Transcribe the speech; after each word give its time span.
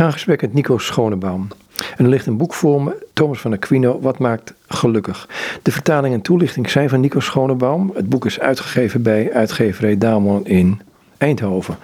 ga 0.00 0.10
gesprek 0.10 0.40
met 0.40 0.54
Nico 0.54 0.78
Schonebaum. 0.78 1.48
En 1.96 2.04
er 2.04 2.10
ligt 2.10 2.26
een 2.26 2.36
boek 2.36 2.54
voor 2.54 2.82
me, 2.82 3.06
Thomas 3.12 3.40
van 3.40 3.52
Aquino, 3.52 4.00
Wat 4.00 4.18
maakt 4.18 4.54
gelukkig? 4.68 5.28
De 5.62 5.72
vertaling 5.72 6.14
en 6.14 6.20
toelichting 6.20 6.70
zijn 6.70 6.88
van 6.88 7.00
Nico 7.00 7.20
Schonebaum. 7.20 7.90
Het 7.94 8.08
boek 8.08 8.26
is 8.26 8.40
uitgegeven 8.40 9.02
bij 9.02 9.32
uitgeverij 9.32 9.98
Damon 9.98 10.46
in 10.46 10.80
Eindhoven. 11.18 11.76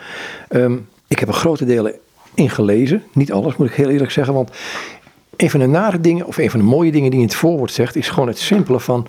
Ehm, 0.48 0.76
ik 1.06 1.18
heb 1.18 1.29
er 1.29 1.34
grote 1.34 1.64
delen 1.64 1.92
in 2.34 2.50
gelezen. 2.50 3.02
Niet 3.12 3.32
alles, 3.32 3.56
moet 3.56 3.68
ik 3.68 3.74
heel 3.74 3.90
eerlijk 3.90 4.11
zeggen. 4.11 4.35
Want 4.35 4.51
een 5.37 5.51
van 5.51 5.61
de 5.61 5.67
nare 5.67 6.01
dingen, 6.01 6.27
of 6.27 6.37
een 6.37 6.51
van 6.51 6.61
de 6.61 6.67
mooie 6.67 6.93
dingen 6.93 7.11
die 7.11 7.21
in 7.21 7.27
het 7.27 7.35
voorwoord 7.35 7.73
zegt, 7.73 7.96
is 7.96 8.09
gewoon 8.09 8.29
het 8.29 8.39
simpele 8.39 8.80
van, 8.80 9.07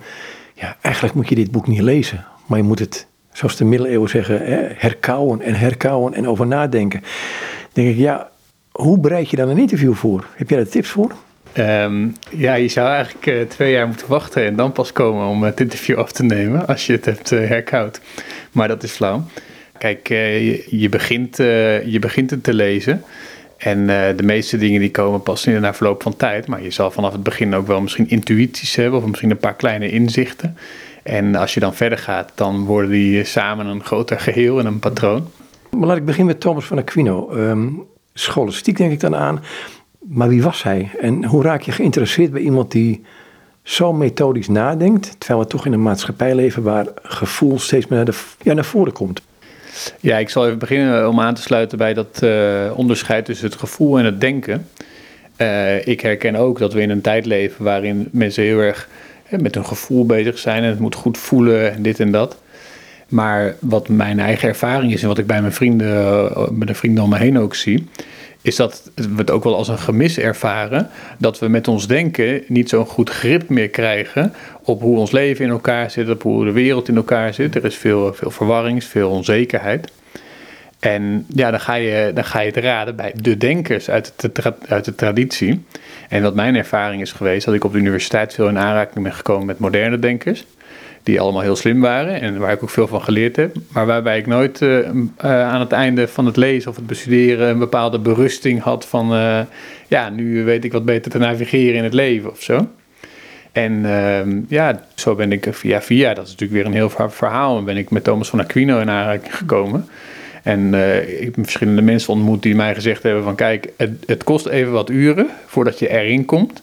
ja, 0.54 0.76
eigenlijk 0.80 1.14
moet 1.14 1.28
je 1.28 1.34
dit 1.34 1.50
boek 1.50 1.66
niet 1.66 1.80
lezen. 1.80 2.24
Maar 2.46 2.58
je 2.58 2.64
moet 2.64 2.78
het, 2.78 3.06
zoals 3.32 3.56
de 3.56 3.64
middeleeuwen 3.64 4.08
zeggen, 4.08 4.40
herkauwen 4.76 5.40
en 5.40 5.54
herkauwen 5.54 6.14
en 6.14 6.28
over 6.28 6.46
nadenken. 6.46 7.00
Dan 7.00 7.84
denk 7.84 7.88
ik, 7.88 7.96
ja, 7.96 8.30
hoe 8.78 8.98
bereid 8.98 9.30
je 9.30 9.36
dan 9.36 9.48
een 9.48 9.58
interview 9.58 9.94
voor? 9.94 10.26
Heb 10.34 10.48
jij 10.48 10.58
daar 10.58 10.68
tips 10.68 10.88
voor? 10.88 11.12
Um, 11.58 12.14
ja, 12.30 12.54
je 12.54 12.68
zou 12.68 12.88
eigenlijk 12.88 13.26
uh, 13.26 13.42
twee 13.42 13.72
jaar 13.72 13.86
moeten 13.86 14.08
wachten 14.08 14.44
en 14.44 14.56
dan 14.56 14.72
pas 14.72 14.92
komen 14.92 15.26
om 15.26 15.42
het 15.42 15.60
interview 15.60 15.98
af 15.98 16.12
te 16.12 16.22
nemen 16.22 16.66
als 16.66 16.86
je 16.86 16.92
het 16.92 17.04
hebt 17.04 17.30
uh, 17.30 17.48
herkoud. 17.48 18.00
Maar 18.52 18.68
dat 18.68 18.82
is 18.82 18.90
flauw. 18.90 19.24
Kijk, 19.78 20.10
uh, 20.10 20.46
je, 20.46 20.66
je, 20.70 20.88
begint, 20.88 21.36
je 21.36 21.96
begint 22.00 22.30
het 22.30 22.42
te 22.42 22.54
lezen. 22.54 23.02
En 23.56 23.86
de 24.16 24.22
meeste 24.22 24.56
dingen 24.56 24.80
die 24.80 24.90
komen 24.90 25.22
pas 25.22 25.46
in 25.46 25.60
na 25.60 25.74
verloop 25.74 26.02
van 26.02 26.16
tijd. 26.16 26.46
Maar 26.46 26.62
je 26.62 26.70
zal 26.70 26.90
vanaf 26.90 27.12
het 27.12 27.22
begin 27.22 27.54
ook 27.54 27.66
wel 27.66 27.80
misschien 27.80 28.08
intuïties 28.08 28.76
hebben 28.76 28.98
of 28.98 29.06
misschien 29.06 29.30
een 29.30 29.38
paar 29.38 29.56
kleine 29.56 29.90
inzichten. 29.90 30.56
En 31.02 31.34
als 31.34 31.54
je 31.54 31.60
dan 31.60 31.74
verder 31.74 31.98
gaat, 31.98 32.32
dan 32.34 32.64
worden 32.64 32.90
die 32.90 33.24
samen 33.24 33.66
een 33.66 33.84
groter 33.84 34.20
geheel 34.20 34.58
en 34.58 34.66
een 34.66 34.78
patroon. 34.78 35.28
Maar 35.70 35.88
laat 35.88 35.96
ik 35.96 36.04
beginnen 36.04 36.32
met 36.32 36.40
Thomas 36.40 36.64
van 36.64 36.78
Aquino. 36.78 37.32
Um, 37.32 37.86
scholastiek 38.18 38.76
denk 38.76 38.92
ik 38.92 39.00
dan 39.00 39.16
aan. 39.16 39.44
Maar 39.98 40.28
wie 40.28 40.42
was 40.42 40.62
hij? 40.62 40.90
En 41.00 41.24
hoe 41.24 41.42
raak 41.42 41.62
je 41.62 41.72
geïnteresseerd 41.72 42.32
bij 42.32 42.40
iemand 42.40 42.70
die 42.70 43.04
zo 43.62 43.92
methodisch 43.92 44.48
nadenkt, 44.48 45.14
terwijl 45.18 45.40
we 45.40 45.46
toch 45.46 45.66
in 45.66 45.72
een 45.72 45.82
maatschappij 45.82 46.34
leven 46.34 46.62
waar 46.62 46.86
gevoel 47.02 47.58
steeds 47.58 47.86
meer 47.86 47.98
naar, 47.98 48.06
de, 48.06 48.18
ja, 48.42 48.52
naar 48.52 48.64
voren 48.64 48.92
komt? 48.92 49.22
Ja, 50.00 50.18
ik 50.18 50.28
zal 50.28 50.46
even 50.46 50.58
beginnen 50.58 51.08
om 51.08 51.20
aan 51.20 51.34
te 51.34 51.42
sluiten 51.42 51.78
bij 51.78 51.94
dat 51.94 52.20
uh, 52.24 52.72
onderscheid 52.76 53.24
tussen 53.24 53.46
het 53.46 53.58
gevoel 53.58 53.98
en 53.98 54.04
het 54.04 54.20
denken. 54.20 54.68
Uh, 55.36 55.86
ik 55.86 56.00
herken 56.00 56.36
ook 56.36 56.58
dat 56.58 56.72
we 56.72 56.80
in 56.80 56.90
een 56.90 57.00
tijd 57.00 57.26
leven 57.26 57.64
waarin 57.64 58.08
mensen 58.12 58.42
heel 58.42 58.58
erg 58.58 58.88
met 59.30 59.54
hun 59.54 59.66
gevoel 59.66 60.06
bezig 60.06 60.38
zijn 60.38 60.62
en 60.62 60.68
het 60.68 60.78
moet 60.78 60.94
goed 60.94 61.18
voelen 61.18 61.72
en 61.72 61.82
dit 61.82 62.00
en 62.00 62.10
dat. 62.10 62.38
Maar 63.08 63.54
wat 63.60 63.88
mijn 63.88 64.18
eigen 64.18 64.48
ervaring 64.48 64.92
is 64.92 65.02
en 65.02 65.08
wat 65.08 65.18
ik 65.18 65.26
bij 65.26 65.40
mijn 65.40 65.52
vrienden, 65.52 65.96
eh, 66.30 66.48
met 66.48 66.68
de 66.68 66.74
vrienden 66.74 67.04
om 67.04 67.10
me 67.10 67.18
heen 67.18 67.38
ook 67.38 67.54
zie, 67.54 67.88
is 68.42 68.56
dat 68.56 68.90
we 68.94 69.16
het 69.16 69.30
ook 69.30 69.44
wel 69.44 69.56
als 69.56 69.68
een 69.68 69.78
gemis 69.78 70.18
ervaren 70.18 70.90
dat 71.18 71.38
we 71.38 71.48
met 71.48 71.68
ons 71.68 71.86
denken 71.86 72.42
niet 72.46 72.68
zo'n 72.68 72.86
goed 72.86 73.10
grip 73.10 73.48
meer 73.48 73.68
krijgen 73.68 74.32
op 74.62 74.80
hoe 74.80 74.98
ons 74.98 75.10
leven 75.10 75.44
in 75.44 75.50
elkaar 75.50 75.90
zit, 75.90 76.10
op 76.10 76.22
hoe 76.22 76.44
de 76.44 76.52
wereld 76.52 76.88
in 76.88 76.96
elkaar 76.96 77.34
zit. 77.34 77.54
Er 77.54 77.64
is 77.64 77.76
veel, 77.76 78.14
veel 78.14 78.30
verwarring, 78.30 78.84
veel 78.84 79.10
onzekerheid. 79.10 79.92
En 80.78 81.26
ja, 81.34 81.50
dan 81.50 81.60
ga, 81.60 81.74
je, 81.74 82.10
dan 82.14 82.24
ga 82.24 82.40
je 82.40 82.46
het 82.46 82.56
raden 82.56 82.96
bij 82.96 83.12
de 83.20 83.36
denkers 83.36 83.90
uit 83.90 84.12
de, 84.16 84.54
uit 84.68 84.84
de 84.84 84.94
traditie. 84.94 85.64
En 86.08 86.22
wat 86.22 86.34
mijn 86.34 86.56
ervaring 86.56 87.02
is 87.02 87.12
geweest, 87.12 87.44
dat 87.44 87.54
ik 87.54 87.64
op 87.64 87.72
de 87.72 87.78
universiteit 87.78 88.34
veel 88.34 88.48
in 88.48 88.58
aanraking 88.58 89.04
ben 89.04 89.14
gekomen 89.14 89.46
met 89.46 89.58
moderne 89.58 89.98
denkers 89.98 90.44
die 91.08 91.20
allemaal 91.20 91.42
heel 91.42 91.56
slim 91.56 91.80
waren 91.80 92.20
en 92.20 92.38
waar 92.38 92.52
ik 92.52 92.62
ook 92.62 92.70
veel 92.70 92.86
van 92.86 93.02
geleerd 93.02 93.36
heb. 93.36 93.56
Maar 93.72 93.86
waarbij 93.86 94.18
ik 94.18 94.26
nooit 94.26 94.60
uh, 94.60 94.78
uh, 94.78 95.48
aan 95.48 95.60
het 95.60 95.72
einde 95.72 96.08
van 96.08 96.26
het 96.26 96.36
lezen 96.36 96.70
of 96.70 96.76
het 96.76 96.86
bestuderen 96.86 97.48
een 97.48 97.58
bepaalde 97.58 97.98
berusting 97.98 98.62
had 98.62 98.86
van, 98.86 99.14
uh, 99.14 99.40
ja, 99.86 100.08
nu 100.08 100.44
weet 100.44 100.64
ik 100.64 100.72
wat 100.72 100.84
beter 100.84 101.10
te 101.10 101.18
navigeren 101.18 101.74
in 101.74 101.84
het 101.84 101.92
leven 101.92 102.30
of 102.30 102.42
zo. 102.42 102.68
En 103.52 103.84
ehm, 103.84 104.40
ja, 104.48 104.82
zo 104.94 105.14
ben 105.14 105.32
ik 105.32 105.46
via 105.50 105.82
via, 105.82 106.14
dat 106.14 106.24
is 106.26 106.30
natuurlijk 106.30 106.58
weer 106.58 106.66
een 106.66 106.88
heel 106.88 107.10
verhaal, 107.10 107.62
ben 107.62 107.76
ik 107.76 107.90
met 107.90 108.04
Thomas 108.04 108.28
van 108.28 108.40
Aquino 108.40 108.78
in 108.78 108.90
aanraking 108.90 109.36
gekomen. 109.36 109.86
En 110.42 110.74
ik 111.18 111.24
heb 111.24 111.34
verschillende 111.34 111.82
mensen 111.82 112.12
ontmoet 112.12 112.42
die 112.42 112.54
mij 112.54 112.74
gezegd 112.74 113.02
hebben 113.02 113.22
van 113.22 113.34
kijk, 113.34 113.72
het 114.06 114.24
kost 114.24 114.46
even 114.46 114.72
wat 114.72 114.90
uren 114.90 115.26
voordat 115.46 115.78
je 115.78 115.88
erin 115.88 116.24
komt, 116.24 116.62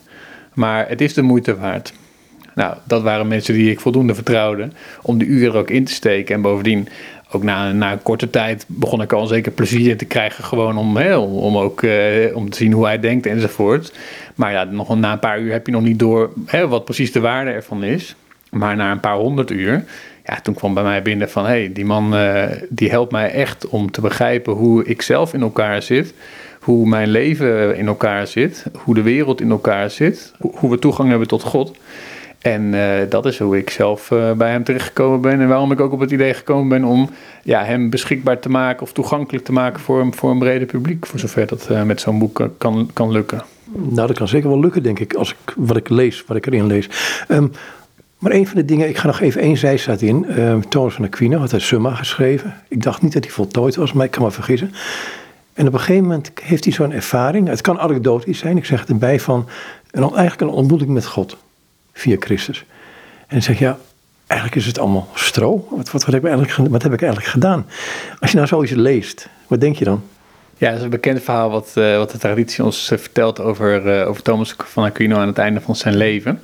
maar 0.54 0.88
het 0.88 1.00
is 1.00 1.14
de 1.14 1.22
moeite 1.22 1.56
waard. 1.56 1.92
Nou, 2.56 2.76
dat 2.84 3.02
waren 3.02 3.28
mensen 3.28 3.54
die 3.54 3.70
ik 3.70 3.80
voldoende 3.80 4.14
vertrouwde 4.14 4.68
om 5.02 5.18
de 5.18 5.24
uren 5.24 5.54
ook 5.54 5.70
in 5.70 5.84
te 5.84 5.92
steken. 5.92 6.34
En 6.34 6.40
bovendien, 6.40 6.88
ook 7.30 7.42
na, 7.42 7.72
na 7.72 7.92
een 7.92 8.02
korte 8.02 8.30
tijd 8.30 8.64
begon 8.66 9.02
ik 9.02 9.12
al 9.12 9.26
zeker 9.26 9.52
plezier 9.52 9.96
te 9.96 10.04
krijgen. 10.04 10.44
Gewoon 10.44 10.76
om, 10.76 10.96
hè, 10.96 11.16
om, 11.16 11.56
ook 11.56 11.82
eh, 11.82 12.36
om 12.36 12.50
te 12.50 12.56
zien 12.56 12.72
hoe 12.72 12.84
hij 12.84 13.00
denkt 13.00 13.26
enzovoort. 13.26 13.92
Maar 14.34 14.52
ja, 14.52 14.64
nog 14.64 14.98
na 14.98 15.12
een 15.12 15.18
paar 15.18 15.40
uur 15.40 15.52
heb 15.52 15.66
je 15.66 15.72
nog 15.72 15.82
niet 15.82 15.98
door 15.98 16.32
hè, 16.46 16.68
wat 16.68 16.84
precies 16.84 17.12
de 17.12 17.20
waarde 17.20 17.50
ervan 17.50 17.84
is. 17.84 18.14
Maar 18.50 18.76
na 18.76 18.90
een 18.90 19.00
paar 19.00 19.16
honderd 19.16 19.50
uur, 19.50 19.84
ja, 20.24 20.40
toen 20.40 20.54
kwam 20.54 20.74
bij 20.74 20.82
mij 20.82 21.02
binnen 21.02 21.30
van... 21.30 21.44
hé, 21.44 21.50
hey, 21.50 21.72
die 21.72 21.84
man 21.84 22.14
uh, 22.14 22.44
die 22.68 22.90
helpt 22.90 23.12
mij 23.12 23.30
echt 23.30 23.68
om 23.68 23.90
te 23.90 24.00
begrijpen 24.00 24.52
hoe 24.52 24.84
ik 24.84 25.02
zelf 25.02 25.34
in 25.34 25.40
elkaar 25.40 25.82
zit... 25.82 26.14
hoe 26.60 26.88
mijn 26.88 27.08
leven 27.08 27.76
in 27.76 27.86
elkaar 27.86 28.26
zit, 28.26 28.66
hoe 28.72 28.94
de 28.94 29.02
wereld 29.02 29.40
in 29.40 29.50
elkaar 29.50 29.90
zit... 29.90 30.32
hoe 30.38 30.70
we 30.70 30.78
toegang 30.78 31.08
hebben 31.08 31.28
tot 31.28 31.42
God... 31.42 31.76
En 32.46 32.72
uh, 32.72 32.90
dat 33.08 33.26
is 33.26 33.38
hoe 33.38 33.58
ik 33.58 33.70
zelf 33.70 34.10
uh, 34.10 34.32
bij 34.32 34.50
hem 34.50 34.64
terechtgekomen 34.64 35.20
ben. 35.20 35.40
En 35.40 35.48
waarom 35.48 35.72
ik 35.72 35.80
ook 35.80 35.92
op 35.92 36.00
het 36.00 36.10
idee 36.10 36.34
gekomen 36.34 36.68
ben 36.68 36.84
om 36.84 37.10
ja, 37.42 37.64
hem 37.64 37.90
beschikbaar 37.90 38.38
te 38.38 38.48
maken 38.48 38.82
of 38.82 38.92
toegankelijk 38.92 39.44
te 39.44 39.52
maken 39.52 39.80
voor, 39.80 40.06
voor 40.10 40.30
een 40.30 40.38
breder 40.38 40.66
publiek. 40.66 41.06
Voor 41.06 41.18
zover 41.18 41.46
dat 41.46 41.68
uh, 41.70 41.82
met 41.82 42.00
zo'n 42.00 42.18
boek 42.18 42.48
kan, 42.58 42.90
kan 42.92 43.10
lukken. 43.10 43.42
Nou, 43.72 44.06
dat 44.06 44.16
kan 44.16 44.28
zeker 44.28 44.48
wel 44.48 44.60
lukken, 44.60 44.82
denk 44.82 44.98
ik, 44.98 45.14
als 45.14 45.30
ik 45.30 45.54
wat 45.56 45.76
ik 45.76 45.88
lees, 45.88 46.24
wat 46.26 46.36
ik 46.36 46.46
erin 46.46 46.66
lees. 46.66 46.88
Um, 47.28 47.52
maar 48.18 48.32
een 48.32 48.46
van 48.46 48.56
de 48.56 48.64
dingen, 48.64 48.88
ik 48.88 48.96
ga 48.96 49.06
nog 49.06 49.20
even 49.20 49.40
één 49.40 49.56
zijstaat 49.56 50.00
in. 50.00 50.40
Um, 50.40 50.68
Thomas 50.68 50.94
van 50.94 51.04
Aquino 51.04 51.38
had 51.38 51.50
hij 51.50 51.60
Summa 51.60 51.94
geschreven. 51.94 52.54
Ik 52.68 52.82
dacht 52.82 53.02
niet 53.02 53.12
dat 53.12 53.24
hij 53.24 53.32
voltooid 53.32 53.76
was, 53.76 53.92
maar 53.92 54.04
ik 54.04 54.10
kan 54.10 54.22
me 54.22 54.30
vergissen. 54.30 54.72
En 55.52 55.66
op 55.66 55.72
een 55.72 55.78
gegeven 55.78 56.02
moment 56.02 56.32
heeft 56.42 56.64
hij 56.64 56.72
zo'n 56.72 56.92
ervaring. 56.92 57.48
Het 57.48 57.60
kan 57.60 57.78
anekdotisch 57.78 58.38
zijn, 58.38 58.56
ik 58.56 58.64
zeg 58.64 58.80
het 58.80 58.88
erbij 58.88 59.20
van. 59.20 59.46
Een, 59.90 60.02
eigenlijk 60.02 60.40
een 60.40 60.48
ontmoeting 60.48 60.90
met 60.90 61.06
God 61.06 61.36
via 61.96 62.16
Christus. 62.18 62.64
En 63.26 63.42
zeg 63.42 63.58
ja, 63.58 63.78
eigenlijk 64.26 64.60
is 64.60 64.66
het 64.66 64.78
allemaal 64.78 65.08
stro. 65.14 65.68
Wat, 65.92 66.04
heb 66.04 66.14
ik 66.14 66.24
eigenlijk, 66.24 66.70
wat 66.70 66.82
heb 66.82 66.92
ik 66.92 67.02
eigenlijk 67.02 67.30
gedaan? 67.30 67.66
Als 68.20 68.30
je 68.30 68.36
nou 68.36 68.48
zoiets 68.48 68.72
leest, 68.72 69.28
wat 69.46 69.60
denk 69.60 69.76
je 69.76 69.84
dan? 69.84 70.02
Ja, 70.58 70.68
dat 70.68 70.78
is 70.78 70.84
een 70.84 70.90
bekend 70.90 71.22
verhaal 71.22 71.50
wat, 71.50 71.72
uh, 71.74 71.96
wat 71.96 72.10
de 72.10 72.18
traditie 72.18 72.64
ons 72.64 72.90
uh, 72.90 72.98
vertelt 72.98 73.40
over, 73.40 74.00
uh, 74.00 74.08
over 74.08 74.22
Thomas 74.22 74.54
van 74.58 74.84
Aquino 74.84 75.16
aan 75.16 75.26
het 75.26 75.38
einde 75.38 75.60
van 75.60 75.76
zijn 75.76 75.96
leven. 75.96 76.42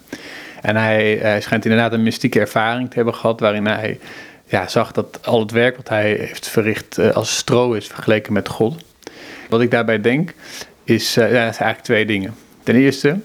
En 0.62 0.76
hij, 0.76 1.18
hij 1.20 1.40
schijnt 1.40 1.64
inderdaad 1.64 1.92
een 1.92 2.02
mystieke 2.02 2.40
ervaring 2.40 2.88
te 2.88 2.96
hebben 2.96 3.14
gehad 3.14 3.40
waarin 3.40 3.66
hij 3.66 3.98
ja, 4.46 4.68
zag 4.68 4.92
dat 4.92 5.18
al 5.26 5.40
het 5.40 5.50
werk 5.50 5.76
wat 5.76 5.88
hij 5.88 6.10
heeft 6.10 6.48
verricht 6.48 7.14
als 7.14 7.36
stro 7.36 7.72
is 7.72 7.86
vergeleken 7.86 8.32
met 8.32 8.48
God. 8.48 8.84
Wat 9.48 9.60
ik 9.60 9.70
daarbij 9.70 10.00
denk 10.00 10.34
is, 10.84 11.14
ja, 11.14 11.26
is 11.26 11.36
eigenlijk 11.36 11.82
twee 11.82 12.06
dingen. 12.06 12.34
Ten 12.62 12.74
eerste, 12.74 13.16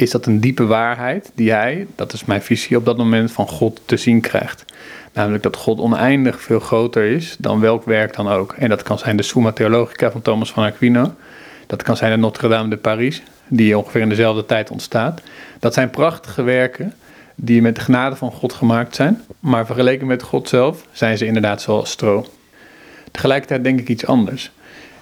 is 0.00 0.10
dat 0.10 0.26
een 0.26 0.40
diepe 0.40 0.66
waarheid 0.66 1.30
die 1.34 1.52
hij, 1.52 1.86
dat 1.96 2.12
is 2.12 2.24
mijn 2.24 2.42
visie 2.42 2.76
op 2.76 2.84
dat 2.84 2.96
moment, 2.96 3.32
van 3.32 3.48
God 3.48 3.80
te 3.84 3.96
zien 3.96 4.20
krijgt. 4.20 4.64
Namelijk 5.12 5.42
dat 5.42 5.56
God 5.56 5.78
oneindig 5.78 6.42
veel 6.42 6.60
groter 6.60 7.04
is 7.04 7.36
dan 7.38 7.60
welk 7.60 7.84
werk 7.84 8.16
dan 8.16 8.28
ook. 8.28 8.52
En 8.52 8.68
dat 8.68 8.82
kan 8.82 8.98
zijn 8.98 9.16
de 9.16 9.22
Summa 9.22 9.52
Theologica 9.52 10.10
van 10.10 10.22
Thomas 10.22 10.52
van 10.52 10.64
Aquino. 10.64 11.14
Dat 11.66 11.82
kan 11.82 11.96
zijn 11.96 12.10
de 12.10 12.16
Notre 12.16 12.48
Dame 12.48 12.68
de 12.68 12.76
Paris, 12.76 13.22
die 13.48 13.78
ongeveer 13.78 14.00
in 14.00 14.08
dezelfde 14.08 14.46
tijd 14.46 14.70
ontstaat. 14.70 15.20
Dat 15.58 15.74
zijn 15.74 15.90
prachtige 15.90 16.42
werken 16.42 16.94
die 17.34 17.62
met 17.62 17.74
de 17.74 17.80
genade 17.80 18.16
van 18.16 18.32
God 18.32 18.52
gemaakt 18.52 18.94
zijn. 18.94 19.22
Maar 19.40 19.66
vergeleken 19.66 20.06
met 20.06 20.22
God 20.22 20.48
zelf 20.48 20.86
zijn 20.92 21.18
ze 21.18 21.26
inderdaad 21.26 21.62
zoals 21.62 21.90
stro. 21.90 22.26
Tegelijkertijd 23.10 23.64
denk 23.64 23.80
ik 23.80 23.88
iets 23.88 24.06
anders. 24.06 24.50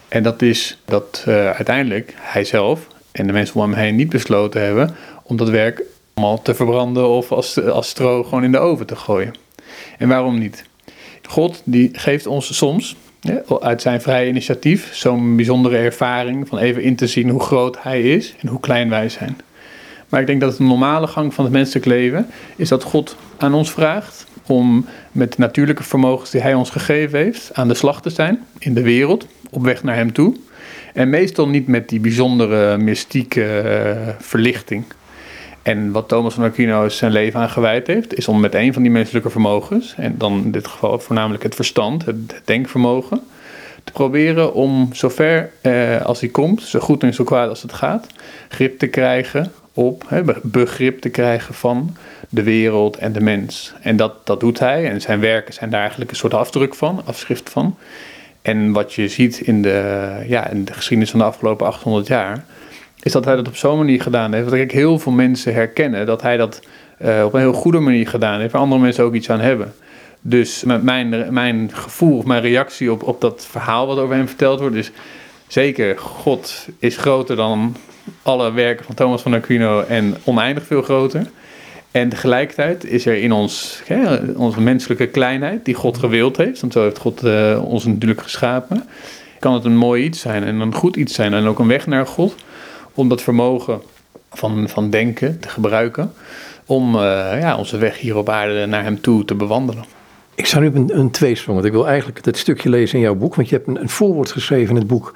En 0.09 0.23
dat 0.23 0.43
is 0.43 0.79
dat 0.85 1.25
uh, 1.29 1.35
uiteindelijk 1.51 2.15
hij 2.17 2.45
zelf 2.45 2.87
en 3.19 3.27
de 3.27 3.33
mensen 3.33 3.55
om 3.55 3.61
hem 3.71 3.81
heen 3.81 3.97
niet 3.97 4.09
besloten 4.09 4.63
hebben 4.63 4.95
om 5.23 5.37
dat 5.37 5.49
werk 5.49 5.83
allemaal 6.15 6.43
te 6.43 6.55
verbranden 6.55 7.09
of 7.09 7.33
als, 7.33 7.63
als 7.63 7.89
stro 7.89 8.25
gewoon 8.25 8.45
in 8.45 8.53
de 8.53 8.59
oven 8.59 8.87
te 8.87 8.97
gooien. 8.97 9.35
En 9.99 10.09
waarom 10.09 10.39
niet? 10.39 10.65
God 11.29 11.63
die 11.65 11.91
geeft 11.93 12.27
ons 12.27 12.57
soms 12.57 12.97
uit 13.61 13.83
zijn 13.83 14.01
vrije 14.01 14.29
initiatief 14.29 14.95
zo'n 14.95 15.37
bijzondere 15.37 15.77
ervaring 15.77 16.49
van 16.49 16.59
even 16.59 16.83
in 16.83 16.97
te 16.97 17.07
zien 17.07 17.29
hoe 17.29 17.41
groot 17.41 17.83
hij 17.83 18.03
is 18.03 18.35
en 18.41 18.49
hoe 18.49 18.61
klein 18.61 18.89
wij 18.89 19.09
zijn. 19.09 19.39
Maar 20.09 20.21
ik 20.21 20.27
denk 20.27 20.41
dat 20.41 20.59
een 20.59 20.67
normale 20.67 21.07
gang 21.07 21.35
van 21.35 21.45
het 21.45 21.53
menselijk 21.53 21.87
leven 21.87 22.27
is 22.57 22.69
dat 22.69 22.83
God 22.83 23.17
aan 23.37 23.55
ons 23.55 23.71
vraagt 23.71 24.27
om 24.47 24.87
met 25.13 25.31
de 25.33 25.41
natuurlijke 25.41 25.83
vermogens 25.83 26.31
die 26.31 26.41
hij 26.41 26.55
ons 26.55 26.71
gegeven 26.71 27.19
heeft 27.19 27.51
aan 27.53 27.69
de 27.69 27.75
slag 27.75 28.03
te 28.03 28.11
zijn 28.11 28.45
in 28.59 28.75
de 28.75 28.83
wereld, 28.83 29.27
op 29.51 29.63
weg 29.63 29.83
naar 29.83 29.95
hem 29.95 30.13
toe. 30.13 30.35
En 30.95 31.09
meestal 31.09 31.49
niet 31.49 31.67
met 31.67 31.89
die 31.89 32.01
bijzondere 32.01 32.77
mystieke 32.79 33.63
uh, 33.65 34.09
verlichting. 34.19 34.85
En 35.63 35.91
wat 35.93 36.09
Thomas 36.09 36.35
van 36.35 36.45
Aquino 36.45 36.89
zijn 36.89 37.13
leven 37.13 37.41
aan 37.41 37.51
gewijd 37.51 37.87
heeft, 37.87 38.15
is 38.15 38.29
om 38.29 38.41
met 38.41 38.55
een 38.55 38.73
van 38.73 38.83
die 38.83 38.91
menselijke 38.91 39.31
vermogens, 39.31 39.95
en 39.97 40.15
dan 40.19 40.43
in 40.45 40.51
dit 40.51 40.67
geval 40.67 40.99
voornamelijk 40.99 41.43
het 41.43 41.55
verstand, 41.55 42.05
het 42.05 42.41
denkvermogen, 42.45 43.21
te 43.85 43.93
proberen 43.93 44.55
om 44.55 44.89
zover 44.93 45.51
eh, 45.61 46.01
als 46.03 46.21
hij 46.21 46.29
komt, 46.29 46.63
zo 46.63 46.79
goed 46.81 47.03
en 47.03 47.15
zo 47.15 47.25
kwaad 47.25 47.49
als 47.49 47.63
het 47.63 47.73
gaat, 47.73 48.07
grip 48.49 48.79
te 48.79 48.87
krijgen 48.87 49.53
op, 49.73 50.23
begrip 50.43 51.01
te 51.01 51.09
krijgen 51.09 51.55
van 51.55 51.97
de 52.29 52.43
wereld 52.43 52.97
en 52.97 53.13
de 53.13 53.21
mens. 53.21 53.75
En 53.81 53.97
dat, 53.97 54.27
dat 54.27 54.41
doet 54.41 54.59
hij 54.59 54.91
en 54.91 55.01
zijn 55.01 55.21
werken 55.21 55.55
zijn 55.55 55.71
daar 55.71 55.81
eigenlijk 55.81 56.11
een 56.11 56.17
soort 56.17 56.35
afdruk 56.35 56.75
van, 56.75 57.03
afschrift 57.05 57.51
van. 57.51 57.77
En 58.49 58.73
wat 58.73 58.95
je 58.95 59.09
ziet 59.09 59.41
in 59.41 59.63
de, 59.63 60.09
ja, 60.27 60.49
in 60.49 60.65
de 60.65 60.73
geschiedenis 60.73 61.11
van 61.11 61.21
de 61.21 61.27
afgelopen 61.27 61.67
800 61.67 62.07
jaar, 62.07 62.45
is 63.03 63.13
dat 63.13 63.25
hij 63.25 63.37
dat 63.37 63.49
op 63.49 63.57
zo'n 63.57 63.79
manier 63.79 64.03
gedaan 64.03 64.33
heeft. 64.33 64.45
Dat 64.45 64.59
ik 64.59 64.71
heel 64.71 64.99
veel 64.99 65.13
mensen 65.13 65.55
herkennen 65.55 66.07
dat 66.07 66.23
hij 66.23 66.37
dat 66.37 66.61
uh, 67.03 67.23
op 67.25 67.35
een 67.35 67.41
heel 67.41 67.53
goede 67.53 67.79
manier 67.79 68.09
gedaan 68.09 68.41
heeft, 68.41 68.53
waar 68.53 68.61
andere 68.61 68.81
mensen 68.81 69.05
ook 69.05 69.15
iets 69.15 69.31
aan 69.31 69.41
hebben. 69.41 69.75
Dus 70.21 70.65
mijn, 70.83 71.27
mijn 71.35 71.71
gevoel 71.73 72.19
of 72.19 72.25
mijn 72.25 72.41
reactie 72.41 72.93
op, 72.93 73.03
op 73.03 73.21
dat 73.21 73.47
verhaal 73.51 73.87
wat 73.87 73.99
over 73.99 74.15
hem 74.15 74.29
verteld 74.29 74.61
wordt, 74.61 74.77
is 74.77 74.91
zeker, 75.47 75.99
God 75.99 76.69
is 76.79 76.97
groter 76.97 77.37
dan 77.37 77.77
alle 78.23 78.53
werken 78.53 78.85
van 78.85 78.95
Thomas 78.95 79.23
van 79.23 79.35
Aquino 79.35 79.81
en 79.81 80.17
oneindig 80.25 80.67
veel 80.67 80.83
groter. 80.83 81.27
En 81.99 82.09
tegelijkertijd 82.09 82.85
is 82.85 83.07
er 83.07 83.17
in 83.17 83.33
ons, 83.33 83.83
hè, 83.85 84.17
onze 84.37 84.61
menselijke 84.61 85.07
kleinheid, 85.07 85.65
die 85.65 85.75
God 85.75 85.99
gewild 85.99 86.37
heeft, 86.37 86.61
want 86.61 86.73
zo 86.73 86.83
heeft 86.83 86.99
God 86.99 87.25
uh, 87.25 87.65
ons 87.65 87.85
natuurlijk 87.85 88.23
geschapen, 88.23 88.85
kan 89.39 89.55
het 89.55 89.65
een 89.65 89.77
mooi 89.77 90.05
iets 90.05 90.21
zijn 90.21 90.45
en 90.45 90.61
een 90.61 90.75
goed 90.75 90.97
iets 90.97 91.15
zijn 91.15 91.35
en 91.35 91.47
ook 91.47 91.59
een 91.59 91.67
weg 91.69 91.87
naar 91.87 92.07
God, 92.07 92.35
om 92.95 93.09
dat 93.09 93.23
vermogen 93.23 93.81
van, 94.31 94.69
van 94.69 94.91
denken 94.91 95.41
te 95.41 95.49
gebruiken, 95.49 96.13
om 96.67 96.95
uh, 96.95 97.01
ja, 97.41 97.57
onze 97.57 97.79
weg 97.79 97.99
hier 97.99 98.17
op 98.17 98.29
aarde 98.29 98.67
naar 98.67 98.83
Hem 98.83 99.01
toe 99.01 99.25
te 99.25 99.35
bewandelen. 99.35 99.85
Ik 100.35 100.47
sta 100.47 100.59
nu 100.59 100.71
een, 100.75 100.99
een 100.99 101.11
tweesprong, 101.11 101.55
want 101.55 101.69
ik 101.69 101.73
wil 101.75 101.89
eigenlijk 101.89 102.25
het 102.25 102.39
stukje 102.39 102.69
lezen 102.69 102.97
in 102.99 103.05
jouw 103.05 103.15
boek, 103.15 103.35
want 103.35 103.49
je 103.49 103.55
hebt 103.55 103.69
een, 103.69 103.81
een 103.81 103.89
voorwoord 103.89 104.33
geschreven 104.33 104.71
in 104.71 104.81
het 104.81 104.87
boek 104.87 105.15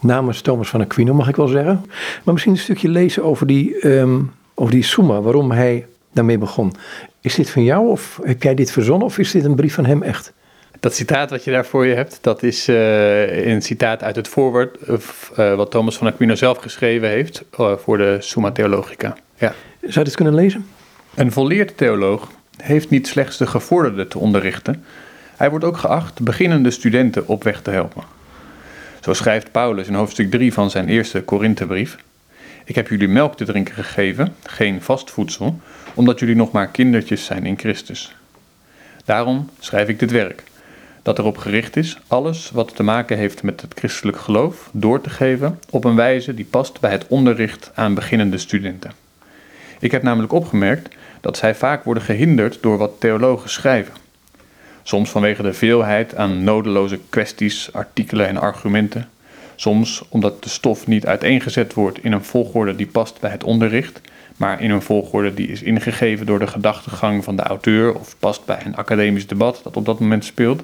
namens 0.00 0.40
Thomas 0.40 0.68
van 0.68 0.80
Aquino, 0.80 1.14
mag 1.14 1.28
ik 1.28 1.36
wel 1.36 1.48
zeggen. 1.48 1.84
Maar 2.24 2.32
misschien 2.32 2.52
een 2.54 2.58
stukje 2.58 2.88
lezen 2.88 3.24
over 3.24 3.46
die, 3.46 3.88
um, 3.88 4.32
over 4.54 4.72
die 4.72 4.82
Summa, 4.82 5.20
waarom 5.20 5.50
hij 5.50 5.86
daarmee 6.16 6.38
begon. 6.38 6.74
Is 7.20 7.34
dit 7.34 7.50
van 7.50 7.64
jou 7.64 7.88
of 7.88 8.20
heb 8.22 8.42
jij 8.42 8.54
dit 8.54 8.70
verzonnen 8.72 9.06
of 9.06 9.18
is 9.18 9.30
dit 9.30 9.44
een 9.44 9.54
brief 9.54 9.74
van 9.74 9.86
hem 9.86 10.02
echt? 10.02 10.32
Dat 10.80 10.94
citaat 10.94 11.30
wat 11.30 11.44
je 11.44 11.50
daar 11.50 11.66
voor 11.66 11.86
je 11.86 11.94
hebt, 11.94 12.18
dat 12.20 12.42
is 12.42 12.68
uh, 12.68 13.46
een 13.46 13.62
citaat 13.62 14.02
uit 14.02 14.16
het 14.16 14.28
voorwoord 14.28 14.78
uh, 14.88 15.54
wat 15.54 15.70
Thomas 15.70 15.96
van 15.96 16.06
Aquino 16.06 16.34
zelf 16.34 16.58
geschreven 16.58 17.08
heeft 17.08 17.44
uh, 17.60 17.72
voor 17.76 17.98
de 17.98 18.16
Summa 18.20 18.50
Theologica. 18.50 19.16
Ja. 19.36 19.54
Zou 19.80 19.92
je 19.98 20.04
dit 20.04 20.14
kunnen 20.14 20.34
lezen? 20.34 20.66
Een 21.14 21.32
volleerd 21.32 21.76
theoloog 21.76 22.30
heeft 22.56 22.90
niet 22.90 23.06
slechts 23.06 23.36
de 23.36 23.46
gevorderde 23.46 24.08
te 24.08 24.18
onderrichten, 24.18 24.84
hij 25.36 25.50
wordt 25.50 25.64
ook 25.64 25.76
geacht 25.76 26.20
beginnende 26.20 26.70
studenten 26.70 27.28
op 27.28 27.44
weg 27.44 27.62
te 27.62 27.70
helpen. 27.70 28.02
Zo 29.00 29.12
schrijft 29.12 29.50
Paulus 29.50 29.88
in 29.88 29.94
hoofdstuk 29.94 30.30
3 30.30 30.52
van 30.52 30.70
zijn 30.70 30.88
eerste 30.88 31.22
Korinthebrief: 31.22 31.96
Ik 32.64 32.74
heb 32.74 32.88
jullie 32.88 33.08
melk 33.08 33.36
te 33.36 33.44
drinken 33.44 33.74
gegeven, 33.74 34.34
geen 34.42 34.82
vast 34.82 35.10
voedsel, 35.10 35.60
omdat 35.96 36.18
jullie 36.18 36.36
nog 36.36 36.52
maar 36.52 36.68
kindertjes 36.68 37.24
zijn 37.24 37.46
in 37.46 37.58
Christus. 37.58 38.14
Daarom 39.04 39.50
schrijf 39.58 39.88
ik 39.88 39.98
dit 39.98 40.10
werk, 40.10 40.42
dat 41.02 41.18
erop 41.18 41.36
gericht 41.38 41.76
is 41.76 41.98
alles 42.06 42.50
wat 42.50 42.76
te 42.76 42.82
maken 42.82 43.16
heeft 43.16 43.42
met 43.42 43.60
het 43.60 43.74
christelijk 43.74 44.18
geloof 44.18 44.68
door 44.72 45.00
te 45.00 45.10
geven 45.10 45.60
op 45.70 45.84
een 45.84 45.96
wijze 45.96 46.34
die 46.34 46.44
past 46.44 46.80
bij 46.80 46.90
het 46.90 47.06
onderricht 47.06 47.70
aan 47.74 47.94
beginnende 47.94 48.38
studenten. 48.38 48.92
Ik 49.78 49.90
heb 49.90 50.02
namelijk 50.02 50.32
opgemerkt 50.32 50.94
dat 51.20 51.36
zij 51.36 51.54
vaak 51.54 51.84
worden 51.84 52.02
gehinderd 52.02 52.58
door 52.60 52.78
wat 52.78 53.00
theologen 53.00 53.50
schrijven. 53.50 53.94
Soms 54.82 55.10
vanwege 55.10 55.42
de 55.42 55.52
veelheid 55.52 56.16
aan 56.16 56.44
nodeloze 56.44 56.98
kwesties, 57.08 57.72
artikelen 57.72 58.26
en 58.28 58.36
argumenten. 58.36 59.08
Soms 59.54 60.04
omdat 60.08 60.42
de 60.42 60.48
stof 60.48 60.86
niet 60.86 61.06
uiteengezet 61.06 61.74
wordt 61.74 62.04
in 62.04 62.12
een 62.12 62.24
volgorde 62.24 62.76
die 62.76 62.86
past 62.86 63.20
bij 63.20 63.30
het 63.30 63.44
onderricht, 63.44 64.00
maar 64.36 64.62
in 64.62 64.70
een 64.70 64.82
volgorde 64.82 65.34
die 65.34 65.48
is 65.48 65.62
ingegeven 65.62 66.26
door 66.26 66.38
de 66.38 66.46
gedachtegang 66.46 67.24
van 67.24 67.36
de 67.36 67.42
auteur 67.42 67.94
of 67.94 68.16
past 68.18 68.44
bij 68.44 68.60
een 68.64 68.76
academisch 68.76 69.26
debat 69.26 69.60
dat 69.62 69.76
op 69.76 69.84
dat 69.84 70.00
moment 70.00 70.24
speelt. 70.24 70.62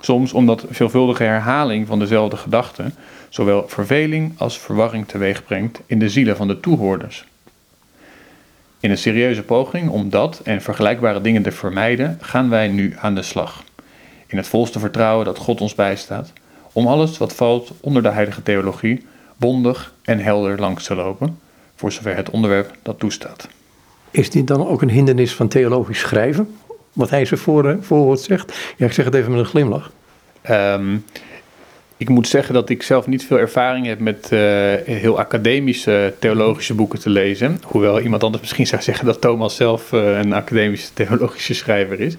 Soms 0.00 0.32
omdat 0.32 0.64
veelvuldige 0.70 1.22
herhaling 1.22 1.86
van 1.86 1.98
dezelfde 1.98 2.36
gedachte 2.36 2.90
zowel 3.28 3.68
verveling 3.68 4.32
als 4.36 4.58
verwarring 4.58 5.08
teweegbrengt 5.08 5.80
in 5.86 5.98
de 5.98 6.08
zielen 6.08 6.36
van 6.36 6.48
de 6.48 6.60
toehoorders. 6.60 7.24
In 8.80 8.90
een 8.90 8.98
serieuze 8.98 9.42
poging 9.42 9.90
om 9.90 10.10
dat 10.10 10.40
en 10.44 10.62
vergelijkbare 10.62 11.20
dingen 11.20 11.42
te 11.42 11.52
vermijden, 11.52 12.18
gaan 12.20 12.48
wij 12.48 12.68
nu 12.68 12.94
aan 12.98 13.14
de 13.14 13.22
slag. 13.22 13.62
In 14.26 14.36
het 14.36 14.48
volste 14.48 14.78
vertrouwen 14.78 15.24
dat 15.24 15.38
God 15.38 15.60
ons 15.60 15.74
bijstaat, 15.74 16.32
om 16.72 16.86
alles 16.86 17.18
wat 17.18 17.34
valt 17.34 17.72
onder 17.80 18.02
de 18.02 18.10
heilige 18.10 18.42
theologie 18.42 19.06
bondig 19.36 19.94
en 20.02 20.18
helder 20.18 20.60
langs 20.60 20.84
te 20.84 20.94
lopen, 20.94 21.38
voor 21.76 21.92
zover 21.92 22.16
het 22.16 22.30
onderwerp 22.30 22.70
dat 22.82 22.98
toestaat. 22.98 23.48
Is 24.10 24.30
dit 24.30 24.46
dan 24.46 24.66
ook 24.66 24.82
een 24.82 24.90
hindernis 24.90 25.34
van 25.34 25.48
theologisch 25.48 25.98
schrijven? 25.98 26.56
Wat 26.92 27.10
hij 27.10 27.24
ze 27.24 27.36
voor, 27.36 27.76
voorwoord 27.80 28.20
zegt? 28.20 28.58
Ja, 28.76 28.86
ik 28.86 28.92
zeg 28.92 29.04
het 29.04 29.14
even 29.14 29.30
met 29.30 29.40
een 29.40 29.46
glimlach. 29.46 29.90
Um, 30.50 31.04
ik 31.96 32.08
moet 32.08 32.28
zeggen 32.28 32.54
dat 32.54 32.68
ik 32.68 32.82
zelf 32.82 33.06
niet 33.06 33.24
veel 33.24 33.38
ervaring 33.38 33.86
heb 33.86 33.98
met 33.98 34.28
uh, 34.32 34.40
heel 34.84 35.18
academische 35.18 36.14
theologische 36.18 36.74
boeken 36.74 36.98
te 36.98 37.10
lezen. 37.10 37.60
Hoewel 37.64 38.00
iemand 38.00 38.22
anders 38.22 38.42
misschien 38.42 38.66
zou 38.66 38.82
zeggen 38.82 39.06
dat 39.06 39.20
Thomas 39.20 39.56
zelf 39.56 39.92
uh, 39.92 40.18
een 40.18 40.32
academische 40.32 40.88
theologische 40.92 41.54
schrijver 41.54 42.00
is. 42.00 42.16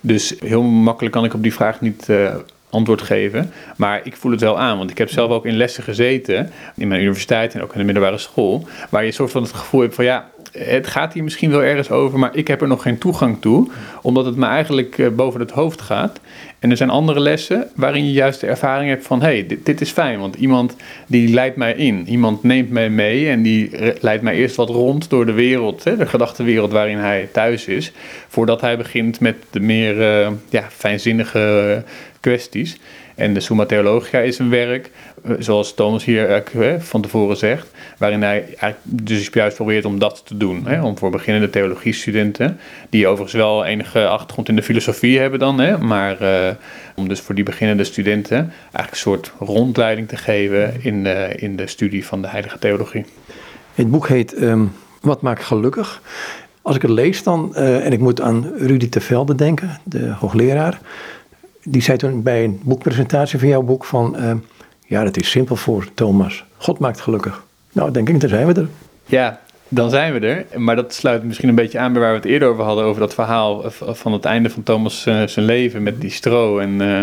Dus 0.00 0.34
heel 0.38 0.62
makkelijk 0.62 1.14
kan 1.14 1.24
ik 1.24 1.34
op 1.34 1.42
die 1.42 1.54
vraag 1.54 1.80
niet 1.80 2.06
uh, 2.08 2.34
antwoord 2.72 3.02
geven. 3.02 3.52
Maar 3.76 4.00
ik 4.04 4.16
voel 4.16 4.30
het 4.30 4.40
wel 4.40 4.58
aan, 4.58 4.78
want 4.78 4.90
ik 4.90 4.98
heb 4.98 5.10
zelf 5.10 5.30
ook 5.30 5.46
in 5.46 5.56
lessen 5.56 5.82
gezeten, 5.82 6.50
in 6.76 6.88
mijn 6.88 7.00
universiteit 7.00 7.54
en 7.54 7.62
ook 7.62 7.72
in 7.72 7.78
de 7.78 7.84
middelbare 7.84 8.18
school, 8.18 8.66
waar 8.90 9.04
je 9.04 9.12
soort 9.12 9.30
van 9.30 9.42
het 9.42 9.52
gevoel 9.52 9.80
hebt 9.80 9.94
van 9.94 10.04
ja, 10.04 10.30
het 10.52 10.86
gaat 10.86 11.12
hier 11.12 11.24
misschien 11.24 11.50
wel 11.50 11.62
ergens 11.62 11.90
over, 11.90 12.18
maar 12.18 12.36
ik 12.36 12.48
heb 12.48 12.60
er 12.60 12.68
nog 12.68 12.82
geen 12.82 12.98
toegang 12.98 13.40
toe, 13.40 13.70
omdat 14.02 14.24
het 14.24 14.36
me 14.36 14.46
eigenlijk 14.46 14.98
eh, 14.98 15.08
boven 15.08 15.40
het 15.40 15.50
hoofd 15.50 15.80
gaat. 15.80 16.20
En 16.58 16.70
er 16.70 16.76
zijn 16.76 16.90
andere 16.90 17.20
lessen 17.20 17.68
waarin 17.74 18.04
je 18.04 18.12
juist 18.12 18.40
de 18.40 18.46
ervaring 18.46 18.90
hebt 18.90 19.06
van, 19.06 19.20
hé, 19.20 19.26
hey, 19.26 19.46
dit, 19.46 19.66
dit, 19.66 19.80
is 19.80 19.90
fijn, 19.90 20.18
want 20.18 20.36
iemand 20.36 20.76
die 21.06 21.34
leidt 21.34 21.56
mij 21.56 21.72
in, 21.72 22.08
iemand 22.08 22.42
neemt 22.42 22.70
mij 22.70 22.90
mee 22.90 23.28
en 23.28 23.42
die 23.42 23.70
leidt 24.00 24.22
mij 24.22 24.34
eerst 24.34 24.56
wat 24.56 24.68
rond 24.68 25.10
door 25.10 25.26
de 25.26 25.32
wereld, 25.32 25.84
hè, 25.84 25.96
de 25.96 26.06
gedachtenwereld 26.06 26.72
waarin 26.72 26.98
hij 26.98 27.28
thuis 27.32 27.66
is, 27.66 27.92
voordat 28.28 28.60
hij 28.60 28.76
begint 28.76 29.20
met 29.20 29.36
de 29.50 29.60
meer 29.60 29.96
uh, 29.96 30.30
ja, 30.48 30.66
fijnzinnige 30.70 31.84
kwesties. 32.20 32.78
En 33.14 33.34
de 33.34 33.40
Summa 33.40 33.64
Theologica 33.64 34.18
is 34.18 34.38
een 34.38 34.50
werk, 34.50 34.90
eh, 35.24 35.32
zoals 35.38 35.74
Thomas 35.74 36.04
hier 36.04 36.30
eh, 36.30 36.74
van 36.80 37.02
tevoren 37.02 37.36
zegt, 37.36 37.66
waarin 37.98 38.22
hij 38.22 38.56
dus 38.82 39.28
juist 39.32 39.56
probeert 39.56 39.84
om 39.84 39.98
dat 39.98 40.22
te 40.24 40.36
doen. 40.36 40.66
Hè, 40.66 40.82
om 40.82 40.98
voor 40.98 41.10
beginnende 41.10 41.50
theologiestudenten, 41.50 42.58
die 42.90 43.06
overigens 43.06 43.34
wel 43.42 43.64
enige 43.64 44.06
achtergrond 44.06 44.48
in 44.48 44.56
de 44.56 44.62
filosofie 44.62 45.18
hebben 45.18 45.38
dan, 45.38 45.60
hè, 45.60 45.78
maar 45.78 46.22
uh, 46.22 46.48
om 46.94 47.08
dus 47.08 47.20
voor 47.20 47.34
die 47.34 47.44
beginnende 47.44 47.84
studenten 47.84 48.36
eigenlijk 48.62 48.90
een 48.90 48.96
soort 48.96 49.32
rondleiding 49.38 50.08
te 50.08 50.16
geven 50.16 50.84
in 50.84 51.04
de, 51.04 51.32
in 51.36 51.56
de 51.56 51.66
studie 51.66 52.06
van 52.06 52.22
de 52.22 52.28
heilige 52.28 52.58
theologie. 52.58 53.04
Het 53.74 53.90
boek 53.90 54.08
heet 54.08 54.42
um, 54.42 54.72
Wat 55.00 55.22
maakt 55.22 55.44
gelukkig? 55.44 56.02
Als 56.62 56.76
ik 56.76 56.82
het 56.82 56.90
lees 56.90 57.22
dan, 57.22 57.54
en 57.56 57.92
ik 57.92 57.98
moet 57.98 58.20
aan 58.20 58.52
Rudy 58.56 58.88
Tevelde 58.88 59.34
denken, 59.34 59.80
de 59.84 60.08
hoogleraar, 60.08 60.80
die 61.64 61.82
zei 61.82 61.98
toen 61.98 62.22
bij 62.22 62.44
een 62.44 62.60
boekpresentatie 62.62 63.38
van 63.38 63.48
jouw 63.48 63.62
boek 63.62 63.84
van... 63.84 64.16
Uh, 64.18 64.32
ja, 64.86 65.04
dat 65.04 65.16
is 65.16 65.30
simpel 65.30 65.56
voor 65.56 65.88
Thomas. 65.94 66.44
God 66.56 66.78
maakt 66.78 67.00
gelukkig. 67.00 67.44
Nou, 67.72 67.90
denk 67.90 68.08
ik, 68.08 68.20
dan 68.20 68.28
zijn 68.28 68.46
we 68.46 68.54
er. 68.54 68.68
Ja, 69.06 69.40
dan 69.68 69.90
zijn 69.90 70.12
we 70.12 70.26
er. 70.26 70.60
Maar 70.60 70.76
dat 70.76 70.94
sluit 70.94 71.24
misschien 71.24 71.48
een 71.48 71.54
beetje 71.54 71.78
aan 71.78 71.92
bij 71.92 72.02
waar 72.02 72.10
we 72.10 72.16
het 72.16 72.26
eerder 72.26 72.48
over 72.48 72.64
hadden... 72.64 72.84
over 72.84 73.00
dat 73.00 73.14
verhaal 73.14 73.64
van 73.78 74.12
het 74.12 74.24
einde 74.24 74.50
van 74.50 74.62
Thomas 74.62 75.06
uh, 75.06 75.26
zijn 75.26 75.46
leven 75.46 75.82
met 75.82 76.00
die 76.00 76.10
stro 76.10 76.58
en... 76.58 76.80
Uh, 76.80 77.02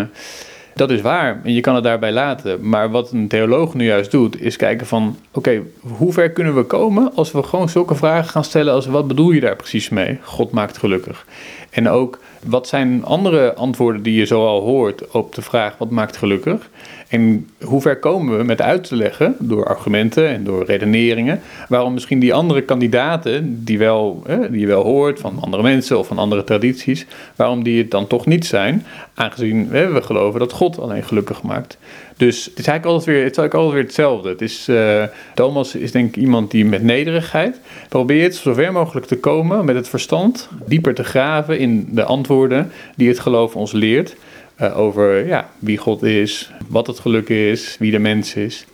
dat 0.74 0.90
is 0.90 1.00
waar 1.00 1.40
en 1.44 1.52
je 1.52 1.60
kan 1.60 1.74
het 1.74 1.84
daarbij 1.84 2.12
laten. 2.12 2.68
Maar 2.68 2.90
wat 2.90 3.10
een 3.12 3.28
theoloog 3.28 3.74
nu 3.74 3.84
juist 3.84 4.10
doet, 4.10 4.40
is 4.40 4.56
kijken 4.56 4.86
van... 4.86 5.16
oké, 5.32 5.62
hoe 5.80 6.12
ver 6.12 6.30
kunnen 6.30 6.54
we 6.54 6.62
komen 6.62 7.14
als 7.14 7.32
we 7.32 7.42
gewoon 7.42 7.68
zulke 7.68 7.94
vragen 7.94 8.30
gaan 8.30 8.44
stellen 8.44 8.72
als... 8.72 8.86
wat 8.86 9.08
bedoel 9.08 9.30
je 9.30 9.40
daar 9.40 9.56
precies 9.56 9.88
mee? 9.88 10.18
God 10.22 10.50
maakt 10.50 10.78
gelukkig. 10.78 11.26
En 11.70 11.88
ook, 11.88 12.18
wat 12.46 12.68
zijn 12.68 13.04
andere 13.04 13.54
antwoorden 13.54 14.02
die 14.02 14.14
je 14.14 14.26
zoal 14.26 14.60
hoort 14.60 15.10
op 15.10 15.34
de 15.34 15.42
vraag 15.42 15.78
wat 15.78 15.90
maakt 15.90 16.16
gelukkig? 16.16 16.70
En 17.08 17.48
hoe 17.62 17.80
ver 17.80 17.98
komen 17.98 18.38
we 18.38 18.44
met 18.44 18.60
uit 18.60 18.84
te 18.84 18.96
leggen, 18.96 19.36
door 19.38 19.66
argumenten 19.66 20.28
en 20.28 20.44
door 20.44 20.64
redeneringen, 20.64 21.40
waarom 21.68 21.92
misschien 21.92 22.18
die 22.18 22.34
andere 22.34 22.62
kandidaten, 22.62 23.64
die, 23.64 23.78
wel, 23.78 24.22
die 24.50 24.60
je 24.60 24.66
wel 24.66 24.82
hoort 24.82 25.20
van 25.20 25.38
andere 25.40 25.62
mensen 25.62 25.98
of 25.98 26.06
van 26.06 26.18
andere 26.18 26.44
tradities, 26.44 27.06
waarom 27.36 27.62
die 27.62 27.78
het 27.78 27.90
dan 27.90 28.06
toch 28.06 28.26
niet 28.26 28.46
zijn, 28.46 28.84
aangezien 29.14 29.68
we 29.68 30.02
geloven 30.02 30.40
dat 30.40 30.52
God 30.52 30.78
alleen 30.78 31.04
gelukkig 31.04 31.42
maakt. 31.42 31.78
Dus 32.20 32.44
het 32.44 32.58
is 32.58 32.66
eigenlijk 32.66 32.84
altijd 32.84 33.04
weer, 33.16 33.24
het 33.24 33.32
is 33.32 33.38
eigenlijk 33.38 33.54
altijd 33.54 33.72
weer 33.72 33.82
hetzelfde. 33.82 34.28
Het 34.28 34.42
is, 34.42 34.68
uh, 34.68 35.04
Thomas 35.34 35.74
is 35.74 35.92
denk 35.92 36.08
ik 36.08 36.22
iemand 36.22 36.50
die 36.50 36.64
met 36.64 36.82
nederigheid 36.82 37.60
probeert 37.88 38.34
zover 38.34 38.72
mogelijk 38.72 39.06
te 39.06 39.18
komen 39.18 39.64
met 39.64 39.74
het 39.74 39.88
verstand, 39.88 40.48
dieper 40.66 40.94
te 40.94 41.04
graven 41.04 41.58
in 41.58 41.88
de 41.90 42.04
antwoorden 42.04 42.72
die 42.96 43.08
het 43.08 43.18
geloof 43.18 43.56
ons 43.56 43.72
leert. 43.72 44.16
eh, 44.56 44.78
over 44.78 45.26
ja, 45.26 45.50
wie 45.58 45.78
God 45.78 46.02
is, 46.02 46.52
wat 46.68 46.86
het 46.86 46.98
geluk 46.98 47.28
is, 47.28 47.76
wie 47.78 47.90
de 47.90 47.98
mens 47.98 48.34
is. 48.34 48.66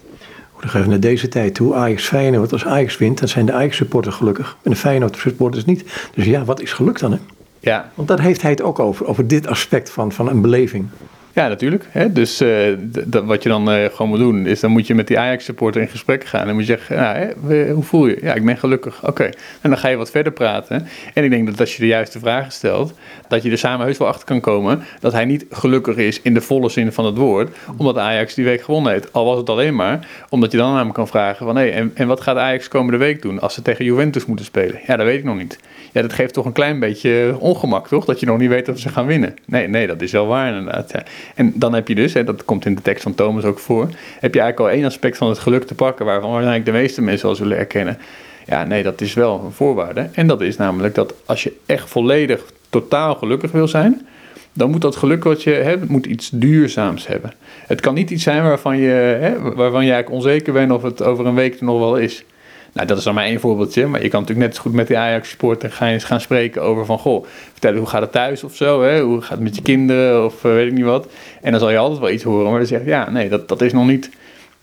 Dan 0.60 0.70
gaan 0.70 0.82
we 0.82 0.88
naar 0.88 1.00
deze 1.00 1.28
tijd 1.28 1.54
toe. 1.54 1.74
Ajax 1.74 2.04
Feyenoord. 2.04 2.52
Als 2.52 2.64
Ajax 2.64 2.98
wint, 2.98 3.18
dan 3.18 3.28
zijn 3.28 3.46
de 3.46 3.52
Ajax-supporters 3.52 4.14
gelukkig. 4.14 4.56
En 4.62 4.70
de 4.70 4.76
Feyenoord-supporters 4.76 5.64
niet. 5.64 5.84
Dus 6.14 6.24
ja, 6.24 6.44
wat 6.44 6.60
is 6.60 6.72
geluk 6.72 6.98
dan? 6.98 7.12
Hè? 7.12 7.18
Ja. 7.60 7.90
Want 7.94 8.08
daar 8.08 8.20
heeft 8.20 8.42
hij 8.42 8.50
het 8.50 8.62
ook 8.62 8.78
over. 8.78 9.06
Over 9.06 9.26
dit 9.26 9.46
aspect 9.46 9.90
van, 9.90 10.12
van 10.12 10.28
een 10.28 10.40
beleving. 10.40 10.88
Ja, 11.37 11.49
natuurlijk. 11.49 11.85
Hè? 11.90 12.12
Dus 12.12 12.43
uh, 12.43 12.75
wat 13.25 13.43
je 13.43 13.49
dan 13.49 13.73
uh, 13.73 13.85
gewoon 13.85 14.09
moet 14.09 14.19
doen, 14.19 14.47
is 14.47 14.61
dan 14.61 14.71
moet 14.71 14.87
je 14.87 14.95
met 14.95 15.07
die 15.07 15.19
Ajax-supporter 15.19 15.81
in 15.81 15.88
gesprek 15.88 16.25
gaan. 16.25 16.49
En 16.49 16.55
moet 16.55 16.66
je 16.66 16.76
zeggen, 16.76 16.97
nou, 16.97 17.16
hè, 17.16 17.71
hoe 17.71 17.83
voel 17.83 18.07
je? 18.07 18.19
Ja, 18.23 18.35
ik 18.35 18.45
ben 18.45 18.57
gelukkig. 18.57 19.07
Oké. 19.07 19.25
En 19.61 19.71
dan 19.71 19.78
ga 19.78 19.88
je 19.88 19.97
wat 19.97 20.11
verder 20.11 20.33
praten. 20.33 20.88
En 21.14 21.25
ik 21.25 21.31
denk 21.31 21.47
dat 21.47 21.61
als 21.61 21.75
je 21.75 21.81
de 21.81 21.87
juiste 21.87 22.19
vragen 22.19 22.52
stelt, 22.52 22.95
dat 23.28 23.43
je 23.43 23.50
er 23.50 23.59
samen 23.59 23.87
heus 23.87 23.99
wel 23.99 24.09
achter 24.09 24.25
kan 24.25 24.40
komen 24.40 24.83
dat 25.00 25.12
hij 25.12 25.25
niet 25.25 25.47
gelukkig 25.50 25.97
is 25.97 26.23
in 26.23 26.35
de 26.35 26.40
volle 26.40 26.69
zin 26.69 26.93
van 26.93 27.05
het 27.05 27.16
woord, 27.16 27.57
omdat 27.76 27.99
Ajax 27.99 28.35
die 28.35 28.45
week 28.45 28.62
gewonnen 28.62 28.93
heeft. 28.93 29.12
Al 29.12 29.25
was 29.25 29.38
het 29.38 29.50
alleen 29.50 29.75
maar 29.75 30.07
omdat 30.28 30.52
je 30.52 30.59
dan 30.59 30.71
aan 30.71 30.76
hem 30.76 30.93
kan 30.93 31.09
vragen 31.09 31.47
van, 31.47 31.57
hé, 31.57 31.66
en, 31.66 31.90
en 31.95 32.07
wat 32.07 32.21
gaat 32.21 32.37
Ajax 32.37 32.69
komende 32.69 32.99
week 32.99 33.23
doen 33.23 33.40
als 33.40 33.55
ze 33.55 33.62
tegen 33.62 33.85
Juventus 33.85 34.26
moeten 34.26 34.45
spelen? 34.45 34.81
Ja, 34.87 34.97
dat 34.97 35.07
weet 35.07 35.19
ik 35.19 35.25
nog 35.25 35.37
niet. 35.37 35.59
Ja, 35.93 36.02
dat 36.02 36.12
geeft 36.12 36.35
toch 36.35 36.45
een 36.45 36.52
klein 36.52 36.78
beetje 36.78 37.37
ongemak, 37.38 37.88
toch? 37.88 38.05
Dat 38.05 38.21
je 38.21 38.26
nog 38.26 38.38
niet 38.38 38.49
weet 38.49 38.69
of 38.69 38.78
ze 38.78 38.88
gaan 38.88 39.07
winnen. 39.07 39.35
Nee, 39.47 39.69
nee, 39.69 39.87
dat 39.87 40.02
is 40.02 40.12
wel 40.12 40.26
waar 40.26 40.57
inderdaad. 40.57 40.93
Ja. 40.93 41.02
En 41.35 41.52
dan 41.54 41.75
heb 41.75 41.88
je 41.88 41.95
dus, 41.95 42.12
hè, 42.12 42.25
dat 42.25 42.45
komt 42.45 42.66
in 42.66 42.75
de 42.75 42.83
tekst 42.83 43.02
van 43.02 43.14
Thomas 43.14 43.45
ook 43.45 43.59
voor, 43.59 43.88
heb 44.21 44.35
je 44.35 44.40
eigenlijk 44.40 44.61
al 44.61 44.71
één 44.71 44.85
aspect 44.85 45.16
van 45.16 45.28
het 45.28 45.38
geluk 45.38 45.64
te 45.64 45.75
pakken 45.75 46.06
waarvan 46.06 46.30
waarschijnlijk 46.30 46.66
de 46.66 46.73
meeste 46.73 47.02
mensen 47.02 47.26
wel 47.26 47.37
zullen 47.37 47.59
erkennen. 47.59 47.99
Ja, 48.47 48.64
nee, 48.64 48.83
dat 48.83 49.00
is 49.00 49.14
wel 49.14 49.42
een 49.45 49.52
voorwaarde. 49.52 50.09
En 50.12 50.26
dat 50.26 50.40
is 50.40 50.56
namelijk 50.56 50.95
dat 50.95 51.14
als 51.25 51.42
je 51.42 51.52
echt 51.66 51.88
volledig, 51.88 52.42
totaal 52.71 53.14
gelukkig 53.14 53.50
wil 53.52 53.68
zijn, 53.68 54.06
dan 54.52 54.71
moet 54.71 54.80
dat 54.80 54.97
geluk 54.97 55.25
wat 55.25 55.42
je 55.42 55.50
hebt, 55.50 55.88
moet 55.88 56.06
iets 56.06 56.30
duurzaams 56.30 57.06
hebben. 57.06 57.33
Het 57.66 57.80
kan 57.80 57.95
niet 57.95 58.11
iets 58.11 58.23
zijn 58.23 58.42
waarvan 58.42 58.76
je, 58.76 58.90
hè, 59.21 59.40
waarvan 59.40 59.85
je 59.85 59.92
eigenlijk 59.92 60.11
onzeker 60.11 60.52
bent 60.52 60.73
of 60.73 60.83
het 60.83 61.02
over 61.02 61.26
een 61.26 61.35
week 61.35 61.59
er 61.59 61.64
nog 61.64 61.78
wel 61.78 61.97
is. 61.97 62.25
Nou, 62.76 62.88
dat 62.88 62.99
is 62.99 63.04
dan 63.04 63.14
maar 63.14 63.25
één 63.25 63.40
voorbeeldje. 63.40 63.87
Maar 63.87 64.02
je 64.02 64.09
kan 64.09 64.21
natuurlijk 64.21 64.47
net 64.47 64.56
zo 64.56 64.62
goed 64.62 64.73
met 64.73 64.87
die 64.87 64.99
Ajax-supporter 64.99 65.73
gaan, 65.73 66.00
gaan 66.00 66.21
spreken 66.21 66.62
over 66.62 66.85
van... 66.85 66.99
Goh, 66.99 67.26
vertellen 67.52 67.78
hoe 67.78 67.87
gaat 67.87 68.00
het 68.00 68.12
thuis 68.12 68.45
of 68.45 68.54
zo, 68.56 68.83
hè? 68.83 69.00
Hoe 69.00 69.21
gaat 69.21 69.30
het 69.30 69.40
met 69.40 69.56
je 69.56 69.62
kinderen 69.62 70.25
of 70.25 70.45
uh, 70.45 70.52
weet 70.52 70.66
ik 70.66 70.73
niet 70.73 70.85
wat. 70.85 71.09
En 71.42 71.50
dan 71.50 71.61
zal 71.61 71.71
je 71.71 71.78
altijd 71.78 72.00
wel 72.00 72.11
iets 72.11 72.23
horen. 72.23 72.50
Maar 72.50 72.59
dan 72.59 72.66
zeg 72.66 72.80
je, 72.80 72.87
ja, 72.87 73.11
nee, 73.11 73.28
dat, 73.28 73.49
dat 73.49 73.61
is 73.61 73.73
nog 73.73 73.87
niet... 73.87 74.11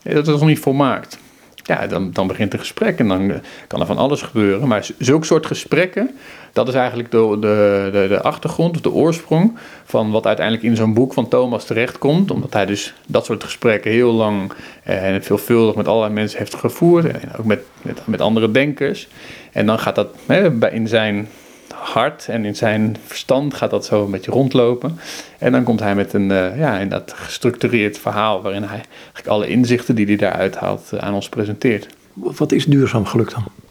Dat 0.04 0.28
is 0.28 0.34
nog 0.34 0.46
niet 0.46 0.60
volmaakt. 0.60 1.18
Ja, 1.64 1.88
dan, 1.88 2.12
dan 2.12 2.28
begint 2.28 2.54
een 2.54 2.60
gesprek 2.60 3.00
en 3.00 3.08
dan 3.08 3.34
kan 3.68 3.80
er 3.80 3.86
van 3.86 3.98
alles 3.98 4.22
gebeuren. 4.22 4.68
Maar 4.68 4.88
zulke 4.98 5.26
soort 5.26 5.46
gesprekken, 5.46 6.16
dat 6.54 6.68
is 6.68 6.74
eigenlijk 6.74 7.12
de, 7.12 7.38
de, 7.40 7.90
de, 7.92 8.06
de 8.08 8.22
achtergrond 8.22 8.76
of 8.76 8.82
de 8.82 8.92
oorsprong 8.92 9.58
van 9.86 10.12
wat 10.12 10.26
uiteindelijk 10.26 10.66
in 10.66 10.76
zo'n 10.76 10.94
boek 10.94 11.14
van 11.14 11.28
Thomas 11.28 11.66
terechtkomt. 11.66 12.32
Omdat 12.32 12.54
hij 12.54 12.66
dus 12.66 12.94
dat 13.08 13.26
soort 13.26 13.44
gesprekken 13.44 13.92
heel 13.92 14.12
lang 14.12 14.54
en 14.84 15.24
veelvuldig 15.24 15.76
met 15.76 15.88
allerlei 15.88 16.14
mensen 16.14 16.40
heeft 16.40 16.56
gevoerd. 16.56 17.06
En 17.06 17.36
ook 17.38 17.46
met, 17.46 17.64
met, 17.82 18.02
met 18.06 18.22
andere 18.22 18.52
denkers. 18.52 19.08
En 19.52 19.66
dan 19.66 19.80
gaat 19.80 19.96
dat 19.96 20.08
hè, 20.26 20.72
in 20.72 20.88
zijn 20.88 21.28
hart 21.74 22.28
en 22.28 22.46
in 22.46 22.56
zijn 22.56 22.98
verstand 23.06 23.54
gaat 23.54 23.70
dat 23.70 23.86
zo 23.86 24.06
een 24.06 24.12
beetje 24.12 24.32
rondlopen. 24.32 25.00
En 25.38 25.52
dan 25.52 25.64
komt 25.64 25.80
hij 25.80 25.96
met 25.96 26.14
een 26.14 26.30
uh, 26.30 26.58
ja, 26.58 26.78
in 26.78 26.90
dat 26.90 27.14
gestructureerd 27.16 27.98
verhaal 27.98 28.42
waarin 28.42 28.64
hij 28.64 28.82
alle 29.26 29.48
inzichten 29.48 29.96
die 29.96 30.06
hij 30.06 30.16
daaruit 30.16 30.56
haalt 30.56 30.90
uh, 30.94 31.00
aan 31.00 31.14
ons 31.14 31.30
presenteert. 31.30 31.88
Wat 32.14 32.52
is 32.52 32.66
duurzaam 32.66 33.06
geluk 33.06 33.32
dan? 33.32 33.63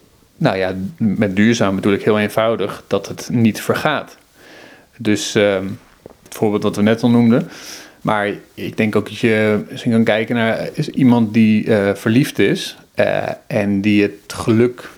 Nou 0.43 0.57
ja, 0.57 0.75
met 0.97 1.37
duurzaam 1.37 1.75
bedoel 1.75 1.93
ik 1.93 2.03
heel 2.03 2.19
eenvoudig 2.19 2.85
dat 2.87 3.09
het 3.09 3.29
niet 3.33 3.61
vergaat. 3.61 4.17
Dus 4.97 5.37
uh, 5.37 5.55
het 6.23 6.35
voorbeeld 6.35 6.63
wat 6.63 6.77
we 6.77 6.83
net 6.83 7.03
al 7.03 7.11
noemden. 7.11 7.49
Maar 8.01 8.31
ik 8.55 8.77
denk 8.77 8.97
ook 8.97 9.09
dat 9.09 9.19
je 9.19 9.65
misschien 9.71 9.93
kan 9.93 10.05
kijken 10.05 10.35
naar 10.35 10.69
iemand 10.93 11.35
die 11.35 11.65
uh, 11.65 11.95
verliefd 11.95 12.39
is 12.39 12.77
en 13.47 13.81
die 13.81 14.03
het 14.03 14.33
geluk 14.33 14.91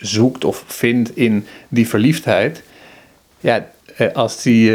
zoekt 0.00 0.44
of 0.44 0.64
vindt 0.66 1.16
in 1.16 1.46
die 1.68 1.88
verliefdheid. 1.88 2.62
Ja, 3.40 3.66
als 4.12 4.42
die 4.42 4.70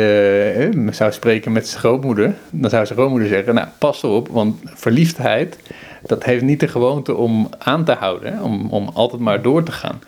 zou 0.91 1.11
spreken 1.11 1.51
met 1.51 1.67
zijn 1.67 1.79
grootmoeder, 1.79 2.35
dan 2.49 2.69
zou 2.69 2.85
zijn 2.85 2.97
grootmoeder 2.97 3.29
zeggen: 3.29 3.53
Nou, 3.53 3.67
pas 3.77 4.03
op, 4.03 4.27
want 4.27 4.59
verliefdheid, 4.63 5.57
dat 6.01 6.23
heeft 6.23 6.43
niet 6.43 6.59
de 6.59 6.67
gewoonte 6.67 7.15
om 7.15 7.49
aan 7.57 7.83
te 7.83 7.91
houden, 7.91 8.41
om, 8.43 8.67
om 8.69 8.89
altijd 8.93 9.21
maar 9.21 9.41
door 9.41 9.63
te 9.63 9.71
gaan. 9.71 10.01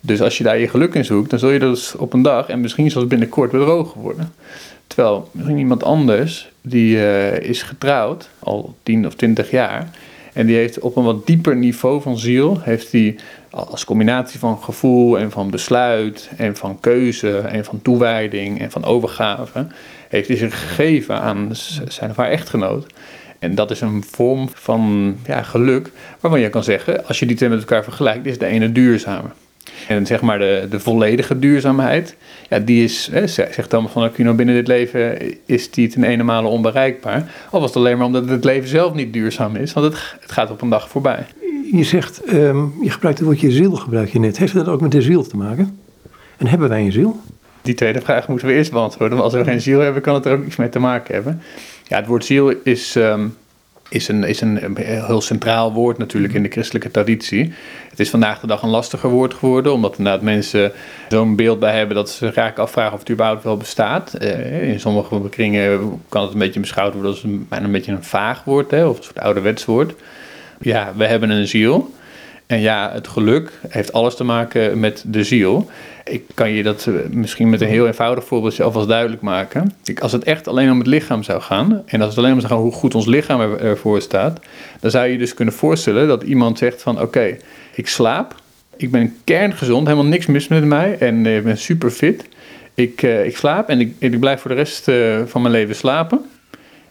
Dus 0.00 0.20
als 0.20 0.38
je 0.38 0.44
daar 0.44 0.58
je 0.58 0.68
geluk 0.68 0.94
in 0.94 1.04
zoekt, 1.04 1.30
dan 1.30 1.38
zul 1.38 1.50
je 1.50 1.58
dus 1.58 1.94
op 1.94 2.12
een 2.12 2.22
dag 2.22 2.48
en 2.48 2.60
misschien 2.60 2.90
zelfs 2.90 3.08
binnenkort 3.08 3.50
bedrogen 3.50 4.00
worden. 4.00 4.32
Terwijl 4.86 5.28
misschien 5.32 5.58
iemand 5.58 5.84
anders, 5.84 6.50
die 6.60 6.96
uh, 6.96 7.38
is 7.38 7.62
getrouwd, 7.62 8.28
al 8.38 8.74
10 8.82 9.06
of 9.06 9.14
20 9.14 9.50
jaar, 9.50 9.90
en 10.32 10.46
die 10.46 10.56
heeft 10.56 10.78
op 10.78 10.96
een 10.96 11.04
wat 11.04 11.26
dieper 11.26 11.56
niveau 11.56 12.02
van 12.02 12.18
ziel, 12.18 12.60
heeft 12.60 12.90
die 12.90 13.16
als 13.50 13.84
combinatie 13.84 14.38
van 14.38 14.62
gevoel 14.62 15.18
en 15.18 15.30
van 15.30 15.50
besluit 15.50 16.30
en 16.36 16.56
van 16.56 16.80
keuze 16.80 17.38
en 17.38 17.64
van 17.64 17.82
toewijding 17.82 18.60
en 18.60 18.70
van 18.70 18.84
overgave, 18.84 19.66
heeft 20.08 20.28
hij 20.28 20.36
zich 20.36 20.68
gegeven 20.68 21.20
aan 21.20 21.48
zijn 21.88 22.10
of 22.10 22.16
haar 22.16 22.30
echtgenoot. 22.30 22.86
En 23.38 23.54
dat 23.54 23.70
is 23.70 23.80
een 23.80 24.04
vorm 24.10 24.48
van 24.54 25.14
ja, 25.26 25.42
geluk 25.42 25.90
waarvan 26.20 26.40
je 26.40 26.48
kan 26.48 26.64
zeggen, 26.64 27.06
als 27.06 27.18
je 27.18 27.26
die 27.26 27.36
twee 27.36 27.48
met 27.48 27.58
elkaar 27.58 27.84
vergelijkt, 27.84 28.26
is 28.26 28.38
de 28.38 28.46
ene 28.46 28.72
duurzamer. 28.72 29.30
En 29.88 30.06
zeg 30.06 30.20
maar 30.20 30.38
de, 30.38 30.66
de 30.70 30.80
volledige 30.80 31.38
duurzaamheid, 31.38 32.16
ja, 32.48 32.58
die 32.58 32.84
is, 32.84 33.08
hè, 33.12 33.26
zegt 33.26 33.68
Thomas 33.68 33.92
van 33.92 34.02
Aquino, 34.02 34.34
binnen 34.34 34.54
dit 34.54 34.66
leven 34.66 35.18
is 35.46 35.70
die 35.70 35.88
ten 35.88 36.04
ene 36.04 36.22
male 36.22 36.48
onbereikbaar. 36.48 37.30
Al 37.50 37.60
was 37.60 37.68
het 37.68 37.78
alleen 37.78 37.96
maar 37.96 38.06
omdat 38.06 38.28
het 38.28 38.44
leven 38.44 38.68
zelf 38.68 38.94
niet 38.94 39.12
duurzaam 39.12 39.56
is, 39.56 39.72
want 39.72 39.86
het, 39.86 40.16
het 40.20 40.32
gaat 40.32 40.50
op 40.50 40.62
een 40.62 40.68
dag 40.68 40.88
voorbij. 40.88 41.26
Je 41.72 41.84
zegt, 41.84 42.32
um, 42.32 42.74
je 42.82 42.90
gebruikt 42.90 43.18
het 43.18 43.28
woordje 43.28 43.50
ziel, 43.50 43.72
gebruik 43.72 44.08
je 44.08 44.18
net. 44.18 44.38
Heeft 44.38 44.54
dat 44.54 44.68
ook 44.68 44.80
met 44.80 44.92
de 44.92 45.02
ziel 45.02 45.22
te 45.22 45.36
maken? 45.36 45.78
En 46.36 46.46
hebben 46.46 46.68
wij 46.68 46.80
een 46.80 46.92
ziel? 46.92 47.20
Die 47.68 47.76
tweede 47.76 48.00
vraag 48.00 48.28
moeten 48.28 48.46
we 48.46 48.54
eerst 48.54 48.72
beantwoorden. 48.72 49.18
Want 49.18 49.32
als 49.32 49.42
we 49.42 49.50
geen 49.50 49.60
ziel 49.60 49.80
hebben, 49.80 50.02
kan 50.02 50.14
het 50.14 50.26
er 50.26 50.32
ook 50.32 50.44
iets 50.44 50.56
mee 50.56 50.68
te 50.68 50.78
maken 50.78 51.14
hebben. 51.14 51.42
Ja, 51.84 51.96
het 51.96 52.06
woord 52.06 52.24
ziel 52.24 52.52
is... 52.62 52.94
Um, 52.94 53.36
is 53.90 54.08
een, 54.08 54.24
is 54.24 54.40
een 54.40 54.76
heel 54.76 55.20
centraal 55.20 55.72
woord 55.72 55.98
natuurlijk 55.98 56.34
in 56.34 56.42
de 56.42 56.48
christelijke 56.48 56.90
traditie. 56.90 57.52
Het 57.90 58.00
is 58.00 58.10
vandaag 58.10 58.40
de 58.40 58.46
dag 58.46 58.62
een 58.62 58.68
lastiger 58.68 59.10
woord 59.10 59.34
geworden, 59.34 59.72
omdat 59.72 60.22
mensen 60.22 60.72
zo'n 61.08 61.36
beeld 61.36 61.58
bij 61.58 61.76
hebben 61.76 61.96
dat 61.96 62.10
ze 62.10 62.30
graag 62.30 62.56
afvragen 62.56 62.92
of 62.92 62.98
het 62.98 63.10
überhaupt 63.10 63.44
wel 63.44 63.56
bestaat. 63.56 64.14
Uh, 64.22 64.72
in 64.72 64.80
sommige 64.80 65.28
kringen 65.28 66.00
kan 66.08 66.22
het 66.22 66.32
een 66.32 66.38
beetje 66.38 66.60
beschouwd 66.60 66.92
worden 66.92 67.10
als 67.10 67.22
een, 67.22 67.46
een 67.48 67.72
beetje 67.72 67.92
een 67.92 68.04
vaag 68.04 68.44
woord, 68.44 68.70
hè, 68.70 68.86
of 68.86 68.96
een 68.96 69.04
soort 69.04 69.20
ouderwets 69.20 69.64
woord. 69.64 69.94
Ja, 70.60 70.92
we 70.96 71.04
hebben 71.06 71.30
een 71.30 71.48
ziel. 71.48 71.94
En 72.48 72.60
ja, 72.60 72.90
het 72.92 73.08
geluk 73.08 73.52
heeft 73.68 73.92
alles 73.92 74.16
te 74.16 74.24
maken 74.24 74.80
met 74.80 75.04
de 75.06 75.24
ziel. 75.24 75.70
Ik 76.04 76.22
kan 76.34 76.50
je 76.50 76.62
dat 76.62 76.88
misschien 77.10 77.48
met 77.48 77.60
een 77.60 77.68
heel 77.68 77.86
eenvoudig 77.86 78.24
voorbeeldje 78.24 78.62
alvast 78.62 78.88
duidelijk 78.88 79.22
maken. 79.22 79.74
als 80.00 80.12
het 80.12 80.24
echt 80.24 80.48
alleen 80.48 80.70
om 80.70 80.78
het 80.78 80.86
lichaam 80.86 81.22
zou 81.22 81.40
gaan, 81.40 81.82
en 81.86 82.00
als 82.00 82.10
het 82.10 82.18
alleen 82.18 82.32
om 82.32 82.40
zou 82.40 82.52
gaan 82.52 82.62
hoe 82.62 82.72
goed 82.72 82.94
ons 82.94 83.06
lichaam 83.06 83.40
ervoor 83.40 84.00
staat, 84.00 84.40
dan 84.80 84.90
zou 84.90 85.06
je 85.06 85.18
dus 85.18 85.34
kunnen 85.34 85.54
voorstellen 85.54 86.08
dat 86.08 86.22
iemand 86.22 86.58
zegt 86.58 86.82
van 86.82 87.00
oké, 87.00 87.36
ik 87.74 87.88
slaap, 87.88 88.34
ik 88.76 88.90
ben 88.90 89.16
kerngezond, 89.24 89.86
helemaal 89.86 90.10
niks 90.10 90.26
mis 90.26 90.48
met 90.48 90.64
mij 90.64 90.98
en 90.98 91.26
ik 91.26 91.44
ben 91.44 91.58
super 91.58 91.90
fit. 91.90 92.24
Ik, 92.74 93.02
uh, 93.02 93.24
ik 93.24 93.36
slaap 93.36 93.68
en 93.68 93.80
ik, 93.80 93.94
ik 93.98 94.20
blijf 94.20 94.40
voor 94.40 94.50
de 94.50 94.56
rest 94.56 94.90
van 95.30 95.42
mijn 95.42 95.54
leven 95.54 95.74
slapen. 95.74 96.20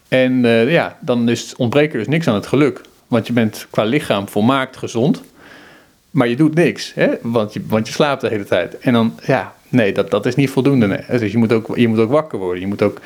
En 0.08 0.42
ja, 0.70 0.98
dan 1.02 1.30
is, 1.30 1.56
ontbreekt 1.56 1.94
er 1.94 2.00
dus 2.00 2.08
niks 2.08 2.28
aan 2.28 2.36
het 2.36 2.48
geluk. 2.48 2.82
Want 3.08 3.28
je 3.28 3.34
bent 3.34 3.68
qua 3.70 3.84
lichaam 3.84 4.30
volmaakt 4.30 4.78
gezond. 4.78 5.24
Maar 6.12 6.28
je 6.28 6.36
doet 6.36 6.54
niks, 6.54 6.92
hè? 6.96 7.08
Want, 7.22 7.54
je, 7.54 7.62
want 7.68 7.88
je 7.88 7.94
slaapt 7.94 8.22
de 8.22 8.28
hele 8.28 8.46
tijd. 8.46 8.78
En 8.78 8.94
dan, 8.94 9.14
ja, 9.26 9.54
nee, 9.70 9.94
dat, 9.94 10.12
dat 10.12 10.26
is 10.26 10.36
niet 10.36 10.50
voldoende. 10.50 10.88
Nee. 10.88 11.20
Dus 11.20 11.32
je 11.32 11.38
moet, 11.38 11.54
ook, 11.54 11.78
je 11.78 11.88
moet 11.88 12.00
ook 12.00 12.12
wakker 12.12 12.40
worden. 12.40 12.62
Je 12.62 12.68
moet 12.68 12.82
ook 12.82 13.02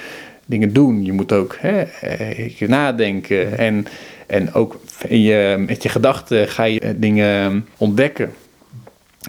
dingen 0.46 0.74
doen. 0.74 1.06
Je 1.06 1.12
moet 1.12 1.32
ook 1.32 1.58
hè, 1.60 1.82
eh, 1.82 2.68
nadenken. 2.68 3.58
En, 3.58 3.86
en 4.28 4.54
ook 4.54 4.80
in 5.08 5.22
je, 5.22 5.64
met 5.68 5.84
je 5.84 5.90
gedachten 5.90 6.48
ga 6.48 6.64
je 6.64 6.96
dingen 6.98 7.66
ontdekken. 7.78 8.32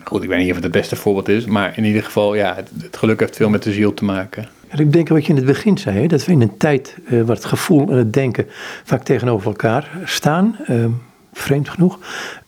Goed, 0.04 0.22
ik 0.22 0.28
weet 0.28 0.38
niet 0.38 0.48
of 0.48 0.54
het 0.54 0.64
het 0.64 0.72
beste 0.72 0.96
voorbeeld 0.96 1.28
is. 1.28 1.44
Maar 1.44 1.72
in 1.76 1.84
ieder 1.84 2.02
geval, 2.02 2.34
ja, 2.34 2.54
het, 2.54 2.70
het 2.82 2.96
geluk 2.96 3.20
heeft 3.20 3.36
veel 3.36 3.48
met 3.48 3.62
de 3.62 3.72
ziel 3.72 3.94
te 3.94 4.04
maken. 4.04 4.48
Ik 4.76 4.92
denk 4.92 5.08
wat 5.08 5.24
je 5.24 5.30
in 5.30 5.36
het 5.36 5.46
begin 5.46 5.78
zei, 5.78 5.98
hè, 5.98 6.06
dat 6.06 6.24
we 6.24 6.32
in 6.32 6.40
een 6.40 6.56
tijd 6.56 6.96
uh, 7.04 7.22
waar 7.22 7.36
het 7.36 7.44
gevoel 7.44 7.90
en 7.90 7.96
het 7.96 8.12
denken 8.12 8.46
vaak 8.84 9.02
tegenover 9.02 9.46
elkaar 9.46 9.90
staan, 10.04 10.56
uh, 10.68 10.84
vreemd 11.32 11.68
genoeg, 11.68 11.98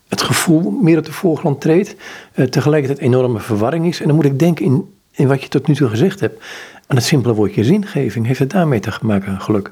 het 0.08 0.23
gevoel 0.23 0.70
meer 0.70 0.99
op 0.99 1.04
de 1.04 1.12
voorgrond 1.12 1.61
treedt, 1.61 1.96
uh, 2.34 2.46
tegelijkertijd 2.46 3.00
enorme 3.00 3.40
verwarring 3.40 3.87
is. 3.87 4.00
En 4.00 4.06
dan 4.06 4.16
moet 4.16 4.25
ik 4.25 4.38
denken 4.38 4.64
in, 4.64 4.94
in 5.11 5.28
wat 5.28 5.42
je 5.42 5.49
tot 5.49 5.66
nu 5.66 5.75
toe 5.75 5.88
gezegd 5.88 6.20
hebt, 6.20 6.42
aan 6.87 6.96
het 6.96 7.04
simpele 7.04 7.34
woordje 7.34 7.64
zingeving. 7.64 8.26
Heeft 8.26 8.38
het 8.38 8.50
daarmee 8.50 8.80
te 8.80 8.92
maken, 9.02 9.40
geluk? 9.40 9.70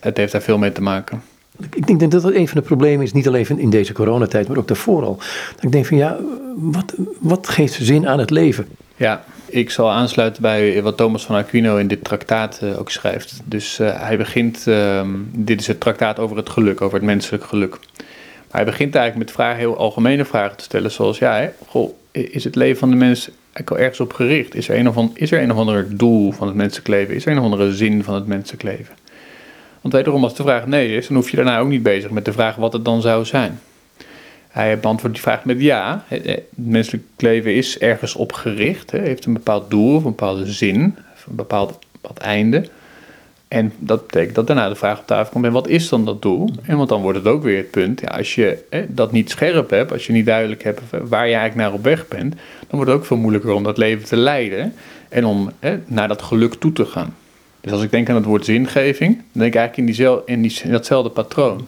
Het 0.00 0.16
heeft 0.16 0.32
daar 0.32 0.42
veel 0.42 0.58
mee 0.58 0.72
te 0.72 0.82
maken. 0.82 1.22
Ik 1.74 1.86
denk 1.86 2.00
dat 2.00 2.10
dat 2.10 2.34
een 2.34 2.48
van 2.48 2.60
de 2.60 2.66
problemen 2.66 3.04
is, 3.04 3.12
niet 3.12 3.26
alleen 3.26 3.58
in 3.58 3.70
deze 3.70 3.92
coronatijd, 3.92 4.48
maar 4.48 4.56
ook 4.56 4.68
daarvoor 4.68 5.04
al. 5.04 5.16
Dat 5.54 5.64
ik 5.64 5.72
denk 5.72 5.86
van 5.86 5.96
ja, 5.96 6.16
wat, 6.56 6.94
wat 7.20 7.48
geeft 7.48 7.78
zin 7.80 8.08
aan 8.08 8.18
het 8.18 8.30
leven? 8.30 8.66
Ja, 8.96 9.24
Ik 9.46 9.70
zal 9.70 9.90
aansluiten 9.90 10.42
bij 10.42 10.82
wat 10.82 10.96
Thomas 10.96 11.24
van 11.24 11.36
Aquino 11.36 11.76
in 11.76 11.88
dit 11.88 12.04
traktaat 12.04 12.60
uh, 12.62 12.78
ook 12.78 12.90
schrijft. 12.90 13.40
Dus 13.44 13.80
uh, 13.80 14.00
hij 14.02 14.16
begint, 14.16 14.66
uh, 14.68 15.02
dit 15.32 15.60
is 15.60 15.66
het 15.66 15.80
traktaat 15.80 16.18
over 16.18 16.36
het 16.36 16.48
geluk, 16.48 16.80
over 16.80 16.96
het 16.96 17.06
menselijk 17.06 17.44
geluk. 17.44 17.78
Hij 18.52 18.64
begint 18.64 18.94
eigenlijk 18.94 19.26
met 19.26 19.34
vragen, 19.34 19.58
heel 19.58 19.76
algemene 19.76 20.24
vragen 20.24 20.56
te 20.56 20.64
stellen, 20.64 20.90
zoals 20.90 21.18
ja, 21.18 21.36
hè, 21.36 21.48
goh, 21.66 21.94
is 22.10 22.44
het 22.44 22.54
leven 22.54 22.78
van 22.78 22.90
de 22.90 22.96
mens 22.96 23.30
eigenlijk 23.52 23.70
al 23.70 23.78
ergens 23.78 24.00
op 24.00 24.12
gericht? 24.12 24.54
Is 24.54 24.68
er, 24.68 24.78
een 24.78 24.88
of 24.88 24.96
ander, 24.96 25.20
is 25.20 25.32
er 25.32 25.42
een 25.42 25.52
of 25.52 25.58
ander 25.58 25.96
doel 25.96 26.32
van 26.32 26.46
het 26.46 26.56
menselijk 26.56 26.88
leven? 26.88 27.14
Is 27.14 27.26
er 27.26 27.32
een 27.32 27.38
of 27.38 27.44
andere 27.44 27.74
zin 27.74 28.04
van 28.04 28.14
het 28.14 28.26
menselijk 28.26 28.62
leven? 28.62 28.94
Want 29.80 29.94
wederom, 29.94 30.24
als 30.24 30.34
de 30.34 30.42
vraag 30.42 30.66
nee 30.66 30.96
is, 30.96 31.06
dan 31.06 31.16
hoef 31.16 31.30
je 31.30 31.36
daarna 31.36 31.58
ook 31.58 31.68
niet 31.68 31.82
bezig 31.82 32.10
met 32.10 32.24
de 32.24 32.32
vraag 32.32 32.56
wat 32.56 32.72
het 32.72 32.84
dan 32.84 33.00
zou 33.00 33.24
zijn. 33.24 33.60
Hij 34.48 34.78
beantwoordt 34.78 35.14
die 35.14 35.24
vraag 35.24 35.44
met 35.44 35.60
ja. 35.60 36.04
Het 36.08 36.42
menselijk 36.54 37.04
leven 37.16 37.54
is 37.54 37.78
ergens 37.78 38.14
op 38.14 38.32
gericht, 38.32 38.90
heeft 38.90 39.24
een 39.24 39.32
bepaald 39.32 39.70
doel, 39.70 39.96
een 39.96 40.02
bepaalde 40.02 40.52
zin, 40.52 40.80
een 40.80 41.36
bepaald, 41.36 41.78
bepaald 41.92 42.18
einde. 42.18 42.64
En 43.52 43.72
dat 43.78 44.06
betekent 44.06 44.34
dat 44.34 44.46
daarna 44.46 44.68
de 44.68 44.74
vraag 44.74 44.98
op 44.98 45.06
tafel 45.06 45.32
komt: 45.32 45.44
en 45.44 45.52
wat 45.52 45.68
is 45.68 45.88
dan 45.88 46.04
dat 46.04 46.22
doel? 46.22 46.50
En 46.62 46.76
want 46.76 46.88
dan 46.88 47.02
wordt 47.02 47.18
het 47.18 47.26
ook 47.26 47.42
weer 47.42 47.56
het 47.56 47.70
punt: 47.70 48.00
ja, 48.00 48.06
als 48.06 48.34
je 48.34 48.58
dat 48.88 49.12
niet 49.12 49.30
scherp 49.30 49.70
hebt, 49.70 49.92
als 49.92 50.06
je 50.06 50.12
niet 50.12 50.26
duidelijk 50.26 50.62
hebt 50.62 50.80
waar 50.90 51.28
je 51.28 51.34
eigenlijk 51.34 51.54
naar 51.54 51.72
op 51.72 51.84
weg 51.84 52.08
bent, 52.08 52.34
dan 52.34 52.70
wordt 52.70 52.90
het 52.90 52.98
ook 53.00 53.06
veel 53.06 53.16
moeilijker 53.16 53.50
om 53.50 53.62
dat 53.62 53.78
leven 53.78 54.04
te 54.04 54.16
leiden 54.16 54.74
en 55.08 55.24
om 55.24 55.50
naar 55.86 56.08
dat 56.08 56.22
geluk 56.22 56.54
toe 56.54 56.72
te 56.72 56.84
gaan. 56.84 57.14
Dus 57.60 57.72
als 57.72 57.82
ik 57.82 57.90
denk 57.90 58.08
aan 58.08 58.14
het 58.16 58.24
woord 58.24 58.44
zingeving, 58.44 59.14
dan 59.14 59.40
denk 59.40 59.54
ik 59.54 59.60
eigenlijk 59.60 59.76
in, 59.76 59.86
diezelfde, 59.86 60.32
in, 60.32 60.70
datzelfde 60.70 61.10
patroon. 61.10 61.58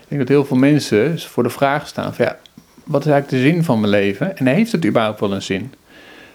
Ik 0.00 0.08
denk 0.08 0.20
dat 0.20 0.30
heel 0.30 0.44
veel 0.44 0.56
mensen 0.56 1.20
voor 1.20 1.42
de 1.42 1.50
vraag 1.50 1.86
staan: 1.86 2.14
ja, 2.18 2.38
wat 2.84 3.06
is 3.06 3.10
eigenlijk 3.10 3.42
de 3.42 3.50
zin 3.50 3.64
van 3.64 3.80
mijn 3.80 3.92
leven? 3.92 4.36
En 4.36 4.46
heeft 4.46 4.72
het 4.72 4.86
überhaupt 4.86 5.20
wel 5.20 5.32
een 5.32 5.42
zin? 5.42 5.72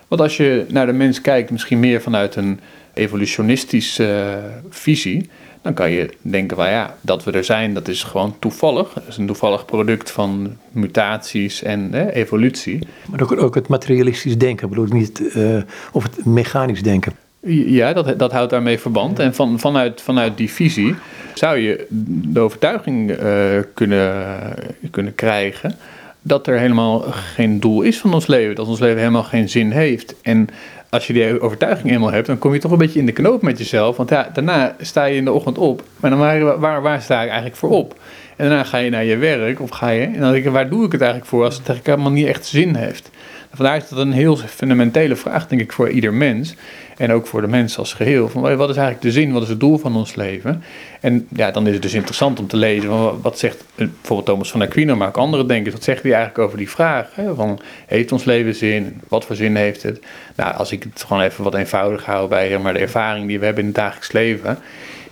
Want 0.08 0.22
als 0.22 0.38
je 0.38 0.66
naar 0.68 0.86
de 0.86 0.94
mens 0.94 1.22
kijkt, 1.22 1.52
misschien 1.52 1.80
meer 1.80 2.02
vanuit 2.02 2.36
een 2.36 2.60
evolutionistische 2.94 4.04
uh, 4.04 4.70
visie, 4.70 5.30
dan 5.62 5.74
kan 5.74 5.92
je 5.92 6.10
denken 6.22 6.58
van 6.58 6.70
ja, 6.70 6.96
dat 7.02 7.24
we 7.24 7.32
er 7.32 7.44
zijn, 7.44 7.74
dat 7.74 7.88
is 7.88 8.04
gewoon 8.04 8.36
toevallig. 8.40 8.94
Dat 8.94 9.08
is 9.08 9.18
een 9.18 9.28
toevallig 9.28 9.66
product 9.66 10.12
van 10.12 10.58
mutaties 10.72 11.64
en 11.64 11.94
evolutie. 12.10 12.80
Maar 13.10 13.22
ook, 13.22 13.42
ook 13.42 13.56
het 13.56 13.68
materialistisch 13.68 14.38
denken, 14.38 14.70
bedoel 14.70 14.86
ik 14.86 14.94
niet, 14.94 15.20
uh, 15.20 15.62
of 15.92 16.04
het 16.04 16.26
mechanisch 16.26 16.84
denken. 16.84 17.14
Ja, 17.50 17.94
dat, 17.94 18.20
dat 18.20 18.32
houdt 18.32 18.50
daarmee 18.50 18.80
verband. 18.80 19.20
En 19.20 19.36
van, 19.36 19.60
vanuit, 19.60 20.02
vanuit 20.02 20.38
die 20.38 20.52
visie 20.52 20.96
zou 21.34 21.58
je 21.58 21.86
de 22.32 22.40
overtuiging 22.40 23.12
uh, 23.12 23.60
kunnen, 23.74 24.54
kunnen 24.92 25.16
krijgen 25.16 25.76
dat 26.22 26.48
er 26.48 26.60
helemaal 26.60 27.00
geen 27.02 27.60
doel 27.60 27.82
is 27.82 28.00
van 28.00 28.14
ons 28.14 28.28
leven. 28.28 28.56
Dat 28.56 28.68
ons 28.68 28.80
leven 28.80 28.98
helemaal 28.98 29.24
geen 29.24 29.50
zin 29.50 29.72
heeft. 29.72 30.16
En 30.22 30.48
als 30.92 31.08
je 31.08 31.14
die 31.14 31.42
overtuiging 31.42 31.92
eenmaal 31.92 32.12
hebt, 32.12 32.28
dan 32.28 32.38
kom 32.38 32.54
je 32.54 32.60
toch 32.60 32.72
een 32.72 32.78
beetje 32.78 33.00
in 33.00 33.06
de 33.06 33.12
knoop 33.12 33.42
met 33.42 33.58
jezelf. 33.58 33.98
Want 33.98 34.10
ja, 34.10 34.30
daarna 34.34 34.76
sta 34.80 35.04
je 35.06 35.16
in 35.16 35.26
de 35.26 35.32
ochtend 35.32 35.58
op. 35.58 35.84
Maar 36.00 36.10
dan 36.10 36.20
waar, 36.20 36.60
waar, 36.60 36.82
waar 36.82 37.02
sta 37.02 37.22
ik 37.22 37.28
eigenlijk 37.28 37.56
voor 37.56 37.70
op? 37.70 38.00
En 38.36 38.48
daarna 38.48 38.64
ga 38.64 38.78
je 38.78 38.90
naar 38.90 39.04
je 39.04 39.18
werk 39.18 39.62
of 39.62 39.70
ga 39.70 39.90
je. 39.90 40.02
En 40.02 40.20
dan 40.20 40.32
denk 40.32 40.44
je, 40.44 40.52
waar 40.52 40.70
doe 40.70 40.86
ik 40.86 40.92
het 40.92 41.02
eigenlijk 41.02 41.30
voor 41.30 41.44
als 41.44 41.58
het 41.58 41.68
eigenlijk 41.68 41.98
helemaal 41.98 42.18
niet 42.20 42.28
echt 42.28 42.46
zin 42.46 42.76
heeft? 42.76 43.10
Vandaar 43.54 43.78
is 43.78 43.90
dat 43.90 44.00
een 44.00 44.12
heel 44.12 44.36
fundamentele 44.38 45.16
vraag, 45.16 45.48
denk 45.48 45.62
ik, 45.62 45.72
voor 45.72 45.90
ieder 45.90 46.14
mens. 46.14 46.56
En 46.98 47.12
ook 47.12 47.28
voor 47.28 47.42
de 47.42 47.48
mens 47.48 47.78
als 47.78 47.94
geheel. 47.94 48.30
Van 48.30 48.42
wat 48.42 48.70
is 48.70 48.76
eigenlijk 48.76 49.02
de 49.02 49.12
zin, 49.12 49.32
wat 49.32 49.42
is 49.42 49.50
het 49.50 49.60
doel 49.60 49.78
van 49.78 49.96
ons 49.96 50.16
leven? 50.16 50.64
En 51.00 51.28
ja, 51.36 51.52
dan 51.52 51.68
is 51.68 51.74
het 51.74 51.82
dus 51.82 51.94
interessant 51.94 52.40
om 52.40 52.48
te 52.48 52.58
lezen. 52.58 53.22
Wat 53.22 53.40
zegt 53.40 53.64
bijvoorbeeld 53.76 54.26
Thomas 54.26 54.52
van 54.52 54.62
Aquino, 54.62 54.96
maar 54.96 55.08
ook 55.08 55.18
andere 55.18 55.46
denkers. 55.46 55.74
Wat 55.74 55.84
zegt 55.84 56.04
hij 56.04 56.12
eigenlijk 56.12 56.44
over 56.46 56.58
die 56.58 56.70
vraag? 56.70 57.10
Hè? 57.14 57.36
Van, 57.36 57.60
heeft 57.86 58.12
ons 58.12 58.24
leven 58.24 58.56
zin? 58.56 59.02
Wat 59.08 59.26
voor 59.26 59.36
zin 59.36 59.56
heeft 59.56 59.84
het? 59.84 60.00
Nou, 60.36 60.56
als 60.56 60.72
ik 60.72 60.84
het 60.84 61.04
gewoon 61.08 61.24
even 61.24 61.44
wat 61.44 61.56
eenvoudig 61.56 62.06
hou 62.06 62.30
bij 62.30 62.58
maar 62.58 62.74
de 62.74 62.80
ervaring 62.80 63.28
die 63.28 63.40
we 63.40 63.46
hebben 63.46 63.64
in 63.64 63.70
het 63.70 63.80
dagelijks 63.80 64.12
leven. 64.12 64.58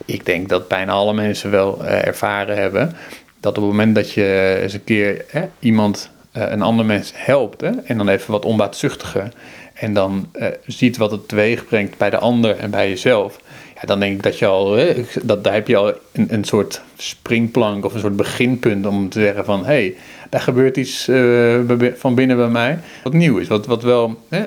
Ik 0.06 0.26
denk 0.26 0.50
dat 0.50 0.68
bijna 0.68 0.92
alle 0.92 1.14
mensen 1.14 1.52
wel 1.52 1.80
uh, 1.82 2.06
ervaren 2.08 2.58
hebben. 2.58 2.96
Dat 3.40 3.58
op 3.58 3.64
het 3.64 3.72
moment 3.72 3.96
dat 3.96 4.12
je 4.12 4.60
eens 4.62 4.74
een 4.74 4.84
keer 4.84 5.26
hè, 5.28 5.46
iemand 5.60 6.12
een 6.48 6.62
ander 6.62 6.86
mens 6.86 7.12
helpt. 7.16 7.62
Hè, 7.62 7.70
en 7.70 7.98
dan 7.98 8.10
even 8.10 8.32
wat 8.32 8.46
onbaatzuchtiger. 8.46 9.32
En 9.74 9.94
dan 9.94 10.30
uh, 10.34 10.48
ziet 10.66 10.98
wat 10.98 11.12
het 11.12 11.28
teweeg 11.28 11.66
brengt 11.66 11.98
bij 11.98 12.10
de 12.10 12.18
ander 12.18 12.58
en 12.58 12.72
bij 12.72 12.90
jezelf. 12.90 13.40
Ja, 13.76 13.82
dan 13.86 14.00
denk 14.00 14.16
ik 14.16 14.24
dat 14.24 14.40
je 14.40 14.46
al, 14.46 14.80
dat, 15.24 15.44
daar 15.44 15.54
heb 15.54 15.68
je 15.68 15.76
al 15.76 15.94
een, 16.12 16.28
een 16.30 16.44
soort 16.44 16.82
springplank 16.98 17.86
of 17.86 17.94
een 17.94 18.00
soort 18.00 18.16
beginpunt 18.16 18.86
om 18.86 19.10
te 19.10 19.20
zeggen 19.20 19.46
van 19.46 19.60
hé, 19.60 19.66
hey, 19.66 19.96
daar 20.30 20.42
gebeurt 20.42 20.78
iets 20.78 21.08
uh, 21.08 21.60
van 21.96 22.16
binnen 22.16 22.38
bij 22.38 22.48
mij. 22.48 22.80
Wat 23.04 23.14
nieuw 23.14 23.38
is, 23.38 23.48
wat, 23.48 23.66
wat 23.66 23.84
wel 23.84 24.24
hè, 24.30 24.46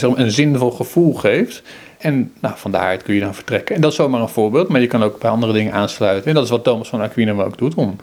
een 0.00 0.30
zinvol 0.30 0.70
gevoel 0.70 1.14
geeft. 1.14 1.62
En 1.98 2.32
nou, 2.40 2.54
van 2.56 2.70
daaruit 2.70 3.02
kun 3.02 3.14
je 3.14 3.20
dan 3.20 3.34
vertrekken. 3.34 3.74
En 3.74 3.80
dat 3.80 3.90
is 3.90 3.96
zomaar 3.96 4.20
een 4.20 4.28
voorbeeld, 4.28 4.68
maar 4.68 4.80
je 4.80 4.86
kan 4.86 5.02
ook 5.02 5.18
bij 5.18 5.30
andere 5.30 5.52
dingen 5.52 5.72
aansluiten. 5.72 6.28
En 6.28 6.34
dat 6.34 6.44
is 6.44 6.50
wat 6.50 6.64
Thomas 6.64 6.88
van 6.88 7.00
Aquino 7.00 7.42
ook 7.42 7.58
doet, 7.58 7.74
om 7.74 7.96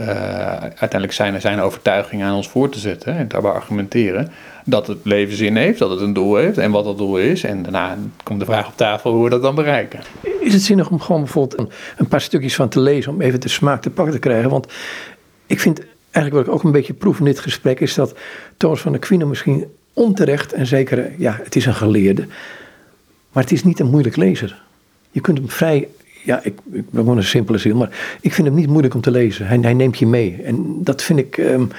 uiteindelijk 0.00 1.12
zijn, 1.12 1.40
zijn 1.40 1.60
overtuiging 1.60 2.22
aan 2.22 2.34
ons 2.34 2.48
voor 2.48 2.68
te 2.68 2.78
zetten 2.78 3.16
en 3.16 3.28
daarbij 3.28 3.50
argumenteren 3.50 4.30
dat 4.64 4.86
het 4.86 4.98
leven 5.02 5.36
zin 5.36 5.56
heeft, 5.56 5.78
dat 5.78 5.90
het 5.90 6.00
een 6.00 6.12
doel 6.12 6.36
heeft 6.36 6.58
en 6.58 6.70
wat 6.70 6.84
dat 6.84 6.98
doel 6.98 7.18
is. 7.18 7.44
En 7.44 7.62
daarna 7.62 7.96
komt 8.22 8.40
de 8.40 8.44
vraag 8.44 8.66
op 8.66 8.76
tafel 8.76 9.12
hoe 9.12 9.24
we 9.24 9.30
dat 9.30 9.42
dan 9.42 9.54
bereiken. 9.54 10.00
Is 10.40 10.52
het 10.52 10.62
zinnig 10.62 10.90
om 10.90 11.00
gewoon 11.00 11.22
bijvoorbeeld 11.22 11.60
een, 11.60 11.70
een 11.96 12.08
paar 12.08 12.20
stukjes 12.20 12.54
van 12.54 12.68
te 12.68 12.80
lezen 12.80 13.12
om 13.12 13.20
even 13.20 13.40
de 13.40 13.48
smaak 13.48 13.82
te 13.82 13.90
pakken 13.90 14.14
te 14.14 14.20
krijgen? 14.20 14.50
Want 14.50 14.72
ik 15.46 15.60
vind 15.60 15.80
eigenlijk 16.10 16.34
wat 16.34 16.46
ik 16.46 16.60
ook 16.60 16.64
een 16.64 16.78
beetje 16.78 16.94
proef 16.94 17.18
in 17.18 17.24
dit 17.24 17.38
gesprek 17.38 17.80
is 17.80 17.94
dat 17.94 18.18
Thomas 18.56 18.80
van 18.80 18.94
Aquino 18.94 19.26
misschien 19.26 19.66
onterecht 19.92 20.52
en 20.52 20.66
zeker, 20.66 21.12
ja, 21.18 21.38
het 21.42 21.56
is 21.56 21.66
een 21.66 21.74
geleerde, 21.74 22.26
maar 23.32 23.42
het 23.42 23.52
is 23.52 23.64
niet 23.64 23.80
een 23.80 23.90
moeilijk 23.90 24.16
lezer. 24.16 24.62
Je 25.10 25.20
kunt 25.20 25.38
hem 25.38 25.50
vrij 25.50 25.88
ja, 26.28 26.40
ik, 26.42 26.54
ben 26.64 26.86
gewoon 26.92 27.16
een 27.16 27.24
simpele 27.24 27.58
ziel, 27.58 27.76
maar 27.76 28.16
ik 28.20 28.32
vind 28.32 28.46
hem 28.46 28.56
niet 28.56 28.68
moeilijk 28.68 28.94
om 28.94 29.00
te 29.00 29.10
lezen. 29.10 29.46
Hij, 29.46 29.58
hij 29.60 29.74
neemt 29.74 29.98
je 29.98 30.06
mee. 30.06 30.42
En 30.44 30.82
dat 30.82 31.02
vind 31.02 31.18
ik, 31.18 31.36
um, 31.36 31.70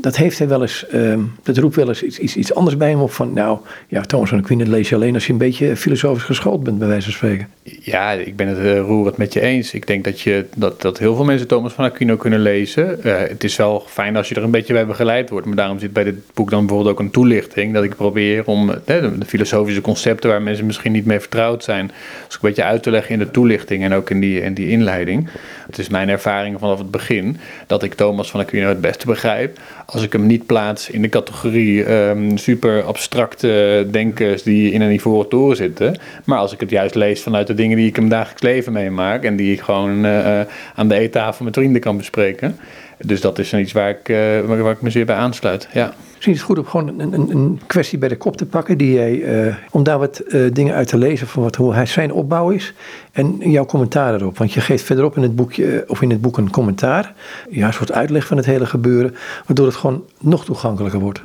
dat 0.00 0.16
heeft 0.16 0.38
hij 0.38 0.48
wel 0.48 0.62
eens, 0.62 0.84
um, 0.94 1.32
dat 1.42 1.56
roept 1.56 1.76
wel 1.76 1.88
eens 1.88 2.02
iets, 2.02 2.18
iets, 2.18 2.36
iets, 2.36 2.54
anders 2.54 2.76
bij 2.76 2.90
hem 2.90 3.00
op 3.00 3.12
van, 3.12 3.32
nou, 3.32 3.58
ja, 3.88 4.00
Thomas 4.00 4.28
van 4.28 4.38
Aquino 4.38 4.64
lees 4.70 4.88
je 4.88 4.94
alleen 4.94 5.14
als 5.14 5.26
je 5.26 5.32
een 5.32 5.38
beetje 5.38 5.76
filosofisch 5.76 6.24
geschoold 6.24 6.62
bent, 6.62 6.78
bij 6.78 6.88
wijze 6.88 7.04
van 7.04 7.12
spreken. 7.12 7.48
Ja, 7.62 8.12
ik 8.12 8.36
ben 8.36 8.48
het 8.48 8.58
uh, 8.58 8.78
roerend 8.78 9.16
met 9.16 9.32
je 9.32 9.40
eens. 9.40 9.74
Ik 9.74 9.86
denk 9.86 10.04
dat, 10.04 10.20
je, 10.20 10.46
dat, 10.54 10.80
dat 10.80 10.98
heel 10.98 11.14
veel 11.14 11.24
mensen 11.24 11.46
Thomas 11.46 11.72
van 11.72 11.84
Aquino 11.84 12.16
kunnen 12.16 12.40
lezen. 12.40 12.98
Uh, 13.04 13.18
het 13.18 13.44
is 13.44 13.56
wel 13.56 13.84
fijn 13.86 14.16
als 14.16 14.28
je 14.28 14.34
er 14.34 14.42
een 14.42 14.50
beetje 14.50 14.72
bij 14.72 14.86
begeleid 14.86 15.30
wordt, 15.30 15.46
maar 15.46 15.56
daarom 15.56 15.78
zit 15.78 15.92
bij 15.92 16.04
dit 16.04 16.14
boek 16.34 16.50
dan 16.50 16.66
bijvoorbeeld 16.66 16.94
ook 16.94 17.00
een 17.00 17.10
toelichting, 17.10 17.74
dat 17.74 17.84
ik 17.84 17.96
probeer 17.96 18.44
om 18.46 18.70
uh, 18.70 18.76
de, 18.86 19.12
filosofische 19.26 19.80
concepten 19.80 20.30
waar 20.30 20.42
mensen 20.42 20.66
misschien 20.66 20.92
niet 20.92 21.04
mee 21.04 21.20
vertrouwd 21.20 21.64
zijn, 21.64 21.84
ik 21.84 22.32
een 22.32 22.38
beetje 22.40 22.64
uit 22.64 22.82
te 22.82 22.90
leggen 22.90 23.12
in 23.12 23.18
de 23.18 23.30
toelichting 23.30 23.84
en 23.84 23.92
ook 23.92 24.10
in 24.10 24.20
die, 24.20 24.40
in 24.40 24.54
die 24.54 24.68
inleiding. 24.68 25.28
Het 25.66 25.78
is 25.78 25.88
mijn 25.88 26.08
ervaring 26.08 26.58
vanaf 26.58 26.78
het 26.78 26.90
begin 26.90 27.36
dat 27.66 27.82
ik 27.82 27.94
Thomas 27.94 28.30
van 28.30 28.40
Aquino 28.40 28.68
het 28.68 28.80
beste 28.80 29.06
begrijp 29.06 29.58
als 29.90 30.02
ik 30.02 30.12
hem 30.12 30.26
niet 30.26 30.46
plaats 30.46 30.90
in 30.90 31.02
de 31.02 31.08
categorie 31.08 31.92
um, 31.92 32.36
super 32.36 32.82
abstracte 32.82 33.86
denkers 33.90 34.42
die 34.42 34.72
in 34.72 34.80
een 34.80 34.92
ivoren 34.92 35.28
toren 35.28 35.56
zitten. 35.56 35.98
Maar 36.24 36.38
als 36.38 36.52
ik 36.52 36.60
het 36.60 36.70
juist 36.70 36.94
lees 36.94 37.22
vanuit 37.22 37.46
de 37.46 37.54
dingen 37.54 37.76
die 37.76 37.86
ik 37.86 37.96
mijn 37.96 38.08
dagelijks 38.08 38.42
leven 38.42 38.72
meemaak. 38.72 39.24
En 39.24 39.36
die 39.36 39.52
ik 39.52 39.60
gewoon 39.60 40.04
uh, 40.04 40.40
aan 40.74 40.88
de 40.88 40.94
eettafel 40.94 41.44
met 41.44 41.54
vrienden 41.54 41.80
kan 41.80 41.96
bespreken. 41.96 42.56
Dus 42.98 43.20
dat 43.20 43.38
is 43.38 43.52
iets 43.52 43.72
waar 43.72 43.90
ik, 43.90 44.08
uh, 44.08 44.40
waar 44.40 44.72
ik 44.72 44.82
me 44.82 44.90
zeer 44.90 45.06
bij 45.06 45.16
aansluit. 45.16 45.68
Ja. 45.72 45.94
Misschien 46.18 46.36
is 46.36 46.42
het 46.42 46.48
goed 46.48 46.58
om 46.58 46.70
gewoon 46.70 47.00
een, 47.00 47.12
een, 47.12 47.30
een 47.30 47.60
kwestie 47.66 47.98
bij 47.98 48.08
de 48.08 48.16
kop 48.16 48.36
te 48.36 48.46
pakken. 48.46 48.78
Die 48.78 48.92
jij, 48.92 49.12
uh, 49.12 49.54
om 49.70 49.82
daar 49.82 49.98
wat 49.98 50.22
uh, 50.26 50.50
dingen 50.52 50.74
uit 50.74 50.88
te 50.88 50.98
lezen 50.98 51.26
van 51.26 51.42
wat, 51.42 51.56
hoe 51.56 51.74
hij 51.74 51.86
zijn 51.86 52.12
opbouw 52.12 52.50
is. 52.50 52.74
En 53.12 53.36
jouw 53.50 53.64
commentaar 53.64 54.14
erop. 54.14 54.38
Want 54.38 54.52
je 54.52 54.60
geeft 54.60 54.84
verderop 54.84 55.16
in 55.16 55.22
het, 55.22 55.36
boekje, 55.36 55.84
of 55.86 56.02
in 56.02 56.10
het 56.10 56.20
boek 56.20 56.38
een 56.38 56.50
commentaar. 56.50 57.14
Ja, 57.50 57.66
een 57.66 57.72
soort 57.72 57.92
uitleg 57.92 58.26
van 58.26 58.36
het 58.36 58.46
hele 58.46 58.66
gebeuren. 58.66 59.14
Waardoor 59.46 59.66
het 59.66 59.76
gewoon 59.76 60.04
nog 60.20 60.44
toegankelijker 60.44 61.00
wordt. 61.00 61.20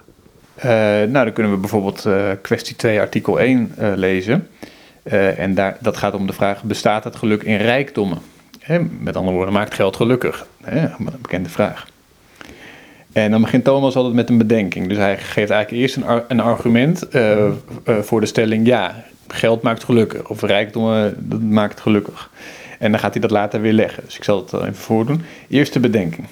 Nou, 0.61 1.11
dan 1.11 1.33
kunnen 1.33 1.51
we 1.51 1.57
bijvoorbeeld 1.57 2.07
kwestie 2.41 2.75
2, 2.75 2.99
artikel 2.99 3.39
1 3.39 3.71
lezen. 3.95 4.47
en 5.37 5.53
daar, 5.53 5.77
dat 5.79 5.97
gaat 5.97 6.13
om 6.13 6.27
de 6.27 6.33
vraag: 6.33 6.63
bestaat 6.63 7.03
het 7.03 7.15
geluk 7.15 7.43
in 7.43 7.57
rijkdommen? 7.57 8.17
Met 8.99 9.15
andere 9.15 9.35
woorden, 9.35 9.53
maakt 9.53 9.73
geld 9.73 9.95
gelukkig? 9.95 10.47
Een 10.63 11.09
bekende 11.21 11.49
vraag. 11.49 11.91
En 13.13 13.31
dan 13.31 13.41
begint 13.41 13.63
Thomas 13.63 13.95
altijd 13.95 14.13
met 14.13 14.29
een 14.29 14.37
bedenking. 14.37 14.87
Dus 14.87 14.97
hij 14.97 15.17
geeft 15.17 15.51
eigenlijk 15.51 15.71
eerst 15.71 15.95
een, 15.95 16.05
ar 16.05 16.25
een 16.27 16.39
argument 16.39 17.15
uh, 17.15 17.47
uh, 17.85 17.99
voor 17.99 18.19
de 18.19 18.25
stelling: 18.25 18.67
ja, 18.67 19.03
geld 19.27 19.61
maakt 19.61 19.83
gelukkig. 19.83 20.29
Of 20.29 20.41
rijkdom 20.41 21.13
dat 21.17 21.41
maakt 21.41 21.79
gelukkig. 21.79 22.29
En 22.79 22.91
dan 22.91 22.99
gaat 22.99 23.13
hij 23.13 23.21
dat 23.21 23.31
later 23.31 23.61
weer 23.61 23.73
leggen. 23.73 24.03
Dus 24.05 24.15
ik 24.15 24.23
zal 24.23 24.37
het 24.37 24.53
even 24.53 24.75
voordoen. 24.75 25.21
Eerste 25.49 25.79
bedenking. 25.79 26.27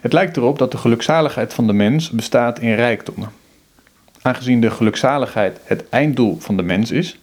Het 0.00 0.12
lijkt 0.12 0.36
erop 0.36 0.58
dat 0.58 0.70
de 0.70 0.78
gelukzaligheid 0.78 1.54
van 1.54 1.66
de 1.66 1.72
mens 1.72 2.10
bestaat 2.10 2.58
in 2.58 2.74
rijkdommen. 2.74 3.28
Aangezien 4.22 4.60
de 4.60 4.70
gelukzaligheid 4.70 5.60
het 5.64 5.88
einddoel 5.88 6.36
van 6.40 6.56
de 6.56 6.62
mens 6.62 6.90
is, 6.90 7.18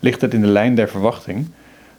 ligt 0.00 0.20
het 0.20 0.34
in 0.34 0.40
de 0.40 0.46
lijn 0.46 0.74
der 0.74 0.88
verwachting 0.88 1.46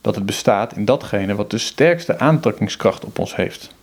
dat 0.01 0.15
het 0.15 0.25
bestaat 0.25 0.75
in 0.75 0.85
datgene 0.85 1.35
wat 1.35 1.51
de 1.51 1.57
sterkste 1.57 2.19
aantrekkingskracht 2.19 3.05
op 3.05 3.19
ons 3.19 3.35
heeft. 3.35 3.73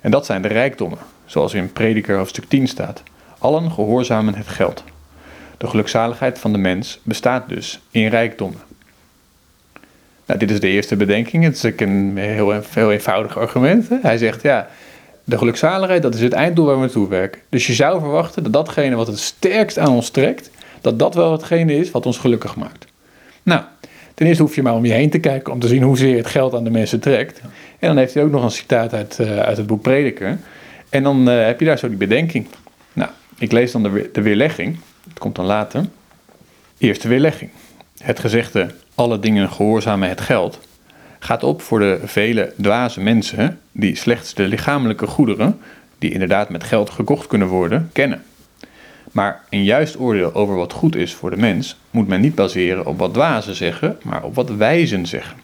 En 0.00 0.10
dat 0.10 0.26
zijn 0.26 0.42
de 0.42 0.48
rijkdommen, 0.48 0.98
zoals 1.28 1.54
in 1.54 1.72
Prediker 1.72 2.16
hoofdstuk 2.16 2.44
10 2.48 2.68
staat. 2.68 3.02
Allen 3.38 3.70
gehoorzamen 3.72 4.34
het 4.34 4.48
geld. 4.48 4.84
De 5.58 5.66
gelukzaligheid 5.66 6.38
van 6.38 6.52
de 6.52 6.58
mens 6.58 7.00
bestaat 7.02 7.48
dus 7.48 7.80
in 7.90 8.08
rijkdommen. 8.08 8.60
Nou, 10.26 10.40
dit 10.40 10.50
is 10.50 10.60
de 10.60 10.68
eerste 10.68 10.96
bedenking. 10.96 11.44
Het 11.44 11.54
is 11.54 11.62
een 11.76 12.16
heel, 12.16 12.62
heel 12.74 12.92
eenvoudig 12.92 13.38
argument. 13.38 13.88
Hij 14.02 14.18
zegt, 14.18 14.42
ja, 14.42 14.68
de 15.24 15.38
gelukzaligheid, 15.38 16.02
dat 16.02 16.14
is 16.14 16.20
het 16.20 16.32
einddoel 16.32 16.66
waar 16.66 16.74
we 16.74 16.80
naartoe 16.80 17.08
werken. 17.08 17.40
Dus 17.48 17.66
je 17.66 17.72
zou 17.72 18.00
verwachten 18.00 18.42
dat 18.42 18.52
datgene 18.52 18.96
wat 18.96 19.06
het 19.06 19.18
sterkst 19.18 19.78
aan 19.78 19.92
ons 19.92 20.10
trekt, 20.10 20.50
dat 20.80 20.98
dat 20.98 21.14
wel 21.14 21.32
hetgene 21.32 21.76
is 21.76 21.90
wat 21.90 22.06
ons 22.06 22.18
gelukkig 22.18 22.56
maakt. 22.56 22.86
Nou, 23.42 23.62
ten 24.14 24.26
eerste 24.26 24.42
hoef 24.42 24.54
je 24.54 24.62
maar 24.62 24.74
om 24.74 24.84
je 24.84 24.92
heen 24.92 25.10
te 25.10 25.18
kijken 25.18 25.52
om 25.52 25.60
te 25.60 25.68
zien 25.68 25.82
hoezeer 25.82 26.16
het 26.16 26.26
geld 26.26 26.54
aan 26.54 26.64
de 26.64 26.70
mensen 26.70 27.00
trekt. 27.00 27.40
En 27.78 27.88
dan 27.88 27.96
heeft 27.96 28.14
hij 28.14 28.22
ook 28.22 28.30
nog 28.30 28.42
een 28.42 28.50
citaat 28.50 28.94
uit, 28.94 29.18
uh, 29.20 29.38
uit 29.38 29.56
het 29.56 29.66
boek 29.66 29.82
Prediker. 29.82 30.38
En 30.88 31.02
dan 31.02 31.28
uh, 31.28 31.44
heb 31.44 31.60
je 31.60 31.66
daar 31.66 31.78
zo 31.78 31.88
die 31.88 31.96
bedenking. 31.96 32.46
Nou, 32.92 33.10
ik 33.38 33.52
lees 33.52 33.72
dan 33.72 33.82
de, 33.82 34.10
de 34.12 34.22
weerlegging. 34.22 34.78
Het 35.08 35.18
komt 35.18 35.36
dan 35.36 35.44
later. 35.44 35.84
Eerste 36.78 37.08
weerlegging. 37.08 37.50
Het 37.98 38.18
gezegde, 38.18 38.70
alle 38.94 39.18
dingen 39.18 39.50
gehoorzamen 39.50 40.08
het 40.08 40.20
geld, 40.20 40.60
gaat 41.18 41.42
op 41.42 41.62
voor 41.62 41.78
de 41.78 42.00
vele 42.04 42.52
dwaze 42.60 43.00
mensen 43.00 43.60
die 43.72 43.96
slechts 43.96 44.34
de 44.34 44.48
lichamelijke 44.48 45.06
goederen, 45.06 45.60
die 45.98 46.12
inderdaad 46.12 46.48
met 46.48 46.64
geld 46.64 46.90
gekocht 46.90 47.26
kunnen 47.26 47.48
worden, 47.48 47.90
kennen. 47.92 48.22
Maar 49.12 49.44
een 49.50 49.64
juist 49.64 49.98
oordeel 49.98 50.34
over 50.34 50.54
wat 50.54 50.72
goed 50.72 50.96
is 50.96 51.14
voor 51.14 51.30
de 51.30 51.36
mens 51.36 51.76
moet 51.90 52.08
men 52.08 52.20
niet 52.20 52.34
baseren 52.34 52.86
op 52.86 52.98
wat 52.98 53.14
dwazen 53.14 53.54
zeggen, 53.54 53.98
maar 54.02 54.22
op 54.22 54.34
wat 54.34 54.50
wijzen 54.50 55.06
zeggen. 55.06 55.36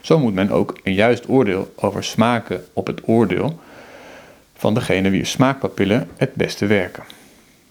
Zo 0.00 0.18
moet 0.18 0.34
men 0.34 0.50
ook 0.50 0.78
een 0.82 0.94
juist 0.94 1.28
oordeel 1.28 1.72
over 1.76 2.04
smaken 2.04 2.64
op 2.72 2.86
het 2.86 3.00
oordeel 3.04 3.60
van 4.60 4.74
degene 4.74 5.10
wie 5.10 5.24
smaakpapillen 5.24 6.08
het 6.16 6.34
beste 6.34 6.66
werken. 6.66 7.02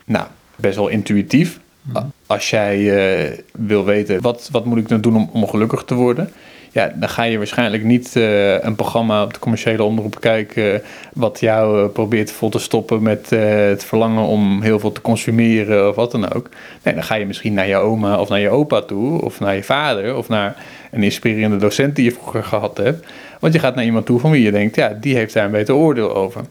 Nou, 0.05 0.27
best 0.55 0.75
wel 0.75 0.87
intuïtief. 0.87 1.59
Mhm. 1.81 2.05
Als 2.25 2.49
jij 2.49 2.77
uh, 2.79 3.37
wil 3.51 3.85
weten, 3.85 4.21
wat, 4.21 4.49
wat 4.51 4.65
moet 4.65 4.77
ik 4.77 4.87
dan 4.87 5.01
doen 5.01 5.15
om, 5.15 5.29
om 5.33 5.47
gelukkig 5.47 5.83
te 5.83 5.93
worden? 5.95 6.29
Ja, 6.71 6.93
dan 6.95 7.09
ga 7.09 7.23
je 7.23 7.37
waarschijnlijk 7.37 7.83
niet 7.83 8.15
uh, 8.15 8.61
een 8.63 8.75
programma 8.75 9.23
op 9.23 9.33
de 9.33 9.39
commerciële 9.39 9.83
omroep 9.83 10.19
kijken. 10.19 10.81
wat 11.13 11.39
jou 11.39 11.83
uh, 11.83 11.89
probeert 11.89 12.31
vol 12.31 12.49
te 12.49 12.59
stoppen 12.59 13.01
met 13.01 13.29
het 13.29 13.85
verlangen 13.85 14.23
om 14.23 14.61
heel 14.61 14.79
veel 14.79 14.91
te 14.91 15.01
consumeren 15.01 15.89
of 15.89 15.95
wat 15.95 16.11
dan 16.11 16.33
ook. 16.33 16.49
Nee, 16.83 16.93
dan 16.93 17.03
ga 17.03 17.15
je 17.15 17.25
misschien 17.25 17.53
naar 17.53 17.67
je 17.67 17.75
oma 17.75 18.19
of 18.19 18.29
naar 18.29 18.39
je 18.39 18.49
opa 18.49 18.81
toe, 18.81 19.21
of 19.21 19.39
naar 19.39 19.55
je 19.55 19.63
vader, 19.63 20.15
of 20.15 20.29
naar 20.29 20.55
een 20.91 21.03
inspirerende 21.03 21.57
docent 21.57 21.95
die 21.95 22.05
je 22.05 22.11
vroeger 22.11 22.43
gehad 22.43 22.77
hebt. 22.77 23.05
Want 23.39 23.53
je 23.53 23.59
gaat 23.59 23.75
naar 23.75 23.85
iemand 23.85 24.05
toe 24.05 24.19
van 24.19 24.31
wie 24.31 24.41
je 24.41 24.51
denkt, 24.51 24.75
ja, 24.75 24.97
die 25.01 25.15
heeft 25.15 25.33
daar 25.33 25.45
een 25.45 25.51
beter 25.51 25.75
oordeel 25.75 26.15
over. 26.15 26.41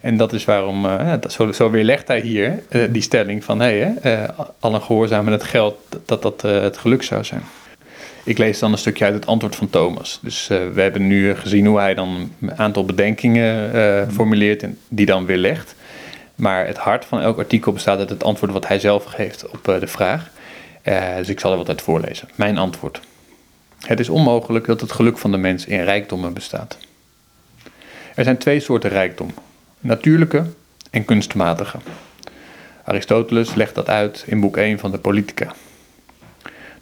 En 0.00 0.16
dat 0.16 0.32
is 0.32 0.44
waarom, 0.44 0.86
dat, 1.20 1.32
zo, 1.32 1.52
zo 1.52 1.70
weerlegt 1.70 2.08
hij 2.08 2.20
hier 2.20 2.62
die 2.90 3.02
stelling 3.02 3.44
van, 3.44 3.60
hé, 3.60 3.92
hey, 4.00 4.30
gehoorzaam 4.60 5.24
met 5.24 5.34
het 5.34 5.44
geld, 5.44 5.76
dat 6.04 6.22
dat 6.22 6.42
het 6.42 6.78
geluk 6.78 7.02
zou 7.02 7.24
zijn. 7.24 7.42
Ik 8.24 8.38
lees 8.38 8.58
dan 8.58 8.72
een 8.72 8.78
stukje 8.78 9.04
uit 9.04 9.14
het 9.14 9.26
antwoord 9.26 9.56
van 9.56 9.70
Thomas. 9.70 10.18
Dus 10.22 10.48
uh, 10.50 10.58
we 10.72 10.80
hebben 10.80 11.06
nu 11.06 11.34
gezien 11.34 11.66
hoe 11.66 11.78
hij 11.78 11.94
dan 11.94 12.30
een 12.40 12.58
aantal 12.58 12.84
bedenkingen 12.84 13.74
uh, 13.74 14.08
formuleert 14.14 14.62
en 14.62 14.78
die 14.88 15.06
dan 15.06 15.26
weer 15.26 15.36
legt. 15.36 15.74
Maar 16.34 16.66
het 16.66 16.76
hart 16.76 17.04
van 17.04 17.20
elk 17.20 17.38
artikel 17.38 17.72
bestaat 17.72 17.98
uit 17.98 18.10
het 18.10 18.24
antwoord 18.24 18.52
wat 18.52 18.68
hij 18.68 18.78
zelf 18.78 19.04
geeft 19.04 19.48
op 19.48 19.68
uh, 19.68 19.80
de 19.80 19.86
vraag. 19.86 20.30
dus 21.16 21.28
ik 21.28 21.40
zal 21.40 21.50
er 21.50 21.56
wat 21.56 21.68
uit 21.68 21.82
voorlezen. 21.82 22.28
Mijn 22.34 22.58
antwoord. 22.58 23.00
Het 23.78 24.00
is 24.00 24.08
onmogelijk 24.08 24.66
dat 24.66 24.80
het 24.80 24.92
geluk 24.92 25.18
van 25.18 25.30
de 25.30 25.36
mens 25.36 25.66
in 25.66 25.82
rijkdommen 25.82 26.32
bestaat. 26.32 26.78
Er 28.14 28.24
zijn 28.24 28.38
twee 28.38 28.60
soorten 28.60 28.90
rijkdom: 28.90 29.30
natuurlijke 29.80 30.44
en 30.90 31.04
kunstmatige. 31.04 31.78
Aristoteles 32.84 33.54
legt 33.54 33.74
dat 33.74 33.88
uit 33.88 34.24
in 34.26 34.40
boek 34.40 34.56
1 34.56 34.78
van 34.78 34.90
de 34.90 34.98
Politica. 34.98 35.54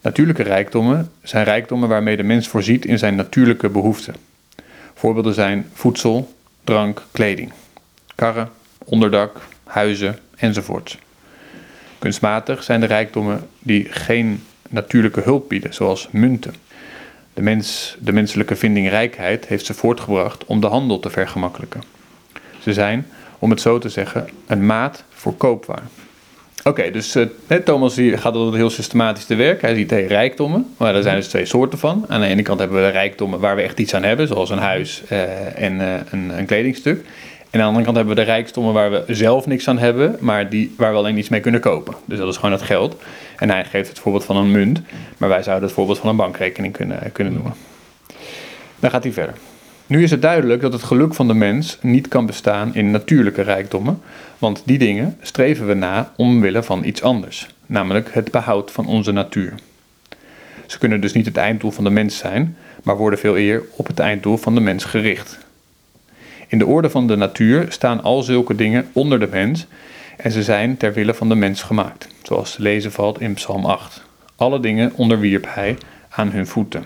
Natuurlijke 0.03 0.43
rijkdommen 0.43 1.11
zijn 1.21 1.43
rijkdommen 1.43 1.89
waarmee 1.89 2.17
de 2.17 2.23
mens 2.23 2.47
voorziet 2.47 2.85
in 2.85 2.97
zijn 2.97 3.15
natuurlijke 3.15 3.69
behoeften. 3.69 4.15
Voorbeelden 4.93 5.33
zijn 5.33 5.69
voedsel, 5.73 6.33
drank, 6.63 7.03
kleding, 7.11 7.51
karren, 8.15 8.49
onderdak, 8.85 9.41
huizen 9.63 10.19
enzovoort. 10.35 10.97
Kunstmatig 11.99 12.63
zijn 12.63 12.79
de 12.79 12.85
rijkdommen 12.85 13.47
die 13.59 13.87
geen 13.89 14.43
natuurlijke 14.69 15.21
hulp 15.21 15.49
bieden, 15.49 15.73
zoals 15.73 16.07
munten. 16.11 16.53
De, 17.33 17.41
mens, 17.41 17.97
de 17.99 18.11
menselijke 18.11 18.55
vinding 18.55 18.89
rijkheid 18.89 19.47
heeft 19.47 19.65
ze 19.65 19.73
voortgebracht 19.73 20.45
om 20.45 20.61
de 20.61 20.67
handel 20.67 20.99
te 20.99 21.09
vergemakkelijken. 21.09 21.83
Ze 22.59 22.73
zijn, 22.73 23.07
om 23.39 23.49
het 23.49 23.61
zo 23.61 23.77
te 23.77 23.89
zeggen, 23.89 24.29
een 24.47 24.65
maat 24.65 25.03
voor 25.09 25.33
koopwaar. 25.35 25.83
Oké, 26.65 26.91
dus 26.91 27.15
uh, 27.15 27.25
Thomas 27.57 27.95
die 27.95 28.17
gaat 28.17 28.35
altijd 28.35 28.55
heel 28.55 28.69
systematisch 28.69 29.25
te 29.25 29.35
werk. 29.35 29.61
Hij 29.61 29.75
ziet 29.75 29.89
hey, 29.89 30.05
rijkdommen, 30.05 30.73
maar 30.77 30.93
daar 30.93 31.01
zijn 31.01 31.15
dus 31.15 31.27
twee 31.27 31.45
soorten 31.45 31.79
van. 31.79 32.05
Aan 32.07 32.21
de 32.21 32.27
ene 32.27 32.41
kant 32.41 32.59
hebben 32.59 32.77
we 32.77 32.85
de 32.85 32.91
rijkdommen 32.91 33.39
waar 33.39 33.55
we 33.55 33.61
echt 33.61 33.79
iets 33.79 33.93
aan 33.93 34.03
hebben, 34.03 34.27
zoals 34.27 34.49
een 34.49 34.57
huis 34.57 35.03
uh, 35.11 35.61
en 35.61 35.73
uh, 35.73 35.93
een, 36.11 36.37
een, 36.37 36.45
kledingstuk. 36.45 37.05
En 37.49 37.59
aan 37.59 37.59
de 37.59 37.65
andere 37.65 37.83
kant 37.83 37.95
hebben 37.95 38.15
we 38.15 38.21
de 38.21 38.27
rijkdommen 38.27 38.73
waar 38.73 38.91
we 38.91 39.03
zelf 39.07 39.45
niks 39.45 39.67
aan 39.67 39.77
hebben, 39.77 40.17
maar 40.19 40.49
die, 40.49 40.73
waar 40.77 40.91
we 40.91 40.97
alleen 40.97 41.17
iets 41.17 41.29
mee 41.29 41.39
kunnen 41.39 41.61
kopen. 41.61 41.93
Dus 42.05 42.17
dat 42.17 42.27
is 42.27 42.35
gewoon 42.35 42.51
het 42.51 42.61
geld. 42.61 42.95
En 43.37 43.49
hij 43.49 43.65
geeft 43.65 43.89
het 43.89 43.99
voorbeeld 43.99 44.25
van 44.25 44.35
een 44.35 44.51
munt, 44.51 44.81
maar 45.17 45.29
wij 45.29 45.43
zouden 45.43 45.65
het 45.65 45.75
voorbeeld 45.75 45.99
van 45.99 46.09
een 46.09 46.15
bankrekening 46.15 46.73
kunnen, 46.73 47.11
kunnen 47.11 47.33
noemen. 47.33 47.53
Dan 48.79 48.89
gaat 48.89 49.03
hij 49.03 49.11
verder. 49.11 49.35
Nu 49.87 50.03
is 50.03 50.11
het 50.11 50.21
duidelijk 50.21 50.61
dat 50.61 50.73
het 50.73 50.83
geluk 50.83 51.13
van 51.13 51.27
de 51.27 51.33
mens 51.33 51.77
niet 51.81 52.07
kan 52.07 52.25
bestaan 52.25 52.75
in 52.75 52.91
natuurlijke 52.91 53.41
rijkdommen, 53.41 54.01
want 54.37 54.61
die 54.65 54.77
dingen 54.77 55.17
streven 55.21 55.67
we 55.67 55.73
na 55.73 56.13
omwille 56.15 56.63
van 56.63 56.83
iets 56.83 57.01
anders, 57.01 57.47
namelijk 57.65 58.13
het 58.13 58.31
behoud 58.31 58.71
van 58.71 58.87
onze 58.87 59.11
natuur. 59.11 59.53
Ze 60.65 60.77
kunnen 60.77 61.01
dus 61.01 61.13
niet 61.13 61.25
het 61.25 61.37
einddoel 61.37 61.71
van 61.71 61.83
de 61.83 61.89
mens 61.89 62.17
zijn, 62.17 62.57
maar 62.83 62.97
worden 62.97 63.19
veel 63.19 63.37
eer 63.37 63.63
op 63.75 63.87
het 63.87 63.99
einddoel 63.99 64.37
van 64.37 64.55
de 64.55 64.61
mens 64.61 64.83
gericht. 64.83 65.37
In 66.47 66.57
de 66.57 66.65
orde 66.65 66.89
van 66.89 67.07
de 67.07 67.15
natuur 67.15 67.65
staan 67.69 68.03
al 68.03 68.21
zulke 68.21 68.55
dingen 68.55 68.87
onder 68.93 69.19
de 69.19 69.27
mens 69.31 69.67
en 70.17 70.31
ze 70.31 70.43
zijn 70.43 70.77
ter 70.77 70.93
wille 70.93 71.13
van 71.13 71.29
de 71.29 71.35
mens 71.35 71.61
gemaakt, 71.61 72.07
zoals 72.21 72.55
te 72.55 72.61
lezen 72.61 72.91
valt 72.91 73.21
in 73.21 73.33
Psalm 73.33 73.65
8. 73.65 74.03
Alle 74.35 74.59
dingen 74.59 74.91
onderwierp 74.95 75.45
hij 75.49 75.77
aan 76.09 76.31
hun 76.31 76.47
voeten. 76.47 76.85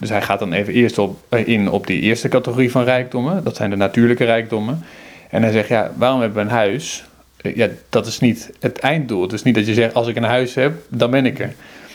Dus 0.00 0.08
hij 0.08 0.22
gaat 0.22 0.38
dan 0.38 0.52
even 0.52 0.72
eerst 0.72 0.98
op, 0.98 1.18
eh, 1.28 1.46
in 1.46 1.70
op 1.70 1.86
die 1.86 2.00
eerste 2.00 2.28
categorie 2.28 2.70
van 2.70 2.84
rijkdommen. 2.84 3.44
Dat 3.44 3.56
zijn 3.56 3.70
de 3.70 3.76
natuurlijke 3.76 4.24
rijkdommen. 4.24 4.84
En 5.30 5.42
hij 5.42 5.52
zegt, 5.52 5.68
ja, 5.68 5.92
waarom 5.96 6.20
hebben 6.20 6.38
we 6.38 6.50
een 6.50 6.56
huis? 6.56 7.04
Eh, 7.36 7.56
ja, 7.56 7.68
dat 7.88 8.06
is 8.06 8.20
niet 8.20 8.50
het 8.60 8.78
einddoel. 8.78 9.22
Het 9.22 9.32
is 9.32 9.42
niet 9.42 9.54
dat 9.54 9.66
je 9.66 9.74
zegt, 9.74 9.94
als 9.94 10.06
ik 10.06 10.16
een 10.16 10.22
huis 10.22 10.54
heb, 10.54 10.72
dan 10.88 11.10
ben 11.10 11.26
ik 11.26 11.38
er. 11.38 11.52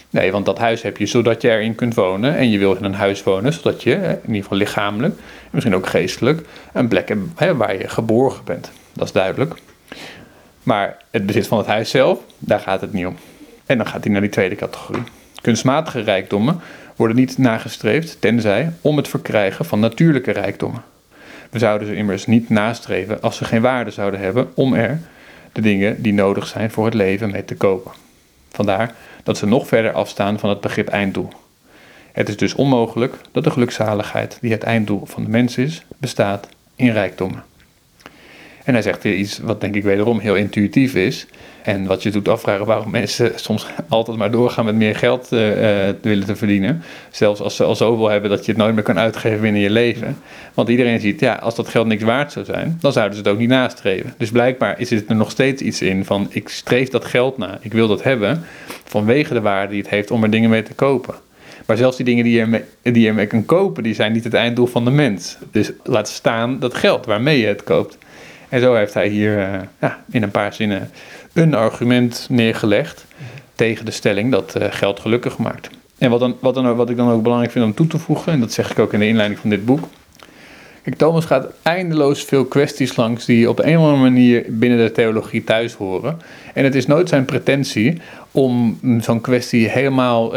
Nee, 0.09 0.31
want 0.31 0.45
dat 0.45 0.57
huis 0.57 0.81
heb 0.81 0.97
je 0.97 1.05
zodat 1.05 1.41
je 1.41 1.49
erin 1.49 1.75
kunt 1.75 1.93
wonen. 1.93 2.35
En 2.35 2.49
je 2.49 2.57
wil 2.57 2.75
in 2.75 2.83
een 2.83 2.93
huis 2.93 3.23
wonen, 3.23 3.53
zodat 3.53 3.83
je, 3.83 3.93
in 3.93 4.27
ieder 4.27 4.41
geval 4.41 4.57
lichamelijk, 4.57 5.19
misschien 5.51 5.75
ook 5.75 5.87
geestelijk, 5.87 6.47
een 6.73 6.87
plek 6.87 7.09
hebt 7.35 7.57
waar 7.57 7.77
je 7.77 7.87
geborgen 7.87 8.43
bent. 8.45 8.71
Dat 8.93 9.05
is 9.07 9.13
duidelijk. 9.13 9.53
Maar 10.63 10.97
het 11.11 11.25
bezit 11.25 11.47
van 11.47 11.57
het 11.57 11.67
huis 11.67 11.89
zelf, 11.89 12.19
daar 12.39 12.59
gaat 12.59 12.81
het 12.81 12.93
niet 12.93 13.05
om. 13.05 13.15
En 13.65 13.77
dan 13.77 13.87
gaat 13.87 14.03
hij 14.03 14.11
naar 14.11 14.21
die 14.21 14.29
tweede 14.29 14.55
categorie. 14.55 15.03
Kunstmatige 15.41 16.01
rijkdommen 16.01 16.61
worden 16.95 17.17
niet 17.17 17.37
nagestreefd, 17.37 18.21
tenzij 18.21 18.71
om 18.81 18.97
het 18.97 19.07
verkrijgen 19.07 19.65
van 19.65 19.79
natuurlijke 19.79 20.31
rijkdommen. 20.31 20.83
We 21.49 21.59
zouden 21.59 21.87
ze 21.87 21.95
immers 21.95 22.25
niet 22.25 22.49
nastreven 22.49 23.21
als 23.21 23.37
ze 23.37 23.45
geen 23.45 23.61
waarde 23.61 23.91
zouden 23.91 24.19
hebben 24.19 24.51
om 24.55 24.73
er 24.73 24.99
de 25.51 25.61
dingen 25.61 26.01
die 26.01 26.13
nodig 26.13 26.47
zijn 26.47 26.71
voor 26.71 26.85
het 26.85 26.93
leven 26.93 27.31
mee 27.31 27.45
te 27.45 27.55
kopen. 27.55 27.91
Vandaar 28.51 28.95
dat 29.23 29.37
ze 29.37 29.45
nog 29.45 29.67
verder 29.67 29.91
afstaan 29.91 30.39
van 30.39 30.49
het 30.49 30.61
begrip 30.61 30.87
einddoel. 30.87 31.29
Het 32.11 32.29
is 32.29 32.37
dus 32.37 32.55
onmogelijk 32.55 33.15
dat 33.31 33.43
de 33.43 33.51
gelukzaligheid, 33.51 34.37
die 34.41 34.51
het 34.51 34.63
einddoel 34.63 35.05
van 35.05 35.23
de 35.23 35.29
mens 35.29 35.57
is, 35.57 35.85
bestaat 35.97 36.47
in 36.75 36.91
rijkdommen. 36.91 37.43
En 38.63 38.73
hij 38.73 38.81
zegt 38.81 39.03
hier 39.03 39.15
iets 39.15 39.37
wat 39.37 39.61
denk 39.61 39.75
ik 39.75 39.83
wederom 39.83 40.19
heel 40.19 40.35
intuïtief 40.35 40.95
is. 40.95 41.27
En 41.65 41.85
wat 41.85 42.03
je 42.03 42.11
doet 42.11 42.27
afvragen 42.27 42.65
waarom 42.65 42.91
mensen 42.91 43.31
soms 43.35 43.65
altijd 43.87 44.17
maar 44.17 44.31
doorgaan 44.31 44.65
met 44.65 44.75
meer 44.75 44.95
geld 44.95 45.27
uh, 45.31 45.39
willen 46.01 46.25
te 46.25 46.35
verdienen. 46.35 46.83
Zelfs 47.11 47.41
als 47.41 47.55
ze 47.55 47.63
al 47.63 47.75
zoveel 47.75 48.09
hebben 48.09 48.29
dat 48.29 48.45
je 48.45 48.51
het 48.51 48.61
nooit 48.61 48.73
meer 48.75 48.83
kan 48.83 48.99
uitgeven 48.99 49.41
binnen 49.41 49.61
je 49.61 49.69
leven. 49.69 50.17
Want 50.53 50.69
iedereen 50.69 50.99
ziet, 50.99 51.19
ja, 51.19 51.33
als 51.33 51.55
dat 51.55 51.67
geld 51.67 51.87
niks 51.87 52.03
waard 52.03 52.31
zou 52.31 52.45
zijn, 52.45 52.77
dan 52.81 52.91
zouden 52.91 53.17
ze 53.17 53.23
het 53.23 53.31
ook 53.31 53.37
niet 53.37 53.49
nastreven. 53.49 54.13
Dus 54.17 54.31
blijkbaar 54.31 54.79
is 54.79 54.91
er 54.91 55.15
nog 55.15 55.31
steeds 55.31 55.61
iets 55.61 55.81
in 55.81 56.05
van, 56.05 56.27
ik 56.29 56.49
streef 56.49 56.89
dat 56.89 57.05
geld 57.05 57.37
na, 57.37 57.57
ik 57.61 57.73
wil 57.73 57.87
dat 57.87 58.03
hebben, 58.03 58.45
vanwege 58.83 59.33
de 59.33 59.41
waarde 59.41 59.71
die 59.71 59.81
het 59.81 59.89
heeft 59.89 60.11
om 60.11 60.23
er 60.23 60.29
dingen 60.29 60.49
mee 60.49 60.63
te 60.63 60.73
kopen. 60.73 61.15
Maar 61.65 61.77
zelfs 61.77 61.97
die 61.97 62.05
dingen 62.05 62.23
die 62.23 62.37
je, 62.37 62.45
mee, 62.45 62.63
die 62.81 63.03
je 63.03 63.13
mee 63.13 63.27
kan 63.27 63.45
kopen, 63.45 63.83
die 63.83 63.93
zijn 63.93 64.11
niet 64.11 64.23
het 64.23 64.33
einddoel 64.33 64.67
van 64.67 64.85
de 64.85 64.91
mens. 64.91 65.37
Dus 65.51 65.71
laat 65.83 66.07
staan 66.07 66.59
dat 66.59 66.73
geld 66.73 67.05
waarmee 67.05 67.39
je 67.39 67.47
het 67.47 67.63
koopt. 67.63 67.97
En 68.49 68.61
zo 68.61 68.73
heeft 68.75 68.93
hij 68.93 69.07
hier 69.07 69.37
uh, 69.37 69.53
ja, 69.81 70.03
in 70.11 70.23
een 70.23 70.31
paar 70.31 70.53
zinnen 70.53 70.89
een 71.35 71.53
argument 71.53 72.27
neergelegd 72.29 73.05
tegen 73.55 73.85
de 73.85 73.91
stelling 73.91 74.31
dat 74.31 74.55
uh, 74.57 74.67
geld 74.69 74.99
gelukkig 74.99 75.37
maakt. 75.37 75.69
En 75.97 76.09
wat, 76.09 76.19
dan, 76.19 76.37
wat, 76.39 76.53
dan, 76.53 76.75
wat 76.75 76.89
ik 76.89 76.97
dan 76.97 77.09
ook 77.09 77.23
belangrijk 77.23 77.51
vind 77.51 77.65
om 77.65 77.73
toe 77.73 77.87
te 77.87 77.99
voegen, 77.99 78.31
en 78.31 78.39
dat 78.39 78.51
zeg 78.51 78.71
ik 78.71 78.79
ook 78.79 78.93
in 78.93 78.99
de 78.99 79.07
inleiding 79.07 79.39
van 79.39 79.49
dit 79.49 79.65
boek. 79.65 79.87
Kijk, 80.85 80.97
Thomas 80.97 81.25
gaat 81.25 81.47
eindeloos 81.61 82.23
veel 82.23 82.45
kwesties 82.45 82.95
langs 82.95 83.25
die 83.25 83.49
op 83.49 83.59
een 83.59 83.77
of 83.77 83.83
andere 83.83 84.01
manier 84.01 84.45
binnen 84.47 84.77
de 84.77 84.91
theologie 84.91 85.43
thuis 85.43 85.73
horen. 85.73 86.17
En 86.53 86.63
het 86.63 86.75
is 86.75 86.85
nooit 86.85 87.09
zijn 87.09 87.25
pretentie 87.25 88.01
om 88.31 88.79
zo'n 89.01 89.21
kwestie 89.21 89.69
helemaal 89.69 90.33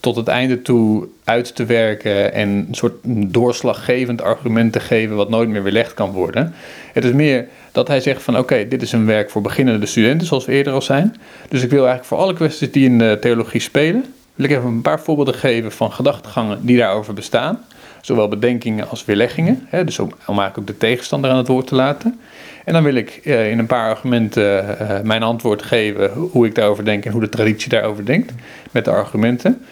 tot 0.00 0.16
het 0.16 0.28
einde 0.28 0.62
toe 0.62 1.06
uit 1.24 1.54
te 1.54 1.64
werken 1.64 2.32
en 2.32 2.48
een 2.48 2.74
soort 2.74 2.94
doorslaggevend 3.32 4.22
argument 4.22 4.72
te 4.72 4.80
geven 4.80 5.16
wat 5.16 5.30
nooit 5.30 5.48
meer 5.48 5.62
weerlegd 5.62 5.94
kan 5.94 6.10
worden. 6.10 6.54
Het 6.92 7.04
is 7.04 7.12
meer 7.12 7.46
dat 7.72 7.88
hij 7.88 8.00
zegt 8.00 8.22
van 8.22 8.38
oké, 8.38 8.68
dit 8.68 8.82
is 8.82 8.92
een 8.92 9.06
werk 9.06 9.30
voor 9.30 9.42
beginnende 9.42 9.86
studenten, 9.86 10.26
zoals 10.26 10.44
we 10.44 10.52
eerder 10.52 10.72
al 10.72 10.82
zijn. 10.82 11.16
Dus 11.48 11.62
ik 11.62 11.70
wil 11.70 11.86
eigenlijk 11.86 12.08
voor 12.08 12.18
alle 12.18 12.34
kwesties 12.34 12.72
die 12.72 12.84
in 12.84 12.98
de 12.98 13.18
theologie 13.20 13.60
spelen, 13.60 14.04
wil 14.34 14.46
ik 14.46 14.56
even 14.56 14.68
een 14.68 14.82
paar 14.82 15.00
voorbeelden 15.00 15.34
geven 15.34 15.72
van 15.72 15.92
gedachtegangen 15.92 16.66
die 16.66 16.76
daarover 16.76 17.14
bestaan. 17.14 17.64
Zowel 18.04 18.28
bedenkingen 18.28 18.88
als 18.88 19.04
weerleggingen. 19.04 19.66
Hè, 19.68 19.84
dus 19.84 19.98
om, 19.98 20.06
om 20.06 20.38
eigenlijk 20.38 20.58
ook 20.58 20.66
de 20.66 20.76
tegenstander 20.76 21.30
aan 21.30 21.36
het 21.36 21.48
woord 21.48 21.66
te 21.66 21.74
laten. 21.74 22.20
En 22.64 22.72
dan 22.72 22.82
wil 22.82 22.94
ik 22.94 23.20
eh, 23.24 23.50
in 23.50 23.58
een 23.58 23.66
paar 23.66 23.88
argumenten 23.88 24.76
uh, 24.80 25.00
mijn 25.00 25.22
antwoord 25.22 25.62
geven 25.62 26.10
hoe 26.12 26.46
ik 26.46 26.54
daarover 26.54 26.84
denk 26.84 27.04
en 27.04 27.12
hoe 27.12 27.20
de 27.20 27.28
traditie 27.28 27.68
daarover 27.68 28.06
denkt. 28.06 28.32
Met 28.70 28.84
de 28.84 28.90
argumenten. 28.90 29.64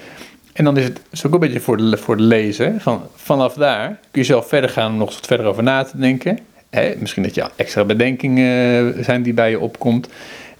En 0.52 0.64
dan 0.64 0.76
is 0.76 0.84
het 0.84 1.00
is 1.10 1.26
ook 1.26 1.32
een 1.32 1.40
beetje 1.40 1.60
voor 1.60 1.76
de, 1.76 1.96
voor 1.96 2.16
de 2.16 2.22
lezer. 2.22 2.74
Van, 2.78 3.02
vanaf 3.14 3.54
daar 3.54 3.98
kun 4.10 4.20
je 4.20 4.26
zelf 4.26 4.48
verder 4.48 4.70
gaan 4.70 4.92
om 4.92 4.98
nog 4.98 5.14
wat 5.14 5.26
verder 5.26 5.46
over 5.46 5.62
na 5.62 5.82
te 5.84 5.98
denken. 5.98 6.38
Hè, 6.70 6.94
misschien 6.98 7.22
dat 7.22 7.34
je 7.34 7.50
extra 7.56 7.84
bedenkingen 7.84 9.04
zijn 9.04 9.22
die 9.22 9.34
bij 9.34 9.50
je 9.50 9.60
opkomt. 9.60 10.08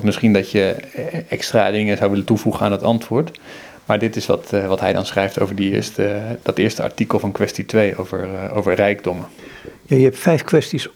Misschien 0.03 0.33
dat 0.33 0.51
je 0.51 0.75
extra 1.29 1.71
dingen 1.71 1.97
zou 1.97 2.11
willen 2.11 2.27
toevoegen 2.27 2.67
aan 2.67 2.73
het 2.73 2.83
antwoord. 2.83 3.39
Maar 3.87 3.99
dit 3.99 4.17
is 4.17 4.27
wat, 4.27 4.51
uh, 4.55 4.67
wat 4.67 4.81
hij 4.81 4.93
dan 4.93 5.07
schrijft 5.07 5.41
over 5.41 5.55
die 5.55 5.73
eerste, 5.73 6.21
dat 6.43 6.59
eerste 6.59 6.83
artikel 6.83 7.19
van 7.19 7.33
kwestie 7.33 7.67
2 7.67 7.97
over, 7.97 8.25
uh, 8.25 8.57
over 8.57 8.75
rijkdommen. 8.75 9.27
Ja, 9.83 9.97
je 9.97 10.05
hebt 10.05 10.19
vijf 10.19 10.45
kwesties 10.45 10.89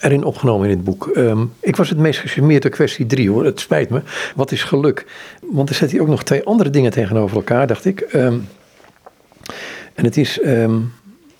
erin 0.00 0.24
opgenomen 0.24 0.68
in 0.68 0.76
het 0.76 0.84
boek. 0.84 1.10
Um, 1.16 1.52
ik 1.60 1.76
was 1.76 1.88
het 1.88 1.98
meest 1.98 2.20
gecharmeerd 2.20 2.62
door 2.62 2.70
kwestie 2.70 3.06
3 3.06 3.30
hoor, 3.30 3.44
het 3.44 3.60
spijt 3.60 3.90
me. 3.90 4.02
Wat 4.34 4.52
is 4.52 4.62
geluk? 4.62 5.06
Want 5.40 5.68
er 5.68 5.74
zet 5.74 5.90
hij 5.90 6.00
ook 6.00 6.08
nog 6.08 6.22
twee 6.22 6.44
andere 6.44 6.70
dingen 6.70 6.90
tegenover 6.90 7.36
elkaar, 7.36 7.66
dacht 7.66 7.84
ik. 7.84 8.08
Um, 8.14 8.48
en 9.94 10.04
het 10.04 10.16
is 10.16 10.40
um, 10.44 10.92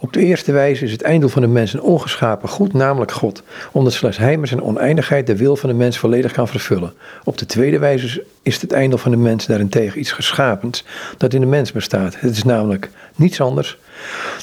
op 0.02 0.12
de 0.12 0.20
eerste 0.20 0.52
wijze 0.52 0.84
is 0.84 0.92
het 0.92 1.02
einddoel 1.02 1.30
van 1.30 1.42
de 1.42 1.48
mens 1.48 1.72
een 1.72 1.82
ongeschapen 1.82 2.48
goed, 2.48 2.72
namelijk 2.72 3.12
God, 3.12 3.42
omdat 3.72 3.92
slechts 3.92 4.18
Hij 4.18 4.36
met 4.36 4.48
zijn 4.48 4.62
oneindigheid 4.62 5.26
de 5.26 5.36
wil 5.36 5.56
van 5.56 5.68
de 5.68 5.74
mens 5.74 5.98
volledig 5.98 6.32
kan 6.32 6.48
vervullen. 6.48 6.92
Op 7.24 7.38
de 7.38 7.46
tweede 7.46 7.78
wijze 7.78 8.24
is 8.42 8.60
het 8.60 8.72
einddoel 8.72 8.98
van 8.98 9.10
de 9.10 9.16
mens 9.16 9.46
daarentegen 9.46 10.00
iets 10.00 10.12
geschapens 10.12 10.84
dat 11.16 11.34
in 11.34 11.40
de 11.40 11.46
mens 11.46 11.72
bestaat. 11.72 12.20
Het 12.20 12.36
is 12.36 12.42
namelijk 12.42 12.90
niets 13.14 13.40
anders 13.40 13.78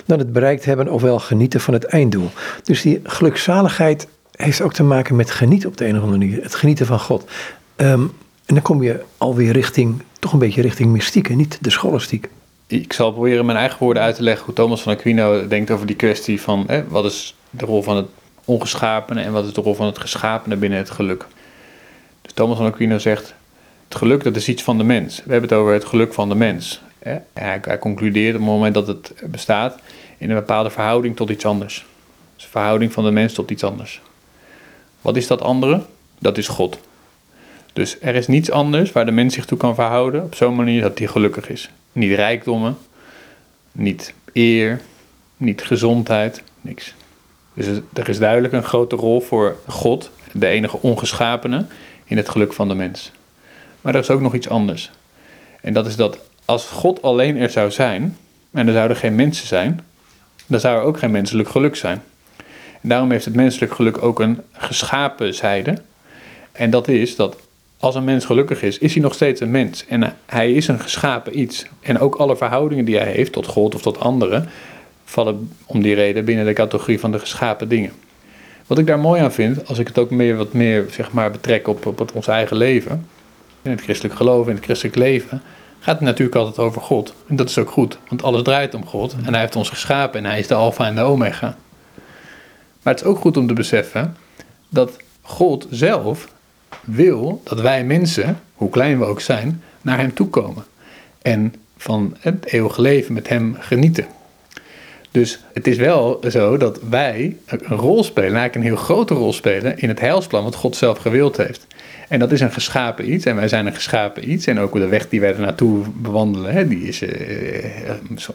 dan 0.06 0.20
het 0.20 0.34
bereikt 0.34 0.66
hebben 0.66 0.90
ofwel 0.90 1.20
genieten 1.20 1.60
van 1.60 1.74
het 1.74 1.86
einddoel. 1.86 2.30
Dus 2.64 2.82
die 2.82 3.00
gelukzaligheid 3.04 4.08
heeft 4.32 4.62
ook 4.62 4.74
te 4.74 4.84
maken 4.84 5.16
met 5.16 5.32
genieten 5.32 5.70
op 5.70 5.78
de 5.78 5.86
een 5.86 5.96
of 5.96 6.02
andere 6.04 6.18
manier, 6.18 6.44
het 6.44 6.56
genieten 6.56 6.86
van 6.86 7.00
God. 7.00 7.30
Um, 7.76 8.14
en 8.46 8.54
dan 8.56 8.62
kom 8.62 8.84
je 8.84 9.04
alweer 9.18 9.52
richting, 9.52 10.04
toch 10.20 10.34
een 10.34 10.40
beetje 10.40 10.62
richting 10.62 10.92
mystiek 10.92 11.30
en 11.30 11.38
niet 11.38 11.58
de 11.62 11.70
scholastiek 11.70 12.30
ik 12.70 12.94
zal 12.94 13.12
proberen 13.12 13.46
mijn 13.46 13.58
eigen 13.58 13.80
woorden 13.80 14.04
uit 14.04 14.16
te 14.16 14.24
leggen 14.24 14.46
hoe 14.46 14.54
Thomas 14.54 14.82
van 14.82 14.94
Aquino 14.94 15.48
denkt 15.48 15.72
over 15.72 15.86
die 15.86 15.96
kwestie 15.96 16.42
van 16.42 16.64
hè, 16.68 16.88
wat 16.88 17.06
is 17.06 17.36
de 17.50 17.66
rol 17.66 17.84
van 17.84 17.96
het 17.96 18.08
ongeschapene 18.46 19.22
en 19.22 19.32
wat 19.32 19.46
is 19.46 19.54
de 19.54 19.62
rol 19.62 19.74
van 19.74 19.86
het 19.86 20.00
geschapene 20.00 20.56
binnen 20.56 20.80
het 20.80 20.90
geluk. 20.90 21.26
Dus 22.22 22.34
Thomas 22.34 22.58
van 22.58 22.66
Aquino 22.66 22.98
zegt, 22.98 23.34
het 23.88 23.98
geluk 23.98 24.24
dat 24.24 24.36
is 24.36 24.48
iets 24.48 24.64
van 24.64 24.78
de 24.78 24.84
mens. 24.84 25.16
We 25.16 25.32
hebben 25.32 25.50
het 25.50 25.60
over 25.60 25.74
het 25.74 25.86
geluk 25.86 26.14
van 26.14 26.30
de 26.30 26.36
mens. 26.36 26.82
Hè. 27.00 27.18
Hij, 27.34 27.60
hij, 27.62 27.80
concludeert 27.80 28.36
op 28.36 28.42
het 28.42 28.50
moment 28.50 28.74
dat 28.74 28.88
het 28.88 29.14
bestaat 29.26 29.80
in 30.18 30.30
een 30.30 30.36
bepaalde 30.36 30.70
verhouding 30.70 31.16
tot 31.16 31.30
iets 31.30 31.46
anders. 31.46 31.86
Dus 32.36 32.44
een 32.44 32.50
verhouding 32.50 32.94
van 32.94 33.04
de 33.04 33.12
mens 33.12 33.34
tot 33.34 33.52
iets 33.52 33.64
anders. 33.64 34.02
Wat 35.02 35.16
is 35.16 35.28
dat 35.28 35.42
andere? 35.42 35.82
Dat 36.20 36.38
is 36.38 36.48
God. 36.48 36.80
Dus 37.74 37.98
er 38.02 38.16
is 38.16 38.28
niets 38.28 38.52
anders 38.52 38.92
waar 38.92 39.06
de 39.06 39.12
mens 39.12 39.34
zich 39.34 39.46
toe 39.46 39.58
kan 39.58 39.76
verhouden 39.76 40.24
op 40.24 40.36
zo'n 40.36 40.56
manier 40.56 40.82
dat 40.82 40.98
hij 40.98 41.08
gelukkig 41.08 41.50
is. 41.50 41.70
Niet 41.92 42.16
rijkdommen, 42.16 42.78
niet 43.72 44.14
eer, 44.34 44.82
niet 45.38 45.62
gezondheid, 45.62 46.44
niks. 46.62 46.94
Dus 47.54 47.80
er 47.94 48.10
is 48.10 48.20
duidelijk 48.20 48.54
een 48.54 48.64
grote 48.64 48.96
rol 48.96 49.22
voor 49.22 49.56
God, 49.68 50.12
de 50.32 50.48
enige 50.48 50.82
ongeschapene, 50.82 51.66
in 52.06 52.18
het 52.18 52.30
geluk 52.30 52.54
van 52.54 52.68
de 52.68 52.76
mens. 52.76 53.12
Maar 53.82 53.96
er 53.96 54.02
is 54.02 54.10
ook 54.10 54.22
nog 54.22 54.34
iets 54.34 54.50
anders. 54.50 54.92
En 55.62 55.74
dat 55.74 55.88
is 55.88 55.96
dat 55.96 56.20
als 56.46 56.66
God 56.66 57.02
alleen 57.02 57.38
er 57.38 57.50
zou 57.50 57.72
zijn, 57.72 58.18
en 58.52 58.68
er 58.68 58.74
zouden 58.74 58.98
geen 58.98 59.16
mensen 59.16 59.48
zijn, 59.48 59.80
dan 60.46 60.60
zou 60.60 60.78
er 60.78 60.84
ook 60.84 61.00
geen 61.00 61.12
menselijk 61.12 61.50
geluk 61.50 61.76
zijn. 61.76 62.02
En 62.82 62.90
daarom 62.90 63.12
heeft 63.12 63.26
het 63.26 63.36
menselijk 63.36 63.74
geluk 63.74 64.04
ook 64.04 64.20
een 64.20 64.42
geschapen 64.52 65.34
zijde. 65.34 65.78
En 66.52 66.70
dat 66.70 66.88
is 66.88 67.16
dat 67.16 67.36
als 67.80 67.96
een 67.96 68.04
mens 68.04 68.26
gelukkig 68.26 68.62
is, 68.62 68.78
is 68.78 68.94
hij 68.94 69.02
nog 69.02 69.14
steeds 69.14 69.42
een 69.42 69.52
mens. 69.52 69.86
En 69.86 70.16
hij 70.26 70.54
is 70.54 70.68
een 70.68 70.80
geschapen 70.80 71.40
iets. 71.40 71.66
En 71.82 72.00
ook 72.00 72.16
alle 72.16 72.38
verhoudingen 72.38 72.86
die 72.86 72.98
hij 72.98 73.12
heeft, 73.12 73.32
tot 73.32 73.48
God 73.48 73.76
of 73.76 73.82
tot 73.82 74.00
anderen, 74.00 74.50
vallen 75.06 75.52
om 75.66 75.82
die 75.82 75.96
reden 75.96 76.26
binnen 76.26 76.46
de 76.46 76.54
categorie 76.54 77.00
van 77.00 77.12
de 77.12 77.20
geschapen 77.20 77.70
dingen. 77.70 77.92
Wat 78.68 78.78
ik 78.78 78.88
daar 78.88 79.00
mooi 79.00 79.22
aan 79.22 79.32
vind, 79.32 79.68
als 79.68 79.80
ik 79.80 79.88
het 79.88 79.98
ook 79.98 80.10
meer, 80.10 80.36
wat 80.36 80.54
meer 80.54 80.86
zeg 80.92 81.12
maar, 81.12 81.32
betrek 81.32 81.68
op, 81.68 81.86
op 81.86 82.12
ons 82.14 82.28
eigen 82.28 82.58
leven, 82.58 83.08
in 83.62 83.72
het 83.72 83.82
christelijk 83.82 84.16
geloof, 84.16 84.48
in 84.48 84.56
het 84.56 84.64
christelijk 84.64 84.96
leven, 84.96 85.42
gaat 85.80 85.96
het 85.96 86.06
natuurlijk 86.06 86.36
altijd 86.36 86.60
over 86.60 86.82
God. 86.82 87.14
En 87.28 87.36
dat 87.36 87.50
is 87.50 87.58
ook 87.58 87.70
goed, 87.70 87.98
want 88.10 88.24
alles 88.24 88.44
draait 88.44 88.74
om 88.74 88.86
God. 88.86 89.16
En 89.26 89.32
hij 89.32 89.42
heeft 89.42 89.56
ons 89.56 89.70
geschapen 89.70 90.20
en 90.20 90.30
hij 90.30 90.40
is 90.40 90.48
de 90.48 90.54
alfa 90.54 90.86
en 90.86 90.96
de 90.96 91.02
omega. 91.02 91.58
Maar 92.82 92.94
het 92.94 93.04
is 93.04 93.10
ook 93.10 93.18
goed 93.18 93.38
om 93.38 93.48
te 93.48 93.54
beseffen 93.54 94.16
dat 94.70 94.98
God 95.22 95.68
zelf 95.70 96.28
wil 96.84 97.42
dat 97.44 97.62
wij 97.62 97.84
mensen, 97.84 98.40
hoe 98.54 98.70
klein 98.70 99.00
we 99.00 99.06
ook 99.06 99.22
zijn, 99.22 99.64
naar 99.82 99.98
Hem 99.98 100.14
toe 100.14 100.28
komen. 100.28 100.64
En 101.22 101.54
van 101.78 102.16
het 102.20 102.46
eeuwige 102.46 102.82
leven 102.82 103.14
met 103.14 103.30
Hem 103.30 103.56
genieten. 103.60 104.06
Dus 105.12 105.40
het 105.54 105.68
is 105.68 105.78
wel 105.78 106.22
zo 106.28 106.58
dat 106.58 106.80
wij 106.90 107.38
een 107.48 107.78
rol 107.78 108.04
spelen, 108.04 108.36
eigenlijk 108.36 108.56
een 108.56 108.74
heel 108.74 108.84
grote 108.84 109.14
rol 109.14 109.34
spelen 109.34 109.78
in 109.78 109.90
het 109.90 110.00
heilsplan 110.00 110.44
wat 110.44 110.56
God 110.56 110.76
zelf 110.76 110.98
gewild 110.98 111.38
heeft. 111.38 111.68
En 112.10 112.20
dat 112.20 112.32
is 112.32 112.42
een 112.42 112.52
geschapen 112.52 113.12
iets 113.14 113.26
en 113.26 113.36
wij 113.36 113.48
zijn 113.48 113.66
een 113.66 113.74
geschapen 113.74 114.32
iets. 114.32 114.46
En 114.46 114.60
ook 114.60 114.74
de 114.74 114.88
weg 114.88 115.10
die 115.10 115.20
wij 115.20 115.34
er 115.34 115.40
naartoe 115.40 115.86
bewandelen, 115.96 116.52
hè, 116.54 116.68
die 116.68 116.88
is 116.88 117.02
uh, 117.02 117.10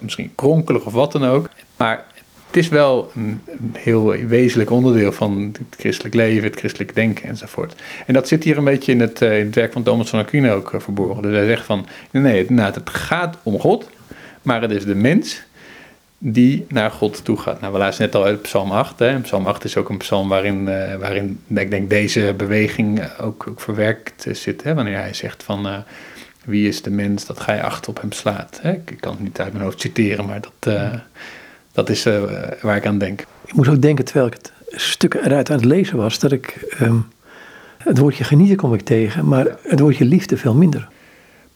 misschien 0.01 0.33
kronkelig 0.35 0.85
of 0.85 0.93
wat 0.93 1.13
dan 1.13 1.25
ook. 1.25 1.49
Maar 1.77 2.05
het 2.55 2.63
is 2.63 2.69
wel 2.69 3.11
een, 3.15 3.41
heel 3.73 4.07
wezenlijk 4.11 4.71
onderdeel 4.71 5.13
van 5.13 5.55
het 5.59 5.79
christelijk 5.79 6.15
leven, 6.15 6.45
het 6.45 6.59
christelijk 6.59 6.95
denken 6.95 7.29
enzovoort. 7.29 7.83
En 8.07 8.15
dat 8.15 8.29
zit 8.29 8.45
hier 8.45 8.59
een 8.59 8.65
beetje 8.65 8.93
in 8.93 9.01
het, 9.01 9.21
in 9.21 9.29
het 9.31 9.55
werk 9.55 9.73
van 9.73 9.83
Thomas 9.83 10.11
van 10.11 10.19
Aquino 10.19 10.55
ook 10.55 10.73
uh, 10.73 10.81
verborgen. 10.81 11.23
Dus 11.23 11.37
hij 11.37 11.47
zegt 11.47 11.65
van, 11.65 11.87
nee, 12.11 12.23
nee 12.49 12.65
het 12.65 12.91
gaat 12.91 13.37
om 13.43 13.61
God, 13.61 13.91
maar 14.43 14.63
het 14.63 14.71
is 14.71 14.85
de 14.85 14.95
mens 14.95 15.43
die 16.19 16.67
naar 16.69 16.91
God 16.91 17.25
toe 17.25 17.37
gaat. 17.37 17.61
Nou, 17.61 17.73
we 17.73 17.79
lazen 17.79 18.03
net 18.03 18.15
al 18.15 18.25
uit 18.25 18.43
Psalm 18.43 18.71
8. 18.71 18.99
Hè. 18.99 19.21
Psalm 19.21 19.47
8 19.47 19.65
is 19.65 19.77
ook 19.77 19.89
een 19.89 19.99
psalm 19.99 20.29
waarin, 20.29 20.61
uh, 20.61 20.95
waarin 20.95 21.41
ik 21.49 21.71
denk 21.71 21.91
deze 21.91 22.35
beweging 22.37 23.03
ook, 23.21 23.47
ook 23.49 23.61
verwerkt 23.61 24.27
zit. 24.33 24.63
Hè, 24.63 24.75
wanneer 24.75 24.99
hij 24.99 25.15
zegt 25.15 25.43
van, 25.43 25.85
wie 26.45 26.69
is 26.69 26.83
de 26.83 26.91
mens 26.91 27.27
dat 27.27 27.41
gij 27.41 27.63
acht 27.63 27.89
op 27.89 28.01
hem 28.01 28.13
slaat. 28.13 28.61
Ik 28.63 28.97
kan 29.01 29.13
het 29.13 29.23
niet 29.23 29.41
uit 29.41 29.53
mijn 29.53 29.65
hoofd 29.65 29.81
citeren, 29.81 30.27
maar 30.27 30.41
dat 30.41 30.73
dat 31.75 31.89
is 31.89 32.07
uh, 32.07 32.23
waar 32.61 32.77
ik 32.77 32.87
aan 32.87 32.99
denk. 32.99 33.21
Ik 33.45 33.55
moest 33.55 33.71
ook 33.71 33.83
denken, 33.83 34.05
terwijl 34.05 34.27
ik 34.27 34.33
het 34.33 34.53
stuk 34.69 35.15
eruit 35.15 35.51
aan 35.51 35.57
het 35.57 35.65
lezen 35.65 35.97
was, 35.97 36.19
dat 36.19 36.33
ik 36.33 36.77
um, 36.81 37.07
het 37.79 37.99
woordje 37.99 38.25
genieten 38.25 38.57
kom 38.57 38.75
ik 38.75 38.81
tegen, 38.81 39.29
maar 39.29 39.47
het 39.63 39.81
woordje 39.81 40.05
liefde 40.05 40.37
veel 40.37 40.55
minder. 40.55 40.89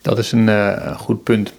Dat 0.03 0.19
is 0.19 0.33
een 0.33 0.49
uh, 0.49 0.97
goed 0.99 1.23
punt. 1.23 1.53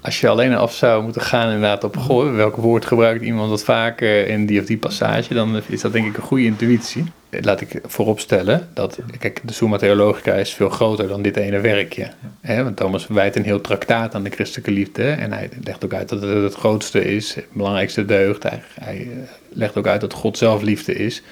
Als 0.00 0.20
je 0.20 0.28
alleen 0.28 0.54
af 0.54 0.74
zou 0.74 1.02
moeten 1.02 1.22
gaan 1.22 1.46
inderdaad 1.46 1.84
op 1.84 1.96
goh, 1.96 2.34
welk 2.34 2.56
woord 2.56 2.86
gebruikt 2.86 3.24
iemand 3.24 3.50
wat 3.50 3.64
vaker 3.64 4.26
in 4.26 4.46
die 4.46 4.60
of 4.60 4.66
die 4.66 4.78
passage, 4.78 5.34
dan 5.34 5.60
is 5.66 5.80
dat 5.80 5.92
denk 5.92 6.06
ik 6.06 6.16
een 6.16 6.22
goede 6.22 6.44
intuïtie 6.44 7.04
laat 7.30 7.60
ik 7.60 7.80
vooropstellen 7.84 8.68
dat, 8.74 8.98
kijk, 9.18 9.40
de 9.44 9.52
Summa 9.52 9.76
Theologica 9.76 10.32
is 10.32 10.54
veel 10.54 10.68
groter 10.68 11.08
dan 11.08 11.22
dit 11.22 11.36
ene 11.36 11.60
werkje. 11.60 12.10
Hè? 12.40 12.64
Want 12.64 12.76
Thomas 12.76 13.06
wijt 13.06 13.36
een 13.36 13.44
heel 13.44 13.60
traktaat 13.60 14.14
aan 14.14 14.22
de 14.22 14.30
christelijke 14.30 14.70
liefde. 14.70 15.10
En 15.10 15.32
hij 15.32 15.48
legt 15.64 15.84
ook 15.84 15.94
uit 15.94 16.08
dat 16.08 16.22
het 16.22 16.42
het 16.42 16.54
grootste 16.54 17.04
is, 17.04 17.34
het 17.34 17.52
belangrijkste 17.52 18.04
deugd. 18.04 18.42
Hij, 18.42 18.62
hij 18.80 18.96
eh, 18.96 19.28
legt 19.48 19.76
ook 19.76 19.86
uit 19.86 20.00
dat 20.00 20.12
God 20.12 20.38
zelf 20.38 20.62
liefde 20.62 20.94
is, 20.94 21.22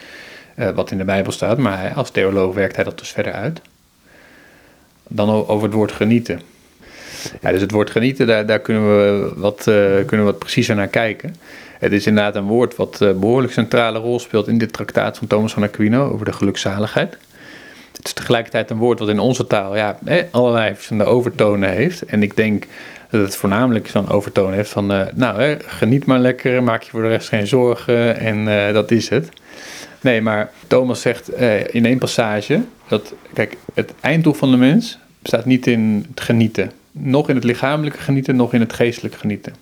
uh, 0.57 0.69
wat 0.71 0.91
in 0.91 0.99
de 0.99 1.05
Bijbel 1.05 1.33
staat. 1.33 1.59
Maar 1.59 1.93
als 1.95 2.11
theoloog 2.11 2.55
werkt 2.55 2.75
hij 2.75 2.85
dat 2.85 2.99
dus 2.99 3.11
verder 3.11 3.33
uit. 3.33 3.61
Dan 5.09 5.29
over 5.31 5.63
het 5.63 5.75
woord 5.75 5.93
genieten. 5.93 6.41
Ja, 7.41 7.53
dus 7.53 7.61
het 7.61 7.71
woord 7.71 7.91
genieten, 7.91 8.27
daar, 8.27 8.47
daar 8.47 8.61
kunnen, 8.61 8.83
we 8.83 9.33
wat, 9.37 9.67
uh, 9.69 10.07
kunnen 10.07 10.27
wat 10.27 10.39
preciezer 10.39 10.75
naar 10.75 10.89
kijken. 10.89 11.35
Het 11.79 11.93
is 11.93 12.07
inderdaad 12.07 12.37
een 12.37 12.47
woord 12.47 12.77
wat 12.77 13.01
eh, 13.01 13.13
behoorlijk 13.13 13.53
centrale 13.53 13.99
rol 13.99 14.21
speelt 14.21 14.49
in 14.49 14.59
dit 14.59 14.73
traktaat 14.73 15.19
van 15.19 15.27
Thomas 15.27 15.53
van 15.53 15.63
Aquino 15.63 16.11
over 16.11 16.25
de 16.25 16.33
gelukzaligheid. 16.33 17.19
Het 17.97 18.07
is 18.07 18.13
tegelijkertijd 18.13 18.71
een 18.71 18.77
woord 18.77 18.99
wat 18.99 19.09
in 19.09 19.19
onze 19.19 19.47
taal 19.47 19.77
ja, 19.77 19.99
allerlei 20.31 20.75
verschillende 20.75 21.11
overtonen 21.11 21.71
heeft. 21.71 22.05
En 22.05 22.23
ik 22.23 22.37
denk 22.37 22.65
dat 23.11 23.21
het 23.21 23.37
voornamelijk 23.37 23.89
zo'n 23.89 24.11
overtoon 24.11 24.53
heeft 24.53 24.71
van, 24.71 24.93
uh, 24.93 25.03
nou, 25.15 25.41
hè, 25.41 25.57
geniet 25.59 26.05
maar 26.05 26.19
lekker, 26.19 26.63
maak 26.63 26.83
je 26.83 26.91
voor 26.91 27.03
de 27.03 27.09
rest 27.09 27.29
geen 27.29 27.47
zorgen 27.47 28.19
en 28.19 28.73
dat 28.75 28.91
is 28.91 29.09
het. 29.09 29.29
Nee, 30.01 30.23
maar 30.23 30.51
Thomas 30.67 31.01
zegt 31.01 31.33
in 31.71 31.87
één 31.87 31.99
passage 31.99 32.61
dat, 32.89 33.15
kijk, 33.33 33.57
het 33.75 33.93
einddoel 34.01 34.35
van 34.35 34.51
de 34.51 34.57
mens 34.57 34.99
bestaat 35.23 35.45
niet 35.45 35.67
in 35.67 36.07
het 36.11 36.21
genieten. 36.21 36.73
Nog 36.99 37.29
in 37.29 37.35
het 37.35 37.45
lichamelijke 37.45 37.99
genieten, 37.99 38.37
nog 38.37 38.55
in 38.55 38.61
het 38.61 38.73
geestelijke 38.73 39.19
genieten. 39.19 39.55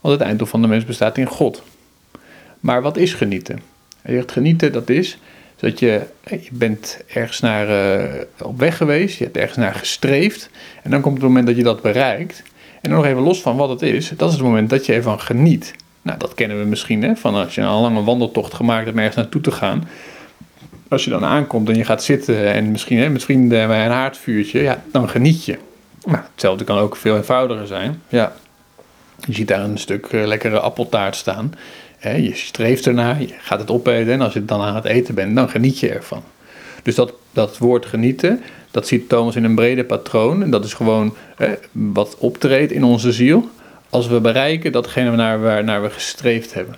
Want 0.00 0.18
het 0.18 0.28
einddoel 0.28 0.46
van 0.46 0.62
de 0.62 0.68
mens 0.68 0.84
bestaat 0.84 1.18
in 1.18 1.26
God. 1.26 1.62
Maar 2.60 2.82
wat 2.82 2.96
is 2.96 3.14
genieten? 3.14 3.60
Hij 4.02 4.14
zegt 4.14 4.32
genieten, 4.32 4.72
dat 4.72 4.88
is 4.90 5.18
dat 5.58 5.78
je, 5.78 6.02
je 6.24 6.48
bent 6.52 7.00
ergens 7.06 7.40
naar 7.40 7.68
uh, 8.00 8.20
op 8.42 8.58
weg 8.58 8.76
geweest, 8.76 9.18
je 9.18 9.24
hebt 9.24 9.36
ergens 9.36 9.56
naar 9.56 9.74
gestreefd. 9.74 10.50
En 10.82 10.90
dan 10.90 11.00
komt 11.00 11.14
het 11.14 11.24
moment 11.24 11.46
dat 11.46 11.56
je 11.56 11.62
dat 11.62 11.82
bereikt. 11.82 12.42
En 12.80 12.90
dan 12.90 12.98
nog 12.98 13.08
even 13.08 13.22
los 13.22 13.40
van 13.40 13.56
wat 13.56 13.68
het 13.68 13.82
is, 13.82 14.12
dat 14.16 14.28
is 14.28 14.34
het 14.34 14.44
moment 14.44 14.70
dat 14.70 14.86
je 14.86 14.92
ervan 14.92 15.20
geniet. 15.20 15.74
Nou, 16.02 16.18
dat 16.18 16.34
kennen 16.34 16.58
we 16.58 16.64
misschien, 16.64 17.02
hè, 17.02 17.16
van 17.16 17.34
als 17.34 17.54
je 17.54 17.60
een 17.60 17.80
lange 17.80 18.02
wandeltocht 18.02 18.54
gemaakt 18.54 18.84
hebt 18.84 18.92
om 18.92 18.98
ergens 18.98 19.16
naartoe 19.16 19.40
te 19.40 19.50
gaan. 19.50 19.88
Als 20.88 21.04
je 21.04 21.10
dan 21.10 21.24
aankomt 21.24 21.68
en 21.68 21.76
je 21.76 21.84
gaat 21.84 22.04
zitten 22.04 22.52
en 22.52 22.70
misschien 22.70 22.98
hè, 22.98 23.08
met 23.08 23.24
vrienden 23.24 23.68
bij 23.68 23.84
een 23.84 23.90
haardvuurtje, 23.90 24.62
ja, 24.62 24.82
dan 24.92 25.08
geniet 25.08 25.44
je. 25.44 25.58
Nou, 26.04 26.18
hetzelfde 26.32 26.64
kan 26.64 26.78
ook 26.78 26.96
veel 26.96 27.16
eenvoudiger 27.16 27.66
zijn. 27.66 28.02
Ja, 28.08 28.32
je 29.26 29.32
ziet 29.32 29.48
daar 29.48 29.60
een 29.60 29.78
stuk 29.78 30.12
uh, 30.12 30.26
lekkere 30.26 30.60
appeltaart 30.60 31.16
staan 31.16 31.54
je 32.00 32.34
streeft 32.34 32.86
ernaar, 32.86 33.20
je 33.20 33.34
gaat 33.38 33.60
het 33.60 33.70
opeten 33.70 34.12
en 34.12 34.20
als 34.20 34.32
je 34.32 34.44
dan 34.44 34.60
aan 34.60 34.74
het 34.74 34.84
eten 34.84 35.14
bent, 35.14 35.34
dan 35.36 35.48
geniet 35.48 35.78
je 35.78 35.88
ervan. 35.88 36.22
Dus 36.82 36.94
dat, 36.94 37.12
dat 37.32 37.58
woord 37.58 37.86
genieten, 37.86 38.42
dat 38.70 38.86
ziet 38.86 39.08
Thomas 39.08 39.36
in 39.36 39.44
een 39.44 39.54
breder 39.54 39.84
patroon. 39.84 40.42
En 40.42 40.50
dat 40.50 40.64
is 40.64 40.74
gewoon 40.74 41.14
wat 41.72 42.16
optreedt 42.18 42.72
in 42.72 42.84
onze 42.84 43.12
ziel 43.12 43.48
als 43.90 44.06
we 44.06 44.20
bereiken 44.20 44.72
datgene 44.72 45.16
naar 45.16 45.40
waar 45.40 45.64
naar 45.64 45.82
we 45.82 45.90
gestreefd 45.90 46.54
hebben. 46.54 46.76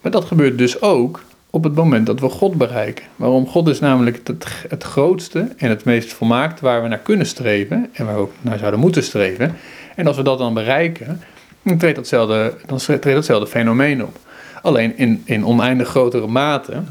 Maar 0.00 0.12
dat 0.12 0.24
gebeurt 0.24 0.58
dus 0.58 0.80
ook 0.80 1.22
op 1.54 1.64
het 1.64 1.74
moment 1.74 2.06
dat 2.06 2.20
we 2.20 2.28
God 2.28 2.54
bereiken. 2.54 3.04
Waarom? 3.16 3.48
God 3.48 3.68
is 3.68 3.80
namelijk 3.80 4.20
het, 4.24 4.46
het 4.68 4.82
grootste 4.82 5.48
en 5.56 5.68
het 5.68 5.84
meest 5.84 6.12
volmaakt 6.12 6.60
waar 6.60 6.82
we 6.82 6.88
naar 6.88 6.98
kunnen 6.98 7.26
streven 7.26 7.90
en 7.92 8.04
waar 8.04 8.14
we 8.14 8.20
ook 8.20 8.32
naar 8.40 8.58
zouden 8.58 8.80
moeten 8.80 9.02
streven. 9.02 9.56
En 9.96 10.06
als 10.06 10.16
we 10.16 10.22
dat 10.22 10.38
dan 10.38 10.54
bereiken, 10.54 11.20
dan 11.62 11.78
treedt 11.78 11.96
datzelfde, 11.96 12.54
dan 12.66 12.78
treedt 12.78 13.48
fenomeen 13.48 14.02
op. 14.02 14.16
Alleen 14.62 14.98
in, 14.98 15.22
in 15.24 15.46
oneindig 15.46 15.88
grotere 15.88 16.26
mate 16.26 16.82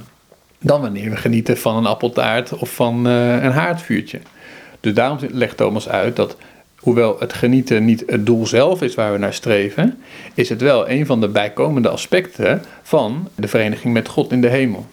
dan 0.59 0.81
wanneer 0.81 1.09
we 1.09 1.15
genieten 1.15 1.57
van 1.57 1.75
een 1.75 1.85
appeltaart 1.85 2.53
of 2.53 2.73
van 2.73 3.07
uh, 3.07 3.43
een 3.43 3.51
haardvuurtje. 3.51 4.19
Dus 4.79 4.93
daarom 4.93 5.17
legt 5.31 5.57
Thomas 5.57 5.89
uit 5.89 6.15
dat 6.15 6.37
hoewel 6.81 7.15
het 7.19 7.33
genieten 7.33 7.85
niet 7.85 8.03
het 8.07 8.25
doel 8.25 8.47
zelf 8.47 8.81
is 8.81 8.95
waar 8.95 9.11
we 9.11 9.17
naar 9.17 9.33
streven, 9.33 10.01
is 10.33 10.49
het 10.49 10.61
wel 10.61 10.89
een 10.89 11.05
van 11.05 11.21
de 11.21 11.27
bijkomende 11.27 11.89
aspecten 11.89 12.61
van 12.81 13.29
de 13.35 13.47
vereniging 13.47 13.93
met 13.93 14.07
God 14.07 14.31
in 14.31 14.41
de 14.41 14.49
hemel. 14.49 14.85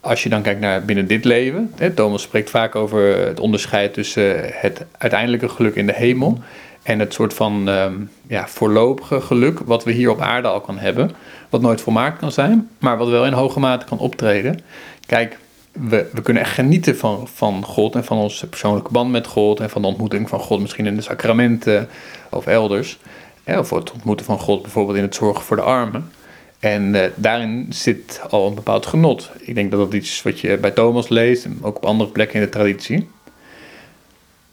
Als 0.00 0.22
je 0.22 0.28
dan 0.28 0.42
kijkt 0.42 0.60
naar 0.60 0.84
binnen 0.84 1.06
dit 1.06 1.24
leven, 1.24 1.72
hè, 1.76 1.90
Thomas 1.90 2.22
spreekt 2.22 2.50
vaak 2.50 2.74
over 2.74 3.26
het 3.26 3.40
onderscheid 3.40 3.94
tussen 3.94 4.36
het 4.42 4.84
uiteindelijke 4.98 5.48
geluk 5.48 5.74
in 5.74 5.86
de 5.86 5.94
hemel 5.94 6.38
en 6.82 6.98
het 6.98 7.12
soort 7.14 7.34
van 7.34 7.68
um, 7.68 8.10
ja, 8.26 8.48
voorlopige 8.48 9.20
geluk 9.20 9.58
wat 9.58 9.84
we 9.84 9.92
hier 9.92 10.10
op 10.10 10.20
aarde 10.20 10.48
al 10.48 10.60
kan 10.60 10.78
hebben. 10.78 11.10
Wat 11.48 11.60
nooit 11.60 11.80
volmaakt 11.80 12.18
kan 12.18 12.32
zijn, 12.32 12.68
maar 12.78 12.98
wat 12.98 13.08
wel 13.08 13.26
in 13.26 13.32
hoge 13.32 13.60
mate 13.60 13.86
kan 13.86 13.98
optreden. 13.98 14.60
Kijk, 15.06 15.38
we, 15.74 16.08
we 16.12 16.22
kunnen 16.22 16.42
echt 16.42 16.54
genieten 16.54 16.96
van, 16.96 17.28
van 17.34 17.64
God 17.64 17.94
en 17.94 18.04
van 18.04 18.18
onze 18.18 18.46
persoonlijke 18.46 18.92
band 18.92 19.10
met 19.10 19.26
God. 19.26 19.60
En 19.60 19.70
van 19.70 19.82
de 19.82 19.88
ontmoeting 19.88 20.28
van 20.28 20.40
God 20.40 20.60
misschien 20.60 20.86
in 20.86 20.96
de 20.96 21.02
sacramenten 21.02 21.88
of 22.30 22.46
elders. 22.46 22.98
Of 23.46 23.70
het 23.70 23.92
ontmoeten 23.92 24.26
van 24.26 24.38
God 24.38 24.62
bijvoorbeeld 24.62 24.96
in 24.96 25.02
het 25.02 25.14
zorgen 25.14 25.44
voor 25.44 25.56
de 25.56 25.62
armen. 25.62 26.10
En 26.58 26.94
uh, 26.94 27.02
daarin 27.14 27.66
zit 27.70 28.20
al 28.30 28.46
een 28.46 28.54
bepaald 28.54 28.86
genot. 28.86 29.30
Ik 29.40 29.54
denk 29.54 29.70
dat 29.70 29.80
dat 29.80 29.94
iets 29.94 30.10
is 30.10 30.22
wat 30.22 30.40
je 30.40 30.58
bij 30.58 30.70
Thomas 30.70 31.08
leest 31.08 31.44
en 31.44 31.58
ook 31.62 31.76
op 31.76 31.84
andere 31.84 32.10
plekken 32.10 32.40
in 32.40 32.44
de 32.44 32.50
traditie. 32.50 33.08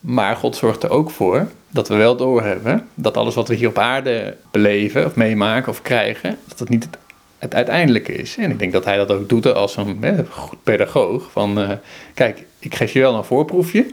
Maar 0.00 0.36
God 0.36 0.56
zorgt 0.56 0.82
er 0.82 0.90
ook 0.90 1.10
voor 1.10 1.48
dat 1.68 1.88
we 1.88 1.94
wel 1.94 2.16
doorhebben 2.16 2.88
dat 2.94 3.16
alles 3.16 3.34
wat 3.34 3.48
we 3.48 3.54
hier 3.54 3.68
op 3.68 3.78
aarde 3.78 4.36
beleven 4.50 5.06
of 5.06 5.14
meemaken 5.14 5.72
of 5.72 5.82
krijgen, 5.82 6.38
dat 6.48 6.58
dat 6.58 6.68
niet 6.68 6.84
het, 6.84 6.98
het 7.42 7.54
uiteindelijke 7.54 8.14
is. 8.14 8.36
En 8.36 8.50
ik 8.50 8.58
denk 8.58 8.72
dat 8.72 8.84
hij 8.84 8.96
dat 8.96 9.10
ook 9.10 9.28
doet 9.28 9.54
als 9.54 9.76
een 9.76 9.96
hè, 10.00 10.24
goed 10.30 10.62
pedagoog. 10.62 11.30
Van 11.30 11.58
uh, 11.58 11.70
kijk, 12.14 12.44
ik 12.58 12.74
geef 12.74 12.92
je 12.92 13.00
wel 13.00 13.14
een 13.14 13.24
voorproefje. 13.24 13.86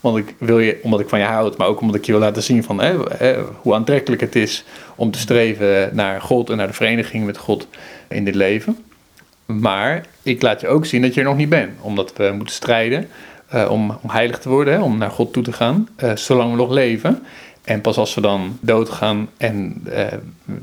Want 0.00 0.16
ik 0.16 0.34
wil 0.38 0.58
je, 0.58 0.78
omdat 0.82 1.00
ik 1.00 1.08
van 1.08 1.18
je 1.18 1.24
houd, 1.24 1.56
maar 1.56 1.66
ook 1.66 1.80
omdat 1.80 1.96
ik 1.96 2.04
je 2.04 2.12
wil 2.12 2.20
laten 2.20 2.42
zien 2.42 2.64
van 2.64 2.80
hè, 2.80 2.94
hoe 3.60 3.74
aantrekkelijk 3.74 4.20
het 4.20 4.36
is 4.36 4.64
om 4.96 5.10
te 5.10 5.18
streven 5.18 5.90
naar 5.92 6.20
God 6.20 6.50
en 6.50 6.56
naar 6.56 6.66
de 6.66 6.72
vereniging 6.72 7.26
met 7.26 7.36
God 7.36 7.68
in 8.08 8.24
dit 8.24 8.34
leven. 8.34 8.78
Maar 9.46 10.06
ik 10.22 10.42
laat 10.42 10.60
je 10.60 10.68
ook 10.68 10.86
zien 10.86 11.02
dat 11.02 11.14
je 11.14 11.20
er 11.20 11.26
nog 11.26 11.36
niet 11.36 11.48
bent, 11.48 11.72
omdat 11.80 12.12
we 12.16 12.32
moeten 12.36 12.54
strijden 12.54 13.08
uh, 13.54 13.70
om, 13.70 13.98
om, 14.02 14.10
heilig 14.10 14.38
te 14.38 14.48
worden, 14.48 14.74
hè, 14.74 14.82
om 14.82 14.98
naar 14.98 15.10
God 15.10 15.32
toe 15.32 15.42
te 15.42 15.52
gaan, 15.52 15.88
uh, 16.04 16.16
zolang 16.16 16.50
we 16.50 16.56
nog 16.56 16.70
leven. 16.70 17.22
En 17.66 17.80
pas 17.80 17.96
als 17.96 18.14
we 18.14 18.20
dan 18.20 18.58
doodgaan 18.60 19.28
en 19.36 19.82
uh, 19.86 19.92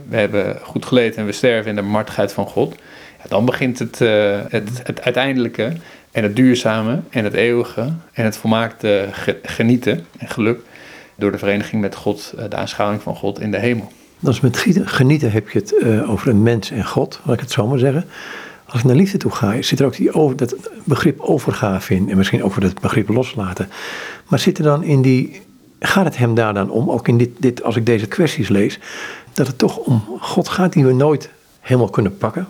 we 0.09 0.15
hebben 0.17 0.57
goed 0.61 0.85
geleden 0.85 1.17
en 1.17 1.25
we 1.25 1.31
sterven 1.31 1.69
in 1.69 1.75
de 1.75 1.81
martigheid 1.81 2.33
van 2.33 2.45
God, 2.45 2.75
ja, 3.17 3.29
dan 3.29 3.45
begint 3.45 3.79
het, 3.79 3.99
het, 3.99 4.69
het, 4.83 5.01
uiteindelijke 5.01 5.73
en 6.11 6.23
het 6.23 6.35
duurzame 6.35 6.99
en 7.09 7.23
het 7.23 7.33
eeuwige 7.33 7.93
en 8.13 8.25
het 8.25 8.37
volmaakte 8.37 9.07
genieten 9.43 10.05
en 10.17 10.27
geluk 10.27 10.59
door 11.15 11.31
de 11.31 11.37
vereniging 11.37 11.81
met 11.81 11.95
God, 11.95 12.33
de 12.49 12.55
aanschouwing 12.55 13.01
van 13.01 13.15
God 13.15 13.39
in 13.39 13.51
de 13.51 13.59
hemel. 13.59 13.91
Is 14.27 14.39
met 14.39 14.65
genieten 14.85 15.31
heb 15.31 15.49
je 15.49 15.59
het 15.59 15.83
over 16.07 16.27
een 16.27 16.43
mens 16.43 16.71
en 16.71 16.85
God, 16.85 17.19
laat 17.23 17.35
ik 17.35 17.41
het 17.41 17.51
zo 17.51 17.67
maar 17.67 17.79
zeggen. 17.79 18.05
Als 18.73 18.81
ik 18.81 18.87
naar 18.87 18.97
liefde 18.97 19.17
toe 19.17 19.31
ga, 19.31 19.61
zit 19.61 19.79
er 19.79 19.85
ook 19.85 19.95
die 19.95 20.13
over, 20.13 20.37
dat 20.37 20.55
begrip 20.83 21.19
overgave 21.19 21.95
in. 21.95 22.09
En 22.09 22.17
misschien 22.17 22.43
over 22.43 22.61
dat 22.61 22.81
begrip 22.81 23.09
loslaten. 23.09 23.69
Maar 24.27 24.39
zit 24.39 24.57
er 24.57 24.63
dan 24.63 24.83
in 24.83 25.01
die. 25.01 25.41
Gaat 25.85 26.05
het 26.05 26.17
hem 26.17 26.35
daar 26.35 26.53
dan 26.53 26.69
om, 26.69 26.91
ook 26.91 27.07
in 27.07 27.17
dit, 27.17 27.29
dit, 27.37 27.63
als 27.63 27.75
ik 27.75 27.85
deze 27.85 28.07
kwesties 28.07 28.49
lees, 28.49 28.79
dat 29.33 29.47
het 29.47 29.57
toch 29.57 29.77
om 29.77 30.03
God 30.19 30.49
gaat 30.49 30.73
die 30.73 30.85
we 30.85 30.93
nooit 30.93 31.29
helemaal 31.59 31.89
kunnen 31.89 32.17
pakken? 32.17 32.47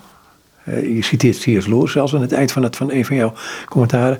Uh, 0.65 0.95
je 0.95 1.01
citeert 1.01 1.37
C.S. 1.37 1.65
Lewis 1.65 1.91
zelfs 1.91 2.15
aan 2.15 2.21
het 2.21 2.31
eind 2.31 2.51
van, 2.51 2.63
het, 2.63 2.75
van 2.75 2.91
een 2.91 3.05
van 3.05 3.15
jouw 3.15 3.33
commentaren. 3.69 4.19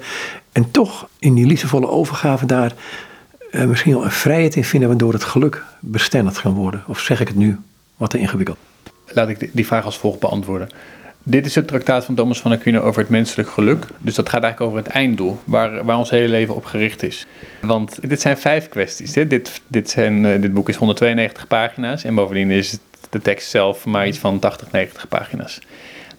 En 0.51 0.71
toch 0.71 1.07
in 1.19 1.33
die 1.33 1.45
liefdevolle 1.45 1.87
overgave 1.87 2.45
daar 2.45 2.73
uh, 3.51 3.65
misschien 3.65 3.93
wel 3.93 4.03
een 4.03 4.11
vrijheid 4.11 4.55
in 4.55 4.63
vinden 4.63 4.89
waardoor 4.89 5.13
het 5.13 5.23
geluk 5.23 5.63
bestendigd 5.79 6.41
kan 6.41 6.53
worden. 6.53 6.83
Of 6.87 6.99
zeg 6.99 7.21
ik 7.21 7.27
het 7.27 7.37
nu 7.37 7.59
wat 7.97 8.09
te 8.09 8.17
ingewikkeld? 8.17 8.57
Laat 9.07 9.29
ik 9.29 9.49
die 9.51 9.65
vraag 9.65 9.85
als 9.85 9.97
volgt 9.97 10.19
beantwoorden. 10.19 10.69
Dit 11.25 11.45
is 11.45 11.55
het 11.55 11.67
traktaat 11.67 12.05
van 12.05 12.15
Thomas 12.15 12.39
van 12.39 12.51
Aquino 12.51 12.81
over 12.81 13.01
het 13.01 13.09
menselijk 13.09 13.49
geluk. 13.49 13.85
Dus 13.97 14.15
dat 14.15 14.29
gaat 14.29 14.43
eigenlijk 14.43 14.71
over 14.71 14.85
het 14.85 14.95
einddoel, 14.95 15.39
waar, 15.43 15.85
waar 15.85 15.97
ons 15.97 16.09
hele 16.09 16.27
leven 16.27 16.55
op 16.55 16.65
gericht 16.65 17.03
is. 17.03 17.25
Want 17.61 18.09
dit 18.09 18.21
zijn 18.21 18.37
vijf 18.37 18.69
kwesties. 18.69 19.13
Dit, 19.13 19.61
dit, 19.67 19.89
zijn, 19.89 20.23
uh, 20.23 20.41
dit 20.41 20.53
boek 20.53 20.69
is 20.69 20.75
192 20.75 21.47
pagina's 21.47 22.03
en 22.03 22.15
bovendien 22.15 22.51
is 22.51 22.77
de 23.09 23.21
tekst 23.21 23.49
zelf 23.49 23.85
maar 23.85 24.07
iets 24.07 24.17
van 24.17 24.39
80, 24.39 24.71
90 24.71 25.07
pagina's. 25.07 25.59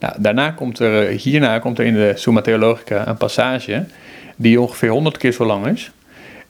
Nou, 0.01 0.15
daarna 0.19 0.51
komt 0.51 0.79
er, 0.79 1.09
eh, 1.09 1.19
hierna 1.19 1.59
komt 1.59 1.79
er 1.79 1.85
in 1.85 1.95
de 1.95 2.13
Summa 2.15 2.41
Theologica 2.41 3.09
een 3.09 3.17
passage 3.17 3.85
die 4.37 4.61
ongeveer 4.61 4.91
100 4.91 5.17
keer 5.17 5.33
zo 5.33 5.45
lang 5.45 5.67
is. 5.67 5.91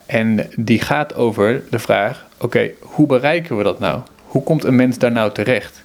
En 0.06 0.50
die 0.56 0.80
gaat 0.80 1.14
over 1.14 1.62
de 1.70 1.78
vraag, 1.78 2.26
oké, 2.40 2.70
hoe 2.80 3.06
bereiken 3.06 3.56
we 3.56 3.62
dat 3.62 3.78
nou? 3.78 4.00
Hoe 4.26 4.42
komt 4.42 4.64
een 4.64 4.76
mens 4.76 4.98
daar 4.98 5.12
nou 5.12 5.32
terecht? 5.32 5.82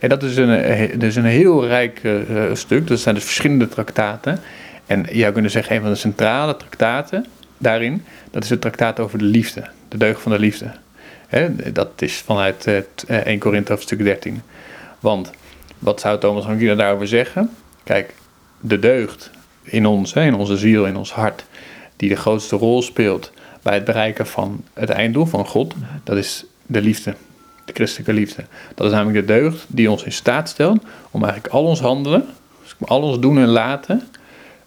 En 0.00 0.08
dat 0.08 0.22
is 0.22 0.36
een, 0.36 0.50
eh, 0.50 1.02
is 1.02 1.16
een 1.16 1.24
heel 1.24 1.66
rijk 1.66 2.02
uh, 2.02 2.22
stuk. 2.52 2.86
Dat 2.86 3.00
zijn 3.00 3.14
dus 3.14 3.24
verschillende 3.24 3.68
traktaten. 3.68 4.40
En 4.86 5.06
je 5.12 5.20
zou 5.20 5.32
kunnen 5.32 5.50
zeggen, 5.50 5.76
een 5.76 5.82
van 5.82 5.90
de 5.90 5.96
centrale 5.96 6.56
traktaten 6.56 7.26
daarin, 7.58 8.04
dat 8.30 8.44
is 8.44 8.50
het 8.50 8.60
traktaat 8.60 9.00
over 9.00 9.18
de 9.18 9.24
liefde. 9.24 9.64
De 9.88 9.96
deugd 9.96 10.22
van 10.22 10.32
de 10.32 10.38
liefde. 10.38 10.70
Dat 11.72 12.02
is 12.02 12.16
vanuit 12.16 12.66
uh, 12.66 13.16
1 13.16 13.38
Korinthe 13.38 13.72
hoofdstuk 13.72 13.98
13. 13.98 14.42
Want 15.00 15.30
wat 15.78 16.00
zou 16.00 16.18
Thomas 16.18 16.44
van 16.44 16.54
Aquino 16.54 16.74
daarover 16.74 17.08
zeggen? 17.08 17.50
Kijk, 17.84 18.14
de 18.60 18.78
deugd 18.78 19.30
in 19.62 19.86
ons, 19.86 20.12
in 20.12 20.34
onze 20.34 20.56
ziel, 20.56 20.86
in 20.86 20.96
ons 20.96 21.12
hart, 21.12 21.44
die 21.96 22.08
de 22.08 22.16
grootste 22.16 22.56
rol 22.56 22.82
speelt 22.82 23.32
bij 23.62 23.74
het 23.74 23.84
bereiken 23.84 24.26
van 24.26 24.64
het 24.72 24.90
einddoel 24.90 25.26
van 25.26 25.46
God, 25.46 25.74
dat 26.04 26.16
is 26.16 26.44
de 26.66 26.80
liefde 26.80 27.14
christelijke 27.74 28.12
liefde. 28.12 28.44
Dat 28.74 28.86
is 28.86 28.92
namelijk 28.92 29.26
de 29.26 29.32
deugd 29.32 29.64
die 29.68 29.90
ons 29.90 30.04
in 30.04 30.12
staat 30.12 30.48
stelt 30.48 30.82
om 31.10 31.22
eigenlijk 31.24 31.54
al 31.54 31.64
ons 31.64 31.80
handelen, 31.80 32.26
dus 32.62 32.74
al 32.88 33.02
ons 33.02 33.20
doen 33.20 33.38
en 33.38 33.48
laten, 33.48 34.02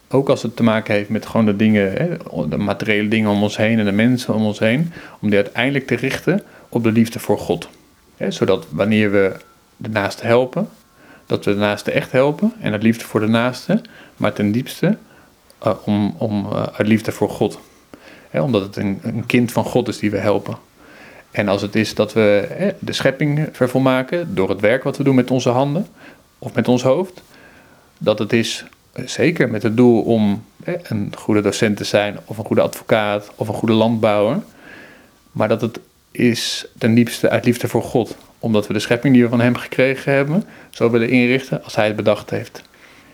ook 0.08 0.28
als 0.28 0.42
het 0.42 0.56
te 0.56 0.62
maken 0.62 0.94
heeft 0.94 1.08
met 1.08 1.26
gewoon 1.26 1.46
de 1.46 1.56
dingen, 1.56 2.18
de 2.48 2.56
materiële 2.56 3.08
dingen 3.08 3.30
om 3.30 3.42
ons 3.42 3.56
heen 3.56 3.78
en 3.78 3.84
de 3.84 3.92
mensen 3.92 4.34
om 4.34 4.44
ons 4.44 4.58
heen, 4.58 4.92
om 5.20 5.28
die 5.28 5.38
uiteindelijk 5.38 5.86
te 5.86 5.94
richten 5.94 6.42
op 6.68 6.82
de 6.82 6.92
liefde 6.92 7.18
voor 7.18 7.38
God. 7.38 7.68
Zodat 8.28 8.66
wanneer 8.70 9.10
we 9.10 9.32
de 9.76 9.88
naaste 9.88 10.26
helpen, 10.26 10.68
dat 11.26 11.44
we 11.44 11.52
de 11.52 11.58
naaste 11.58 11.90
echt 11.90 12.12
helpen 12.12 12.52
en 12.60 12.72
het 12.72 12.82
liefde 12.82 13.04
voor 13.04 13.20
de 13.20 13.26
naaste, 13.26 13.80
maar 14.16 14.32
ten 14.32 14.52
diepste 14.52 14.96
uh, 15.66 15.72
om, 15.84 16.14
om 16.18 16.46
uh, 16.46 16.62
uit 16.62 16.88
liefde 16.88 17.12
voor 17.12 17.30
God. 17.30 17.58
omdat 18.32 18.62
het 18.62 18.76
een 18.76 19.24
kind 19.26 19.52
van 19.52 19.64
God 19.64 19.88
is 19.88 19.98
die 19.98 20.10
we 20.10 20.18
helpen. 20.18 20.56
En 21.34 21.48
als 21.48 21.62
het 21.62 21.74
is 21.74 21.94
dat 21.94 22.12
we 22.12 22.74
de 22.78 22.92
schepping 22.92 23.48
vervolmaken 23.52 24.34
door 24.34 24.48
het 24.48 24.60
werk 24.60 24.82
wat 24.82 24.96
we 24.96 25.04
doen 25.04 25.14
met 25.14 25.30
onze 25.30 25.48
handen 25.48 25.86
of 26.38 26.54
met 26.54 26.68
ons 26.68 26.82
hoofd, 26.82 27.22
dat 27.98 28.18
het 28.18 28.32
is 28.32 28.64
eh, 28.92 29.06
zeker 29.06 29.50
met 29.50 29.62
het 29.62 29.76
doel 29.76 30.02
om 30.02 30.44
een 30.82 31.12
goede 31.16 31.40
docent 31.40 31.76
te 31.76 31.84
zijn 31.84 32.18
of 32.24 32.38
een 32.38 32.44
goede 32.44 32.62
advocaat 32.62 33.30
of 33.34 33.48
een 33.48 33.54
goede 33.54 33.74
landbouwer, 33.74 34.42
maar 35.32 35.48
dat 35.48 35.60
het 35.60 35.80
is 36.10 36.66
ten 36.78 36.94
diepste 36.94 37.30
uit 37.30 37.44
liefde 37.44 37.68
voor 37.68 37.82
God, 37.82 38.16
omdat 38.38 38.66
we 38.66 38.72
de 38.72 38.78
schepping 38.78 39.14
die 39.14 39.22
we 39.22 39.28
van 39.28 39.40
Hem 39.40 39.56
gekregen 39.56 40.12
hebben 40.12 40.44
zo 40.70 40.90
willen 40.90 41.08
inrichten 41.10 41.64
als 41.64 41.74
Hij 41.74 41.86
het 41.86 41.96
bedacht 41.96 42.30
heeft. 42.30 42.58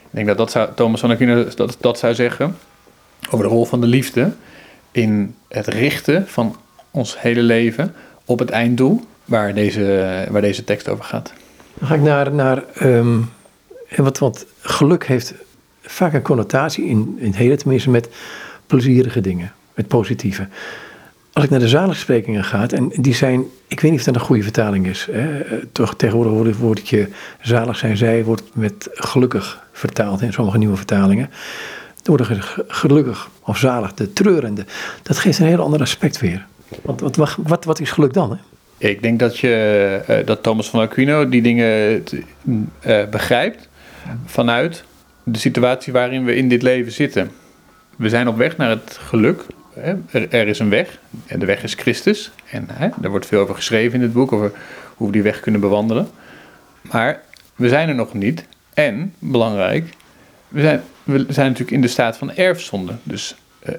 Ik 0.00 0.10
denk 0.10 0.26
dat, 0.26 0.36
dat 0.36 0.50
zou, 0.50 0.68
Thomas 0.74 1.00
van 1.00 1.16
dat, 1.56 1.76
dat 1.80 1.98
zou 1.98 2.14
zeggen 2.14 2.56
over 3.30 3.44
de 3.44 3.52
rol 3.52 3.64
van 3.64 3.80
de 3.80 3.86
liefde 3.86 4.32
in 4.90 5.34
het 5.48 5.66
richten 5.66 6.28
van 6.28 6.56
ons 6.90 7.20
hele 7.20 7.42
leven 7.42 7.94
op 8.30 8.38
het 8.38 8.50
einddoel 8.50 9.00
waar 9.24 9.54
deze, 9.54 10.26
waar 10.30 10.40
deze 10.40 10.64
tekst 10.64 10.88
over 10.88 11.04
gaat. 11.04 11.32
Dan 11.74 11.88
ga 11.88 11.94
ik 11.94 12.02
naar, 12.02 12.34
naar 12.34 12.64
um, 12.82 13.30
wat, 13.96 14.18
wat 14.18 14.46
geluk 14.60 15.06
heeft 15.06 15.34
vaak 15.82 16.12
een 16.12 16.22
connotatie, 16.22 16.84
in, 16.84 17.16
in 17.18 17.26
het 17.26 17.36
hele 17.36 17.56
tenminste, 17.56 17.90
met 17.90 18.08
plezierige 18.66 19.20
dingen, 19.20 19.52
met 19.74 19.88
positieve. 19.88 20.48
Als 21.32 21.44
ik 21.44 21.50
naar 21.50 21.60
de 21.60 21.68
zaligsprekingen 21.68 22.44
ga, 22.44 22.68
en 22.68 22.92
die 22.94 23.14
zijn, 23.14 23.44
ik 23.66 23.80
weet 23.80 23.90
niet 23.90 24.00
of 24.00 24.06
dat 24.06 24.14
een 24.14 24.20
goede 24.20 24.42
vertaling 24.42 24.86
is. 24.86 25.08
Hè, 25.10 25.66
toch 25.66 25.94
tegenwoordig 25.96 26.32
wordt 26.32 26.50
het 26.50 26.58
woordje 26.58 27.08
zalig 27.40 27.76
zijn 27.76 27.96
zij 27.96 28.24
wordt 28.24 28.42
met 28.52 28.88
gelukkig 28.92 29.62
vertaald 29.72 30.22
in 30.22 30.32
sommige 30.32 30.58
nieuwe 30.58 30.76
vertalingen. 30.76 31.30
Er 32.02 32.16
worden 32.16 32.42
gelukkig 32.68 33.30
of 33.42 33.58
zalig, 33.58 33.94
de 33.94 34.12
treurende. 34.12 34.64
Dat 35.02 35.18
geeft 35.18 35.38
een 35.38 35.46
heel 35.46 35.62
ander 35.62 35.80
aspect 35.80 36.20
weer. 36.20 36.46
Wat, 36.82 37.36
wat, 37.36 37.64
wat 37.64 37.80
is 37.80 37.90
geluk 37.90 38.12
dan? 38.12 38.30
Hè? 38.30 38.36
Ik 38.88 39.02
denk 39.02 39.18
dat, 39.18 39.38
je, 39.38 40.00
uh, 40.10 40.26
dat 40.26 40.42
Thomas 40.42 40.70
van 40.70 40.80
Aquino 40.80 41.28
die 41.28 41.42
dingen 41.42 42.04
uh, 42.40 43.04
begrijpt 43.10 43.68
vanuit 44.24 44.84
de 45.22 45.38
situatie 45.38 45.92
waarin 45.92 46.24
we 46.24 46.36
in 46.36 46.48
dit 46.48 46.62
leven 46.62 46.92
zitten. 46.92 47.30
We 47.96 48.08
zijn 48.08 48.28
op 48.28 48.36
weg 48.36 48.56
naar 48.56 48.70
het 48.70 48.98
geluk. 49.00 49.44
Er, 50.10 50.48
is 50.48 50.58
een 50.58 50.70
weg 50.70 50.98
en 51.26 51.38
de 51.38 51.46
weg 51.46 51.62
is 51.62 51.74
Christus. 51.74 52.30
En 52.50 52.68
daar 53.00 53.10
wordt 53.10 53.26
veel 53.26 53.40
over 53.40 53.54
geschreven 53.54 53.94
in 53.94 54.02
het 54.02 54.12
boek, 54.12 54.32
over 54.32 54.52
hoe 54.94 55.06
we 55.06 55.12
die 55.12 55.22
weg 55.22 55.40
kunnen 55.40 55.60
bewandelen. 55.60 56.08
Maar 56.80 57.22
we 57.56 57.68
zijn 57.68 57.88
er 57.88 57.94
nog 57.94 58.14
niet. 58.14 58.44
En, 58.74 59.14
belangrijk, 59.18 59.88
we 60.48 60.60
zijn, 60.60 60.82
we 61.04 61.24
zijn 61.28 61.46
natuurlijk 61.46 61.76
in 61.76 61.80
de 61.80 61.88
staat 61.88 62.16
van 62.16 62.32
erfzonde. 62.32 62.94
Dus 63.02 63.36
uh, 63.68 63.74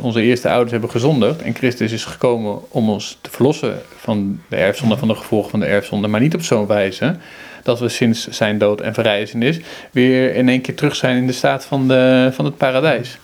onze 0.00 0.22
eerste 0.22 0.48
ouders 0.48 0.70
hebben 0.70 0.90
gezondigd 0.90 1.42
en 1.42 1.54
Christus 1.54 1.92
is 1.92 2.04
gekomen 2.04 2.70
om 2.70 2.90
ons 2.90 3.18
te 3.20 3.30
verlossen 3.30 3.80
van 3.96 4.40
de 4.48 4.56
erfzonde, 4.56 4.96
van 4.96 5.08
de 5.08 5.14
gevolgen 5.14 5.50
van 5.50 5.60
de 5.60 5.66
erfzonde, 5.66 6.08
maar 6.08 6.20
niet 6.20 6.34
op 6.34 6.42
zo'n 6.42 6.66
wijze 6.66 7.16
dat 7.62 7.80
we 7.80 7.88
sinds 7.88 8.28
zijn 8.28 8.58
dood 8.58 8.80
en 8.80 8.94
verrijzenis 8.94 9.60
weer 9.90 10.34
in 10.34 10.48
één 10.48 10.60
keer 10.60 10.74
terug 10.74 10.96
zijn 10.96 11.16
in 11.16 11.26
de 11.26 11.32
staat 11.32 11.64
van, 11.64 11.88
de, 11.88 12.30
van 12.32 12.44
het 12.44 12.56
paradijs. 12.56 13.18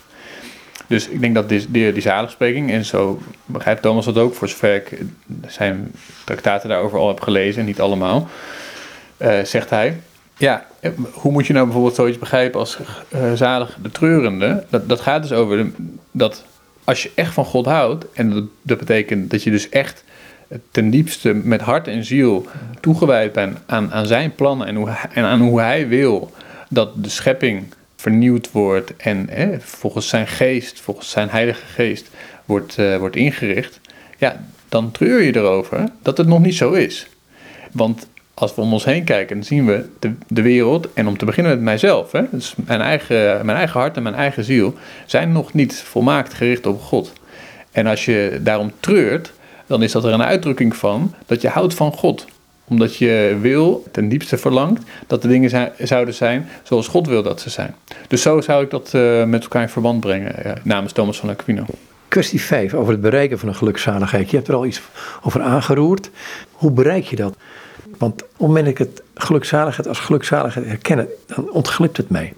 Dus 0.86 1.08
ik 1.08 1.20
denk 1.20 1.34
dat 1.34 1.48
die, 1.48 1.70
die, 1.70 1.92
die 1.92 2.02
zaligspreking, 2.02 2.70
en 2.70 2.84
zo 2.84 3.22
begrijpt 3.44 3.82
Thomas 3.82 4.04
dat 4.04 4.18
ook, 4.18 4.34
voor 4.34 4.48
zover 4.48 4.74
ik 4.74 4.98
zijn 5.46 5.92
traktaten 6.24 6.68
daarover 6.68 6.98
al 6.98 7.08
heb 7.08 7.20
gelezen, 7.20 7.60
en 7.60 7.66
niet 7.66 7.80
allemaal, 7.80 8.28
uh, 9.18 9.40
zegt 9.42 9.70
hij, 9.70 10.00
ja, 10.36 10.66
hoe 11.12 11.32
moet 11.32 11.46
je 11.46 11.52
nou 11.52 11.64
bijvoorbeeld 11.64 11.94
zoiets 11.94 12.18
begrijpen 12.18 12.60
als 12.60 12.78
uh, 13.14 13.32
zalig 13.32 13.76
de 13.82 13.90
treurende? 13.90 14.64
Dat, 14.70 14.88
dat 14.88 15.00
gaat 15.00 15.22
dus 15.22 15.32
over 15.32 15.70
dat 16.10 16.44
als 16.84 17.02
je 17.02 17.10
echt 17.14 17.34
van 17.34 17.44
God 17.44 17.66
houdt, 17.66 18.04
en 18.12 18.30
dat, 18.30 18.44
dat 18.62 18.78
betekent 18.78 19.30
dat 19.30 19.42
je 19.42 19.50
dus 19.50 19.68
echt 19.68 20.04
ten 20.70 20.90
diepste 20.90 21.34
met 21.34 21.60
hart 21.60 21.88
en 21.88 22.04
ziel 22.04 22.46
toegewijd 22.80 23.32
bent 23.32 23.58
aan, 23.66 23.92
aan 23.92 24.06
zijn 24.06 24.34
plannen 24.34 24.66
en, 24.66 24.74
hoe, 24.74 24.90
en 25.12 25.24
aan 25.24 25.40
hoe 25.40 25.60
hij 25.60 25.88
wil 25.88 26.32
dat 26.68 27.04
de 27.04 27.08
schepping 27.08 27.64
vernieuwd 27.96 28.50
wordt 28.50 28.96
en 28.96 29.26
hè, 29.30 29.60
volgens 29.60 30.08
zijn 30.08 30.26
geest, 30.26 30.80
volgens 30.80 31.10
zijn 31.10 31.28
heilige 31.28 31.66
geest 31.66 32.10
wordt, 32.44 32.78
uh, 32.78 32.96
wordt 32.96 33.16
ingericht, 33.16 33.80
ja, 34.18 34.44
dan 34.68 34.90
treur 34.90 35.22
je 35.22 35.36
erover 35.36 35.84
dat 36.02 36.16
het 36.18 36.26
nog 36.26 36.40
niet 36.40 36.54
zo 36.54 36.72
is. 36.72 37.06
Want 37.72 38.06
als 38.34 38.54
we 38.54 38.60
om 38.60 38.72
ons 38.72 38.84
heen 38.84 39.04
kijken, 39.04 39.36
dan 39.36 39.44
zien 39.44 39.66
we 39.66 39.86
de, 39.98 40.12
de 40.28 40.42
wereld, 40.42 40.92
en 40.92 41.08
om 41.08 41.18
te 41.18 41.24
beginnen 41.24 41.52
met 41.52 41.62
mijzelf, 41.62 42.12
hè, 42.12 42.22
dus 42.30 42.54
mijn 42.66 42.80
eigen, 42.80 43.46
mijn 43.46 43.58
eigen 43.58 43.80
hart 43.80 43.96
en 43.96 44.02
mijn 44.02 44.14
eigen 44.14 44.44
ziel, 44.44 44.74
zijn 45.06 45.32
nog 45.32 45.52
niet 45.52 45.74
volmaakt 45.74 46.34
gericht 46.34 46.66
op 46.66 46.80
God. 46.80 47.12
En 47.72 47.86
als 47.86 48.04
je 48.04 48.40
daarom 48.42 48.72
treurt, 48.80 49.32
dan 49.66 49.82
is 49.82 49.92
dat 49.92 50.04
er 50.04 50.12
een 50.12 50.22
uitdrukking 50.22 50.76
van 50.76 51.14
dat 51.26 51.40
je 51.40 51.48
houdt 51.48 51.74
van 51.74 51.92
God. 51.92 52.26
Omdat 52.68 52.96
je 52.96 53.38
wil, 53.40 53.84
ten 53.92 54.08
diepste 54.08 54.38
verlangt, 54.38 54.82
dat 55.06 55.22
de 55.22 55.28
dingen 55.28 55.72
zouden 55.78 56.14
zijn 56.14 56.48
zoals 56.62 56.88
God 56.88 57.06
wil 57.06 57.22
dat 57.22 57.40
ze 57.40 57.50
zijn. 57.50 57.74
Dus 58.08 58.22
zo 58.22 58.40
zou 58.40 58.64
ik 58.64 58.70
dat 58.70 58.92
uh, 58.94 59.24
met 59.24 59.42
elkaar 59.42 59.62
in 59.62 59.68
verband 59.68 60.00
brengen, 60.00 60.34
ja, 60.42 60.54
namens 60.62 60.92
Thomas 60.92 61.18
van 61.18 61.28
Aquino. 61.28 61.64
Kwestie 62.08 62.40
5 62.40 62.74
over 62.74 62.92
het 62.92 63.00
bereiken 63.00 63.38
van 63.38 63.48
een 63.48 63.54
gelukzaligheid. 63.54 64.30
Je 64.30 64.36
hebt 64.36 64.48
er 64.48 64.54
al 64.54 64.66
iets 64.66 64.80
over 65.22 65.40
aangeroerd. 65.40 66.10
Hoe 66.52 66.70
bereik 66.70 67.04
je 67.04 67.16
dat? 67.16 67.36
Want 68.04 68.22
op 68.22 68.28
het 68.30 68.38
moment 68.38 68.64
dat 68.64 68.74
ik 68.78 68.78
het 68.78 69.02
gelukzaligheid 69.14 69.88
als 69.88 69.98
gelukzaligheid 69.98 70.66
herken, 70.66 71.08
dan 71.26 71.50
ontglipt 71.50 71.96
het 71.96 72.10
mij. 72.10 72.32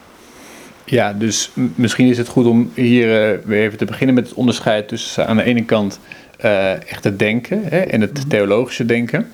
Ja, 0.84 1.12
dus 1.12 1.50
misschien 1.74 2.08
is 2.08 2.18
het 2.18 2.28
goed 2.28 2.46
om 2.46 2.70
hier 2.74 3.32
uh, 3.32 3.38
weer 3.44 3.62
even 3.62 3.78
te 3.78 3.84
beginnen 3.84 4.14
met 4.14 4.28
het 4.28 4.34
onderscheid 4.34 4.88
tussen 4.88 5.26
aan 5.26 5.36
de 5.36 5.42
ene 5.42 5.64
kant 5.64 6.00
uh, 6.44 6.90
echt 6.90 7.04
het 7.04 7.18
denken 7.18 7.62
hè, 7.64 7.78
en 7.78 8.00
het 8.00 8.18
mhm. 8.18 8.28
theologische 8.28 8.86
denken. 8.86 9.32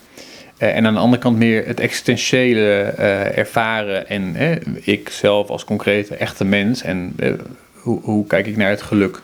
Uh, 0.58 0.76
en 0.76 0.86
aan 0.86 0.94
de 0.94 1.00
andere 1.00 1.22
kant 1.22 1.36
meer 1.38 1.66
het 1.66 1.80
existentiële 1.80 2.80
ervaren 3.34 4.08
en 4.08 4.36
ik 4.80 5.08
zelf 5.08 5.48
als 5.48 5.64
concrete 5.64 6.14
echte 6.16 6.44
mens 6.44 6.82
en 6.82 7.16
hoe, 7.72 8.00
hoe 8.02 8.26
kijk 8.26 8.46
ik 8.46 8.56
naar 8.56 8.70
het 8.70 8.82
geluk. 8.82 9.20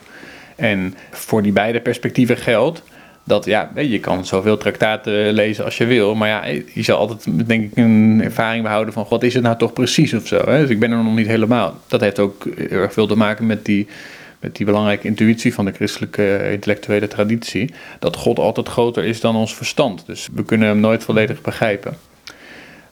En 0.57 0.95
voor 1.11 1.43
die 1.43 1.53
beide 1.53 1.81
perspectieven 1.81 2.37
geldt 2.37 2.83
dat 3.29 3.45
ja, 3.45 3.71
je 3.75 4.01
kan 4.01 4.27
zoveel 4.27 4.57
traktaten 4.57 5.33
lezen 5.33 5.65
als 5.65 5.77
je 5.77 5.87
wil, 5.87 6.15
maar 6.15 6.29
ja, 6.29 6.45
je 6.73 6.83
zal 6.83 6.99
altijd 6.99 7.49
denk 7.49 7.71
ik 7.71 7.77
een 7.77 8.21
ervaring 8.25 8.63
behouden 8.63 8.93
van 8.95 9.07
wat 9.09 9.23
is 9.23 9.35
het 9.35 9.43
nou 9.43 9.57
toch 9.57 9.73
precies 9.73 10.15
of 10.15 10.27
zo. 10.27 10.43
Hè? 10.45 10.61
Dus 10.61 10.71
ik 10.71 10.79
ben 10.79 10.91
er 10.91 11.03
nog 11.03 11.15
niet 11.15 11.27
helemaal. 11.27 11.79
Dat 11.87 12.01
heeft 12.01 12.19
ook 12.19 12.45
heel 12.57 12.81
erg 12.81 12.93
veel 12.93 13.07
te 13.07 13.17
maken 13.17 13.47
met 13.47 13.65
die, 13.65 13.87
met 14.41 14.57
die 14.57 14.67
belangrijke 14.67 15.07
intuïtie 15.07 15.55
van 15.55 15.65
de 15.65 15.73
christelijke 15.73 16.51
intellectuele 16.53 17.09
traditie, 17.09 17.71
dat 17.99 18.17
God 18.17 18.39
altijd 18.39 18.69
groter 18.69 19.05
is 19.05 19.21
dan 19.21 19.37
ons 19.37 19.55
verstand. 19.55 20.07
Dus 20.07 20.29
we 20.33 20.45
kunnen 20.45 20.69
hem 20.69 20.81
nooit 20.81 21.05
volledig 21.05 21.41
begrijpen. 21.41 22.08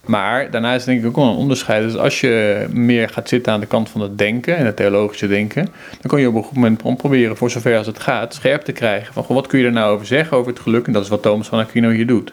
Maar 0.06 0.50
daarnaast 0.50 0.86
denk 0.86 1.00
ik 1.00 1.06
ook 1.06 1.16
wel 1.16 1.24
een 1.24 1.36
onderscheid. 1.36 1.82
Dus 1.82 1.96
als 1.96 2.20
je 2.20 2.66
meer 2.72 3.08
gaat 3.08 3.28
zitten 3.28 3.52
aan 3.52 3.60
de 3.60 3.66
kant 3.66 3.88
van 3.88 4.00
het 4.00 4.18
denken 4.18 4.56
en 4.56 4.66
het 4.66 4.76
theologische 4.76 5.28
denken, 5.28 5.64
dan 6.00 6.10
kun 6.10 6.20
je 6.20 6.28
op 6.28 6.34
een 6.34 6.42
goed 6.42 6.54
moment 6.54 6.96
proberen, 6.96 7.36
voor 7.36 7.50
zover 7.50 7.76
als 7.76 7.86
het 7.86 8.00
gaat, 8.00 8.34
scherp 8.34 8.62
te 8.62 8.72
krijgen 8.72 9.12
van 9.12 9.24
wat 9.28 9.46
kun 9.46 9.58
je 9.58 9.64
er 9.64 9.72
nou 9.72 9.94
over 9.94 10.06
zeggen 10.06 10.36
over 10.36 10.52
het 10.52 10.60
geluk. 10.60 10.86
En 10.86 10.92
dat 10.92 11.02
is 11.02 11.08
wat 11.08 11.22
Thomas 11.22 11.48
van 11.48 11.58
Aquino 11.58 11.90
hier 11.90 12.06
doet. 12.06 12.32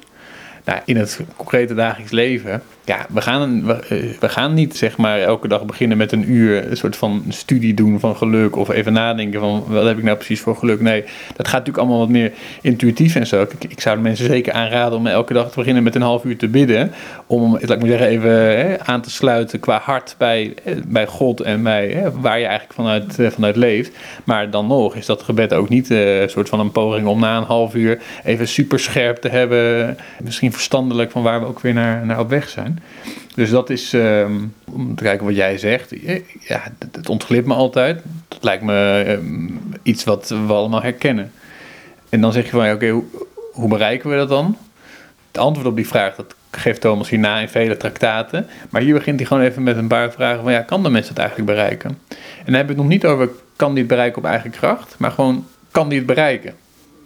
Nou, 0.65 0.79
in 0.85 0.97
het 0.97 1.19
concrete 1.35 1.73
dagelijks 1.73 2.11
leven 2.11 2.61
ja, 2.85 3.05
we 3.09 3.21
gaan, 3.21 3.65
we, 3.65 3.73
eh, 3.73 4.19
we, 4.19 4.29
gaan 4.29 4.53
niet 4.53 4.77
zeg 4.77 4.97
maar 4.97 5.19
elke 5.19 5.47
dag 5.47 5.65
beginnen 5.65 5.97
met 5.97 6.11
een 6.11 6.31
uur 6.31 6.69
een 6.69 6.77
soort 6.77 6.95
van 6.95 7.23
studie 7.29 7.73
doen 7.73 7.99
van 7.99 8.15
geluk 8.15 8.55
of 8.55 8.69
even 8.69 8.93
nadenken 8.93 9.39
van 9.39 9.63
wat 9.67 9.85
heb 9.85 9.97
ik 9.97 10.03
nou 10.03 10.15
precies 10.15 10.41
voor 10.41 10.55
geluk. 10.55 10.81
Nee, 10.81 11.01
dat 11.35 11.47
gaat 11.47 11.65
natuurlijk 11.65 11.77
allemaal 11.77 11.99
wat 11.99 12.09
meer 12.09 12.31
intuïtief 12.61 13.15
en 13.15 13.27
zo. 13.27 13.41
Ik, 13.41 13.53
ik 13.67 13.81
zou 13.81 13.95
de 13.95 14.01
mensen 14.01 14.25
zeker 14.25 14.53
aanraden 14.53 14.97
om 14.97 15.07
elke 15.07 15.33
dag 15.33 15.49
te 15.51 15.59
beginnen 15.59 15.83
met 15.83 15.95
een 15.95 16.01
half 16.01 16.23
uur 16.23 16.37
te 16.37 16.47
bidden. 16.47 16.91
Om, 17.27 17.51
laat 17.51 17.69
ik 17.69 17.79
maar 17.79 17.87
zeggen, 17.87 18.07
even 18.07 18.31
hè, 18.31 18.79
aan 18.79 19.01
te 19.01 19.09
sluiten 19.09 19.59
qua 19.59 19.79
hart 19.79 20.15
bij, 20.17 20.53
eh, 20.63 20.75
bij 20.87 21.07
God 21.07 21.41
en 21.41 21.63
bij 21.63 21.89
hè, 21.89 22.11
waar 22.11 22.39
je 22.39 22.45
eigenlijk 22.45 22.73
vanuit, 22.73 23.19
eh, 23.19 23.27
vanuit 23.27 23.55
leeft. 23.55 23.97
Maar 24.23 24.49
dan 24.49 24.67
nog 24.67 24.95
is 24.95 25.05
dat 25.05 25.23
gebed 25.23 25.53
ook 25.53 25.69
niet 25.69 25.89
een 25.89 26.29
soort 26.29 26.49
van 26.49 26.59
een 26.59 26.71
poging 26.71 27.07
om 27.07 27.19
na 27.19 27.37
een 27.37 27.43
half 27.43 27.75
uur 27.75 28.01
even 28.23 28.47
super 28.47 28.79
scherp 28.79 29.17
te 29.17 29.29
hebben. 29.29 29.97
Misschien 30.23 30.51
verstandelijk 30.51 31.11
van 31.11 31.23
waar 31.23 31.39
we 31.39 31.45
ook 31.45 31.59
weer 31.59 31.73
naar, 31.73 32.05
naar 32.05 32.19
op 32.19 32.29
weg 32.29 32.49
zijn. 32.49 32.72
Dus 33.35 33.49
dat 33.49 33.69
is, 33.69 33.93
ehm, 33.93 34.33
om 34.65 34.95
te 34.95 35.03
kijken 35.03 35.25
wat 35.25 35.35
jij 35.35 35.57
zegt, 35.57 35.93
ja, 36.39 36.63
het 36.91 37.09
ontglipt 37.09 37.47
me 37.47 37.53
altijd. 37.53 38.01
Dat 38.27 38.43
lijkt 38.43 38.63
me 38.63 39.03
ehm, 39.07 39.47
iets 39.83 40.03
wat 40.03 40.29
we 40.47 40.53
allemaal 40.53 40.81
herkennen. 40.81 41.31
En 42.09 42.21
dan 42.21 42.31
zeg 42.31 42.45
je 42.45 42.49
van, 42.49 42.71
oké, 42.71 42.89
hoe, 42.89 43.03
hoe, 43.51 43.69
bereiken 43.69 44.09
we 44.09 44.15
dat 44.15 44.29
dan? 44.29 44.57
Het 45.27 45.37
antwoord 45.37 45.67
op 45.67 45.75
die 45.75 45.87
vraag, 45.87 46.15
dat 46.15 46.35
geeft 46.51 46.81
Thomas 46.81 47.09
hierna 47.09 47.39
in 47.39 47.49
vele 47.49 47.77
traktaten. 47.77 48.47
Maar 48.69 48.81
hier 48.81 48.93
begint 48.93 49.19
hij 49.19 49.27
gewoon 49.27 49.43
even 49.43 49.63
met 49.63 49.77
een 49.77 49.87
paar 49.87 50.11
vragen 50.11 50.43
van, 50.43 50.51
ja, 50.51 50.61
kan 50.61 50.83
de 50.83 50.89
mens 50.89 51.09
het 51.09 51.17
eigenlijk 51.17 51.49
bereiken? 51.49 51.89
En 52.09 52.45
dan 52.45 52.53
heb 52.53 52.63
ik 52.63 52.69
het 52.69 52.77
nog 52.77 52.87
niet 52.87 53.05
over, 53.05 53.29
kan 53.55 53.69
die 53.69 53.79
het 53.79 53.87
bereiken 53.87 54.17
op 54.17 54.25
eigen 54.25 54.51
kracht? 54.51 54.95
Maar 54.97 55.11
gewoon, 55.11 55.45
kan 55.71 55.89
die 55.89 55.97
het 55.97 56.07
bereiken? 56.07 56.53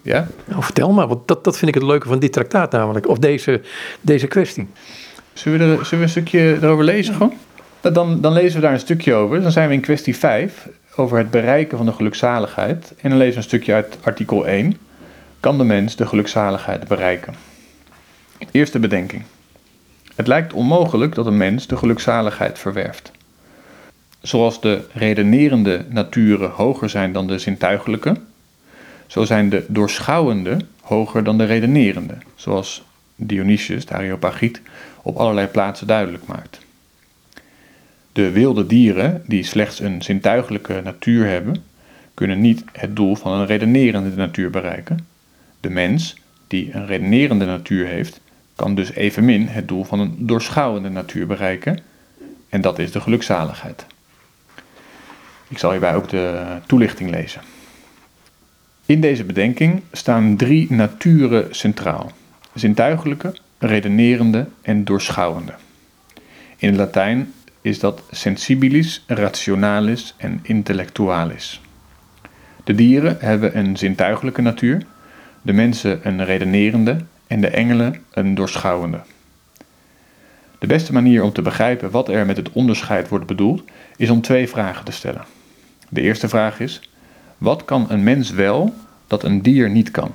Ja? 0.02 0.28
Nou, 0.46 0.64
vertel 0.64 0.92
maar, 0.92 1.08
want 1.08 1.28
dat, 1.28 1.44
dat 1.44 1.58
vind 1.58 1.76
ik 1.76 1.82
het 1.82 1.90
leuke 1.90 2.08
van 2.08 2.20
dit 2.20 2.34
traktaat 2.34 2.72
namelijk, 2.72 3.08
of 3.08 3.18
deze, 3.18 3.62
deze 4.02 4.28
kwestie. 4.28 4.68
Zullen 5.38 5.60
we, 5.60 5.78
er, 5.78 5.86
zullen 5.86 6.00
we 6.00 6.04
een 6.04 6.10
stukje 6.10 6.58
erover 6.62 6.84
lezen 6.84 7.14
gewoon? 7.14 7.34
Dan, 7.82 8.22
dan 8.22 8.34
lezen 8.34 8.56
we 8.56 8.62
daar 8.62 8.74
een 8.74 8.80
stukje 8.80 9.14
over. 9.14 9.42
Dan 9.42 9.52
zijn 9.52 9.68
we 9.68 9.74
in 9.74 9.82
kwestie 9.82 10.16
5 10.16 10.68
over 10.96 11.18
het 11.18 11.32
bereiken 11.32 11.78
van 11.78 11.86
de 11.86 11.92
gelukzaligheid. 11.92 12.94
En 13.02 13.10
dan 13.10 13.18
lezen 13.18 13.34
we 13.34 13.38
een 13.38 13.44
stukje 13.44 13.74
uit 13.74 13.98
artikel 14.02 14.48
1. 14.48 14.78
kan 15.40 15.58
de 15.58 15.64
mens 15.64 15.96
de 15.96 16.06
gelukzaligheid 16.06 16.88
bereiken? 16.88 17.34
Eerste 18.52 18.80
bedenking. 18.80 19.24
Het 20.16 20.28
lijkt 20.28 20.54
onmogelijk 20.54 21.16
dat 21.16 21.26
een 21.26 21.38
mens 21.38 21.68
de 21.68 21.78
gelukzaligheid 21.78 22.60
verwerft. 22.60 23.12
Zoals 24.22 24.62
de 24.62 24.82
redenerende 24.94 25.86
naturen 25.90 26.50
hoger 26.50 26.90
zijn 26.90 27.14
dan 27.14 27.28
de 27.28 27.40
zintuigelijke, 27.40 28.16
zo 29.08 29.24
zijn 29.24 29.50
de 29.50 29.66
doorschouwende 29.68 30.58
hoger 30.82 31.24
dan 31.24 31.38
de 31.38 31.46
redenerende, 31.46 32.14
zoals 32.36 32.86
Dionysius, 33.16 33.86
de 33.86 33.94
Areopagiet, 33.94 34.62
op 35.08 35.18
allerlei 35.18 35.48
plaatsen 35.48 35.88
duidelijk 35.88 36.26
maakt. 36.26 36.60
De 38.12 38.32
wilde 38.32 38.66
dieren, 38.68 39.24
die 39.28 39.44
slechts 39.44 39.80
een 39.80 40.02
zintuigelijke 40.02 40.82
natuur 40.84 41.28
hebben, 41.28 41.64
kunnen 42.14 42.42
niet 42.42 42.64
het 42.72 42.96
doel 42.96 43.16
van 43.16 43.32
een 43.32 43.46
redenerende 43.46 44.16
natuur 44.16 44.50
bereiken. 44.50 45.08
De 45.60 45.70
mens, 45.70 46.16
die 46.48 46.74
een 46.74 46.86
redenerende 46.86 47.46
natuur 47.46 47.88
heeft, 47.88 48.20
kan 48.56 48.76
dus 48.76 48.92
evenmin 48.92 49.48
het 49.48 49.68
doel 49.68 49.84
van 49.84 50.00
een 50.00 50.16
doorschouwende 50.18 50.90
natuur 50.90 51.28
bereiken, 51.28 51.80
en 52.50 52.62
dat 52.62 52.80
is 52.80 52.92
de 52.92 53.02
gelukzaligheid. 53.02 53.86
Ik 55.48 55.58
zal 55.58 55.72
hierbij 55.72 55.96
ook 55.96 56.10
de 56.10 56.46
toelichting 56.66 57.10
lezen. 57.10 57.42
In 58.86 59.02
deze 59.02 59.24
bedenking 59.24 59.82
staan 59.92 60.36
drie 60.36 60.74
naturen 60.74 61.56
centraal: 61.56 62.12
zintuigelijke, 62.54 63.34
redenerende 63.58 64.48
en 64.62 64.84
doorschouwende. 64.84 65.54
In 66.58 66.68
het 66.68 66.78
Latijn 66.78 67.34
is 67.62 67.80
dat 67.80 68.02
sensibilis, 68.12 69.04
rationalis 69.08 70.14
en 70.18 70.40
intellectualis. 70.44 71.62
De 72.64 72.76
dieren 72.76 73.18
hebben 73.20 73.58
een 73.58 73.78
zintuigelijke 73.78 74.42
natuur, 74.42 74.86
de 75.42 75.54
mensen 75.54 76.00
een 76.04 76.26
redenerende 76.26 76.98
en 77.28 77.42
de 77.42 77.48
engelen 77.48 78.04
een 78.12 78.36
doorschouwende. 78.36 79.02
De 80.60 80.68
beste 80.68 80.94
manier 80.94 81.24
om 81.24 81.34
te 81.34 81.42
begrijpen 81.42 81.92
wat 81.92 82.10
er 82.10 82.26
met 82.26 82.38
het 82.38 82.52
onderscheid 82.52 83.08
wordt 83.08 83.26
bedoeld, 83.26 83.64
is 83.98 84.10
om 84.10 84.22
twee 84.22 84.50
vragen 84.50 84.86
te 84.86 84.92
stellen. 84.92 85.26
De 85.90 86.02
eerste 86.02 86.30
vraag 86.30 86.60
is: 86.60 86.82
wat 87.38 87.66
kan 87.66 87.86
een 87.90 88.04
mens 88.04 88.30
wel 88.30 88.74
dat 89.08 89.24
een 89.24 89.42
dier 89.42 89.70
niet 89.70 89.92
kan? 89.92 90.14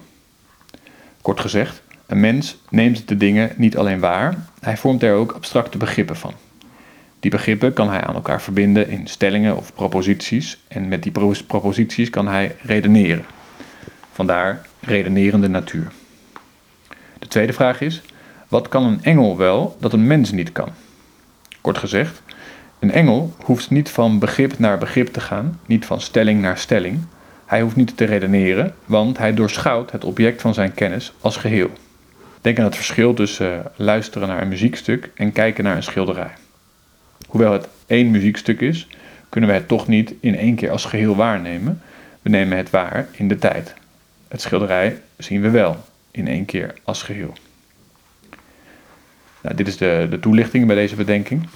Kort 1.23 1.41
gezegd, 1.41 1.82
een 2.13 2.21
mens 2.21 2.57
neemt 2.69 3.09
de 3.09 3.17
dingen 3.17 3.53
niet 3.57 3.77
alleen 3.77 4.01
waar, 4.01 4.35
hij 4.61 4.77
vormt 4.77 5.03
er 5.03 5.15
ook 5.15 5.33
abstracte 5.33 5.79
begrippen 5.79 6.17
van. 6.17 6.33
Die 7.21 7.31
begrippen 7.31 7.73
kan 7.73 7.91
hij 7.91 8.01
aan 8.01 8.15
elkaar 8.15 8.43
verbinden 8.43 8.89
in 8.89 9.07
stellingen 9.07 9.57
of 9.57 9.75
proposities 9.75 10.59
en 10.69 10.89
met 10.89 11.03
die 11.03 11.13
proposities 11.47 12.11
kan 12.11 12.29
hij 12.29 12.57
redeneren. 12.63 13.25
Vandaar 14.13 14.67
redenerende 14.81 15.49
natuur. 15.49 15.93
De 17.19 17.29
tweede 17.29 17.53
vraag 17.53 17.81
is: 17.81 18.03
wat 18.49 18.69
kan 18.69 18.85
een 18.85 19.05
engel 19.05 19.37
wel 19.37 19.77
dat 19.81 19.93
een 19.93 20.07
mens 20.07 20.31
niet 20.31 20.53
kan? 20.53 20.69
Kort 21.61 21.79
gezegd, 21.79 22.23
een 22.79 22.93
engel 22.93 23.35
hoeft 23.45 23.71
niet 23.71 23.91
van 23.91 24.19
begrip 24.19 24.59
naar 24.59 24.79
begrip 24.79 25.07
te 25.07 25.21
gaan, 25.21 25.61
niet 25.67 25.87
van 25.87 26.01
stelling 26.01 26.41
naar 26.41 26.59
stelling. 26.59 27.01
Hij 27.47 27.61
hoeft 27.61 27.77
niet 27.77 27.97
te 27.97 28.05
redeneren, 28.05 28.75
want 28.85 29.19
hij 29.19 29.35
doorschouwt 29.35 29.93
het 29.93 30.05
object 30.05 30.41
van 30.41 30.55
zijn 30.55 30.75
kennis 30.75 31.13
als 31.21 31.37
geheel. 31.37 31.71
Denk 32.43 32.59
aan 32.59 32.65
het 32.65 32.77
verschil 32.77 33.15
tussen 33.15 33.65
eh, 33.65 33.71
luisteren 33.77 34.29
naar 34.29 34.43
een 34.43 34.49
muziekstuk 34.49 35.11
en 35.15 35.33
kijken 35.33 35.65
naar 35.65 35.77
een 35.77 35.83
schilderij. 35.83 36.33
Hoewel 37.27 37.53
het 37.53 37.69
één 37.87 38.11
muziekstuk 38.11 38.61
is, 38.61 38.87
kunnen 39.29 39.51
we 39.51 39.57
het 39.57 39.69
toch 39.69 39.89
niet 39.89 40.15
in 40.21 40.37
één 40.37 40.55
keer 40.55 40.71
als 40.71 40.85
geheel 40.85 41.17
waarnemen. 41.17 41.83
We 42.23 42.31
nemen 42.31 42.57
het 42.57 42.71
waar 42.71 43.09
in 43.13 43.29
de 43.29 43.39
tijd. 43.39 43.75
Het 44.29 44.41
schilderij 44.41 45.01
zien 45.17 45.41
we 45.41 45.51
wel 45.51 45.77
in 46.11 46.29
één 46.29 46.45
keer 46.45 46.75
als 46.85 47.03
geheel. 47.03 47.33
Nou, 49.41 49.57
dit 49.57 49.69
is 49.69 49.77
de, 49.77 50.07
de 50.11 50.21
toelichting 50.21 50.67
bij 50.67 50.77
deze 50.77 50.97
bedenking. 50.97 51.49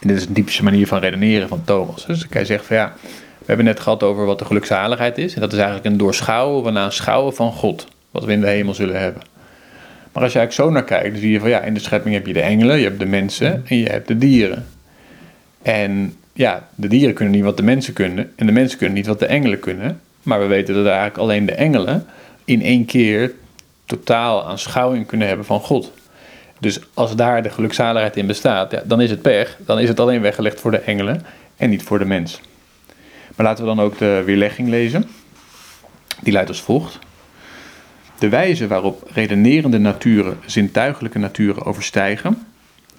En 0.00 0.08
dit 0.08 0.16
is 0.16 0.26
een 0.26 0.32
typische 0.32 0.62
manier 0.62 0.86
van 0.86 0.98
redeneren 0.98 1.48
van 1.48 1.64
Thomas. 1.64 2.06
Dus 2.06 2.26
hij 2.30 2.44
zegt 2.44 2.66
van 2.66 2.76
ja, 2.76 2.94
we 3.38 3.44
hebben 3.44 3.64
net 3.64 3.80
gehad 3.80 4.02
over 4.02 4.24
wat 4.24 4.38
de 4.38 4.44
gelukzaligheid 4.44 5.18
is. 5.18 5.34
En 5.34 5.40
dat 5.40 5.52
is 5.52 5.58
eigenlijk 5.58 5.86
een 5.86 5.96
doorschouwen, 5.96 6.66
een 6.66 6.78
aanschouwen 6.78 7.34
van 7.34 7.52
God. 7.52 7.86
Wat 8.10 8.24
we 8.24 8.32
in 8.32 8.40
de 8.40 8.48
hemel 8.48 8.74
zullen 8.74 9.00
hebben. 9.00 9.22
Maar 10.18 10.26
als 10.26 10.36
je 10.36 10.42
eigenlijk 10.42 10.68
zo 10.70 10.78
naar 10.78 11.00
kijkt, 11.00 11.12
dan 11.12 11.22
zie 11.22 11.32
je 11.32 11.40
van 11.40 11.48
ja, 11.48 11.60
in 11.60 11.74
de 11.74 11.80
schepping 11.80 12.14
heb 12.14 12.26
je 12.26 12.32
de 12.32 12.40
engelen, 12.40 12.78
je 12.78 12.84
hebt 12.84 12.98
de 12.98 13.06
mensen 13.06 13.64
en 13.66 13.76
je 13.76 13.88
hebt 13.88 14.08
de 14.08 14.18
dieren. 14.18 14.66
En 15.62 16.14
ja, 16.32 16.68
de 16.74 16.88
dieren 16.88 17.14
kunnen 17.14 17.34
niet 17.34 17.44
wat 17.44 17.56
de 17.56 17.62
mensen 17.62 17.92
kunnen 17.92 18.32
en 18.36 18.46
de 18.46 18.52
mensen 18.52 18.78
kunnen 18.78 18.96
niet 18.96 19.06
wat 19.06 19.18
de 19.18 19.26
engelen 19.26 19.58
kunnen. 19.60 20.00
Maar 20.22 20.40
we 20.40 20.46
weten 20.46 20.74
dat 20.74 20.86
eigenlijk 20.86 21.18
alleen 21.18 21.46
de 21.46 21.52
engelen 21.52 22.06
in 22.44 22.62
één 22.62 22.84
keer 22.84 23.32
totaal 23.84 24.46
aanschouwing 24.46 25.06
kunnen 25.06 25.28
hebben 25.28 25.46
van 25.46 25.60
God. 25.60 25.92
Dus 26.60 26.80
als 26.94 27.16
daar 27.16 27.42
de 27.42 27.50
gelukzaligheid 27.50 28.16
in 28.16 28.26
bestaat, 28.26 28.70
ja, 28.70 28.82
dan 28.84 29.00
is 29.00 29.10
het 29.10 29.22
pech. 29.22 29.56
Dan 29.58 29.78
is 29.78 29.88
het 29.88 30.00
alleen 30.00 30.20
weggelegd 30.20 30.60
voor 30.60 30.70
de 30.70 30.78
engelen 30.80 31.26
en 31.56 31.70
niet 31.70 31.82
voor 31.82 31.98
de 31.98 32.04
mens. 32.04 32.40
Maar 33.36 33.46
laten 33.46 33.64
we 33.64 33.74
dan 33.74 33.84
ook 33.84 33.98
de 33.98 34.22
weerlegging 34.24 34.68
lezen. 34.68 35.08
Die 36.20 36.32
luidt 36.32 36.48
als 36.48 36.60
volgt. 36.60 36.98
De 38.18 38.28
wijze 38.28 38.66
waarop 38.66 39.10
redenerende 39.12 39.78
naturen 39.78 40.38
zintuigelijke 40.46 41.18
naturen 41.18 41.64
overstijgen, 41.64 42.46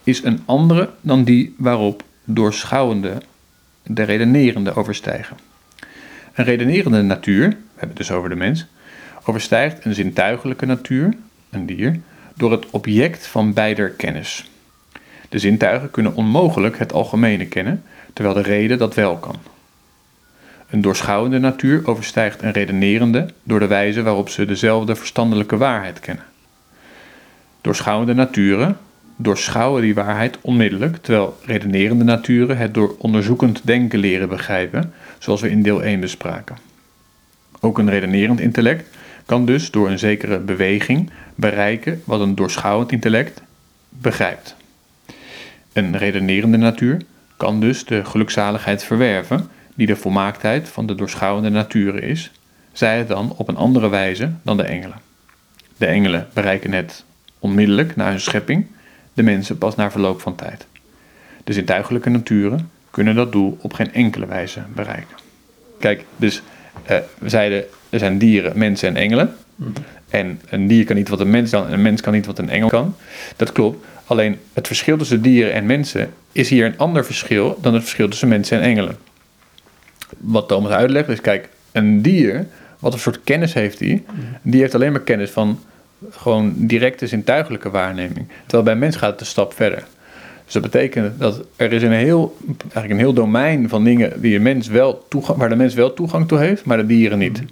is 0.04 0.24
een 0.24 0.42
andere 0.46 0.90
dan 1.02 1.24
die 1.24 1.56
waarop 1.58 2.04
doorschouwende 2.24 3.22
de 3.84 4.04
redenerende 4.04 4.76
overstijgen. 4.76 5.38
Een 6.34 6.46
redenerende 6.46 7.02
natuur, 7.02 7.50
we 7.50 7.56
hebben 7.70 7.98
het 7.98 7.98
dus 7.98 8.12
over 8.12 8.30
de 8.30 8.36
mens, 8.36 8.66
overstijgt 9.24 9.86
een 9.86 9.94
zintuigelijke 9.94 10.66
natuur, 10.66 11.14
een 11.50 11.66
dier, 11.66 12.00
door 12.36 12.52
het 12.52 12.70
object 12.70 13.28
van 13.28 13.54
beider 13.54 13.90
kennis. 13.90 14.50
De 15.30 15.40
zintuigen 15.40 15.92
kunnen 15.92 16.16
onmogelijk 16.16 16.80
het 16.80 16.94
algemene 16.94 17.46
kennen, 17.46 17.84
terwijl 18.14 18.36
de 18.36 18.42
reden 18.42 18.78
dat 18.78 18.96
wel 18.96 19.18
kan. 19.18 19.36
Een 20.70 20.82
doorschouwende 20.82 21.40
natuur 21.40 21.88
overstijgt 21.88 22.42
een 22.42 22.52
redenerende 22.52 23.28
door 23.44 23.60
de 23.60 23.68
wijze 23.68 24.02
waarop 24.02 24.30
ze 24.30 24.46
dezelfde 24.46 24.96
verstandelijke 24.96 25.58
waarheid 25.58 26.00
kennen. 26.00 26.24
Doorschouwende 27.62 28.14
naturen 28.14 28.78
doorschouwen 29.22 29.82
die 29.82 29.94
waarheid 29.94 30.38
onmiddellijk, 30.42 30.98
terwijl 30.98 31.38
redenerende 31.46 32.04
naturen 32.04 32.58
het 32.58 32.74
door 32.74 32.96
onderzoekend 32.98 33.62
denken 33.64 34.00
leren 34.00 34.30
begrijpen, 34.30 34.94
zoals 35.18 35.42
we 35.42 35.50
in 35.50 35.64
deel 35.64 35.84
1 35.84 36.00
bespraken. 36.00 36.58
Ook 37.60 37.78
een 37.78 37.90
redenerend 37.90 38.40
intellect 38.40 38.98
kan 39.26 39.46
dus 39.46 39.72
door 39.72 39.90
een 39.90 40.00
zekere 40.00 40.40
beweging 40.40 41.10
bereiken 41.36 42.02
wat 42.06 42.20
een 42.20 42.36
doorschouwend 42.36 42.92
intellect 42.92 43.42
begrijpt. 43.90 44.56
Een 45.74 45.98
redenerende 45.98 46.58
natuur 46.58 47.02
kan 47.38 47.60
dus 47.60 47.86
de 47.86 48.06
gelukzaligheid 48.06 48.84
verwerven 48.84 49.50
die 49.80 49.88
de 49.88 49.96
volmaaktheid 49.96 50.70
van 50.70 50.86
de 50.86 50.96
doorschouwende 50.96 51.50
natuur 51.50 52.04
is, 52.04 52.32
zij 52.72 52.98
het 52.98 53.08
dan 53.08 53.34
op 53.38 53.48
een 53.48 53.56
andere 53.56 53.90
wijze 53.90 54.32
dan 54.42 54.58
de 54.58 54.64
engelen. 54.64 54.98
De 55.78 55.86
engelen 55.86 56.28
bereiken 56.34 56.74
het 56.74 57.04
onmiddellijk 57.40 57.96
na 57.96 58.10
hun 58.10 58.20
schepping, 58.20 58.66
de 59.14 59.24
mensen 59.24 59.58
pas 59.58 59.76
na 59.76 59.92
verloop 59.92 60.22
van 60.22 60.36
tijd. 60.36 60.66
De 61.44 61.54
zintuigelijke 61.54 62.10
naturen 62.10 62.70
kunnen 62.90 63.16
dat 63.16 63.32
doel 63.32 63.58
op 63.62 63.74
geen 63.74 63.94
enkele 63.94 64.26
wijze 64.26 64.62
bereiken. 64.76 65.18
Kijk, 65.80 66.06
dus 66.16 66.42
uh, 66.90 66.98
we 67.18 67.30
zeiden, 67.30 67.64
er 67.90 68.00
zijn 68.00 68.18
dieren, 68.18 68.58
mensen 68.58 68.88
en 68.88 68.96
engelen. 68.96 69.36
En 70.10 70.42
een 70.50 70.68
dier 70.68 70.86
kan 70.86 70.96
niet 70.96 71.10
wat 71.10 71.20
een 71.20 71.30
mens 71.30 71.52
kan 71.52 71.68
en 71.68 71.74
een 71.74 71.82
mens 71.82 72.02
kan 72.02 72.14
niet 72.14 72.26
wat 72.26 72.40
een 72.40 72.50
engel 72.50 72.70
kan. 72.70 72.96
Dat 73.36 73.52
klopt. 73.52 73.86
Alleen 74.06 74.40
het 74.54 74.68
verschil 74.68 74.98
tussen 74.98 75.22
dieren 75.22 75.54
en 75.54 75.66
mensen 75.66 76.14
is 76.32 76.50
hier 76.50 76.66
een 76.66 76.78
ander 76.78 77.06
verschil 77.06 77.58
dan 77.62 77.74
het 77.74 77.84
verschil 77.84 78.10
tussen 78.10 78.28
mensen 78.28 78.58
en 78.58 78.64
engelen. 78.64 78.98
Wat 80.18 80.48
Thomas 80.48 80.72
uitlegt 80.72 81.10
is, 81.10 81.22
kijk, 81.22 81.50
een 81.72 82.02
dier, 82.02 82.46
wat 82.80 82.94
een 82.94 83.00
soort 83.00 83.20
kennis 83.24 83.54
heeft 83.54 83.78
die? 83.78 84.06
Die 84.42 84.62
heeft 84.62 84.76
alleen 84.76 84.92
maar 84.92 85.02
kennis 85.02 85.30
van 85.30 85.60
gewoon 86.10 86.54
directe 86.58 87.08
zintuigelijke 87.08 87.70
waarneming. 87.70 88.28
Terwijl 88.42 88.64
bij 88.64 88.76
mens 88.76 88.96
gaat 88.96 89.12
het 89.12 89.20
een 89.20 89.26
stap 89.26 89.54
verder. 89.54 89.84
Dus 90.44 90.54
dat 90.54 90.72
betekent 90.72 91.20
dat 91.20 91.44
er 91.56 91.74
is 91.74 91.84
een 91.84 91.92
heel, 91.92 92.38
eigenlijk 92.62 92.90
een 92.90 92.98
heel 92.98 93.14
domein 93.14 93.70
van 93.70 93.84
dingen 93.84 94.22
die 94.22 94.36
een 94.36 94.42
mens 94.42 94.68
wel 94.68 95.06
toegang, 95.10 95.38
waar 95.38 95.50
de 95.50 95.56
mens 95.56 95.74
wel 95.74 95.94
toegang 95.94 96.28
toe 96.28 96.38
heeft, 96.38 96.66
maar 96.66 96.78
de 96.78 96.86
dieren 96.86 97.18
niet. 97.18 97.44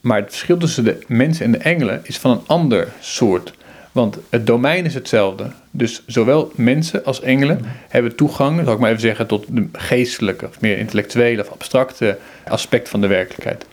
Maar 0.00 0.16
het 0.16 0.28
verschil 0.28 0.56
tussen 0.56 0.84
de 0.84 0.98
mensen 1.06 1.44
en 1.44 1.52
de 1.52 1.58
engelen 1.58 2.00
is 2.02 2.18
van 2.18 2.30
een 2.30 2.42
ander 2.46 2.88
soort. 3.00 3.54
Want 3.92 4.16
het 4.28 4.46
domein 4.46 4.84
is 4.84 4.94
hetzelfde. 4.94 5.50
Dus 5.70 6.02
zowel 6.06 6.52
mensen 6.54 7.04
als 7.04 7.20
engelen 7.20 7.60
hebben 7.88 8.16
toegang, 8.16 8.60
zal 8.64 8.72
ik 8.72 8.78
maar 8.78 8.88
even 8.88 9.02
zeggen, 9.02 9.26
tot 9.26 9.44
de 9.48 9.68
geestelijke, 9.72 10.46
of 10.46 10.60
meer 10.60 10.78
intellectuele 10.78 11.42
of 11.42 11.50
abstracte 11.50 12.18
aspect 12.48 12.88
van 12.88 13.00
de 13.00 13.06
werkelijkheid. 13.06 13.66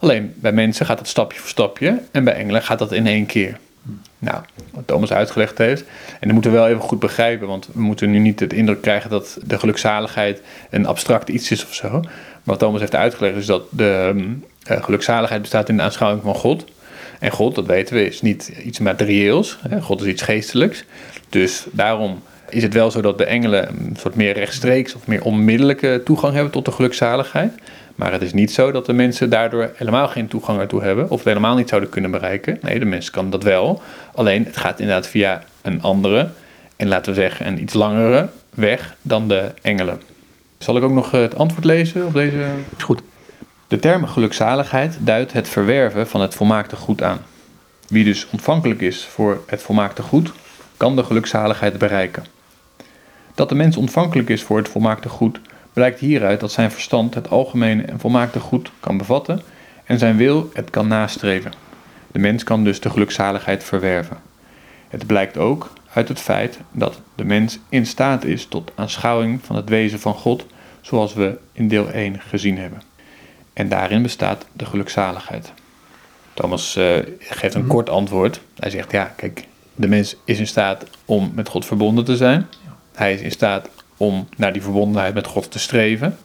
Alleen 0.00 0.34
bij 0.36 0.52
mensen 0.52 0.86
gaat 0.86 0.98
dat 0.98 1.08
stapje 1.08 1.38
voor 1.38 1.48
stapje 1.48 2.00
en 2.10 2.24
bij 2.24 2.34
engelen 2.34 2.62
gaat 2.62 2.78
dat 2.78 2.92
in 2.92 3.06
één 3.06 3.26
keer. 3.26 3.58
Nou, 4.18 4.42
wat 4.70 4.86
Thomas 4.86 5.12
uitgelegd 5.12 5.58
heeft. 5.58 5.84
En 6.20 6.20
dat 6.20 6.32
moeten 6.32 6.50
we 6.50 6.56
wel 6.56 6.68
even 6.68 6.80
goed 6.80 6.98
begrijpen, 6.98 7.46
want 7.46 7.68
we 7.72 7.80
moeten 7.80 8.10
nu 8.10 8.18
niet 8.18 8.40
het 8.40 8.52
indruk 8.52 8.80
krijgen 8.80 9.10
dat 9.10 9.38
de 9.44 9.58
gelukzaligheid 9.58 10.40
een 10.70 10.86
abstract 10.86 11.28
iets 11.28 11.50
is 11.50 11.64
of 11.64 11.74
zo. 11.74 11.88
Maar 11.90 12.10
wat 12.42 12.58
Thomas 12.58 12.80
heeft 12.80 12.94
uitgelegd 12.94 13.36
is 13.36 13.46
dat 13.46 13.62
de, 13.70 14.14
Uh, 14.70 14.82
gelukzaligheid 14.82 15.40
bestaat 15.40 15.68
in 15.68 15.76
de 15.76 15.82
aanschouwing 15.82 16.22
van 16.22 16.34
God. 16.34 16.64
En 17.18 17.30
God, 17.30 17.54
dat 17.54 17.66
weten 17.66 17.94
we, 17.94 18.06
is 18.06 18.22
niet 18.22 18.52
iets 18.64 18.78
materieels. 18.78 19.58
God 19.80 20.00
is 20.00 20.06
iets 20.06 20.22
geestelijks. 20.22 20.84
Dus 21.28 21.66
daarom 21.70 22.22
is 22.48 22.62
het 22.62 22.74
wel 22.74 22.90
zo 22.90 23.00
dat 23.00 23.18
de 23.18 23.24
engelen 23.24 23.68
een 23.68 23.96
soort 23.98 24.14
meer 24.14 24.32
rechtstreeks 24.32 24.94
of 24.94 25.06
meer 25.06 25.24
onmiddellijke 25.24 26.00
toegang 26.04 26.34
hebben 26.34 26.52
tot 26.52 26.64
de 26.64 26.72
gelukzaligheid. 26.72 27.52
Maar 27.94 28.12
het 28.12 28.22
is 28.22 28.32
niet 28.32 28.52
zo 28.52 28.70
dat 28.70 28.86
de 28.86 28.92
mensen 28.92 29.30
daardoor 29.30 29.70
helemaal 29.74 30.08
geen 30.08 30.28
toegang 30.28 30.60
ertoe 30.60 30.82
hebben 30.82 31.10
of 31.10 31.18
het 31.18 31.28
helemaal 31.28 31.56
niet 31.56 31.68
zouden 31.68 31.90
kunnen 31.90 32.10
bereiken. 32.10 32.58
Nee, 32.62 32.78
de 32.78 32.84
mens 32.84 33.10
kan 33.10 33.30
dat 33.30 33.42
wel. 33.42 33.82
Alleen 34.14 34.44
het 34.44 34.56
gaat 34.56 34.80
inderdaad 34.80 35.06
via 35.06 35.42
een 35.62 35.82
andere 35.82 36.28
en 36.76 36.88
laten 36.88 37.14
we 37.14 37.20
zeggen 37.20 37.46
een 37.46 37.62
iets 37.62 37.74
langere 37.74 38.28
weg 38.50 38.96
dan 39.02 39.28
de 39.28 39.50
engelen. 39.62 40.00
Zal 40.58 40.76
ik 40.76 40.82
ook 40.82 40.92
nog 40.92 41.10
het 41.10 41.36
antwoord 41.36 41.64
lezen 41.64 42.06
op 42.06 42.12
deze? 42.12 42.46
Is 42.76 42.82
goed. 42.82 43.00
De 43.68 43.78
term 43.78 44.06
gelukzaligheid 44.06 44.96
duidt 45.00 45.32
het 45.32 45.48
verwerven 45.48 46.08
van 46.08 46.20
het 46.20 46.34
volmaakte 46.34 46.76
goed 46.76 47.02
aan. 47.02 47.18
Wie 47.88 48.04
dus 48.04 48.26
ontvankelijk 48.30 48.80
is 48.80 49.04
voor 49.04 49.42
het 49.46 49.62
volmaakte 49.62 50.02
goed, 50.02 50.32
kan 50.76 50.96
de 50.96 51.04
gelukzaligheid 51.04 51.78
bereiken. 51.78 52.24
Dat 53.34 53.48
de 53.48 53.54
mens 53.54 53.76
ontvankelijk 53.76 54.28
is 54.28 54.42
voor 54.42 54.56
het 54.56 54.68
volmaakte 54.68 55.08
goed, 55.08 55.40
blijkt 55.72 56.00
hieruit 56.00 56.40
dat 56.40 56.52
zijn 56.52 56.70
verstand 56.70 57.14
het 57.14 57.30
algemene 57.30 57.82
en 57.82 58.00
volmaakte 58.00 58.40
goed 58.40 58.70
kan 58.80 58.98
bevatten 58.98 59.42
en 59.84 59.98
zijn 59.98 60.16
wil 60.16 60.50
het 60.52 60.70
kan 60.70 60.88
nastreven. 60.88 61.52
De 62.12 62.18
mens 62.18 62.44
kan 62.44 62.64
dus 62.64 62.80
de 62.80 62.90
gelukzaligheid 62.90 63.64
verwerven. 63.64 64.16
Het 64.88 65.06
blijkt 65.06 65.38
ook 65.38 65.72
uit 65.92 66.08
het 66.08 66.20
feit 66.20 66.58
dat 66.70 67.00
de 67.14 67.24
mens 67.24 67.58
in 67.68 67.86
staat 67.86 68.24
is 68.24 68.46
tot 68.46 68.72
aanschouwing 68.74 69.40
van 69.44 69.56
het 69.56 69.68
wezen 69.68 70.00
van 70.00 70.14
God, 70.14 70.46
zoals 70.80 71.14
we 71.14 71.38
in 71.52 71.68
deel 71.68 71.90
1 71.90 72.20
gezien 72.20 72.58
hebben. 72.58 72.87
En 73.58 73.68
daarin 73.68 74.02
bestaat 74.02 74.44
de 74.52 74.64
gelukzaligheid. 74.64 75.52
Thomas 76.34 76.76
uh, 76.76 76.96
geeft 77.18 77.54
een 77.54 77.60
mhm. 77.60 77.70
kort 77.70 77.90
antwoord. 77.90 78.40
Hij 78.58 78.70
zegt: 78.70 78.92
Ja, 78.92 79.12
kijk, 79.16 79.46
de 79.74 79.88
mens 79.88 80.16
is 80.24 80.38
in 80.38 80.46
staat 80.46 80.84
om 81.04 81.32
met 81.34 81.48
God 81.48 81.66
verbonden 81.66 82.04
te 82.04 82.16
zijn. 82.16 82.46
Hij 82.94 83.14
is 83.14 83.20
in 83.20 83.30
staat 83.30 83.68
om 83.96 84.28
naar 84.36 84.52
die 84.52 84.62
verbondenheid 84.62 85.14
met 85.14 85.26
God 85.26 85.50
te 85.50 85.58
streven. 85.58 86.18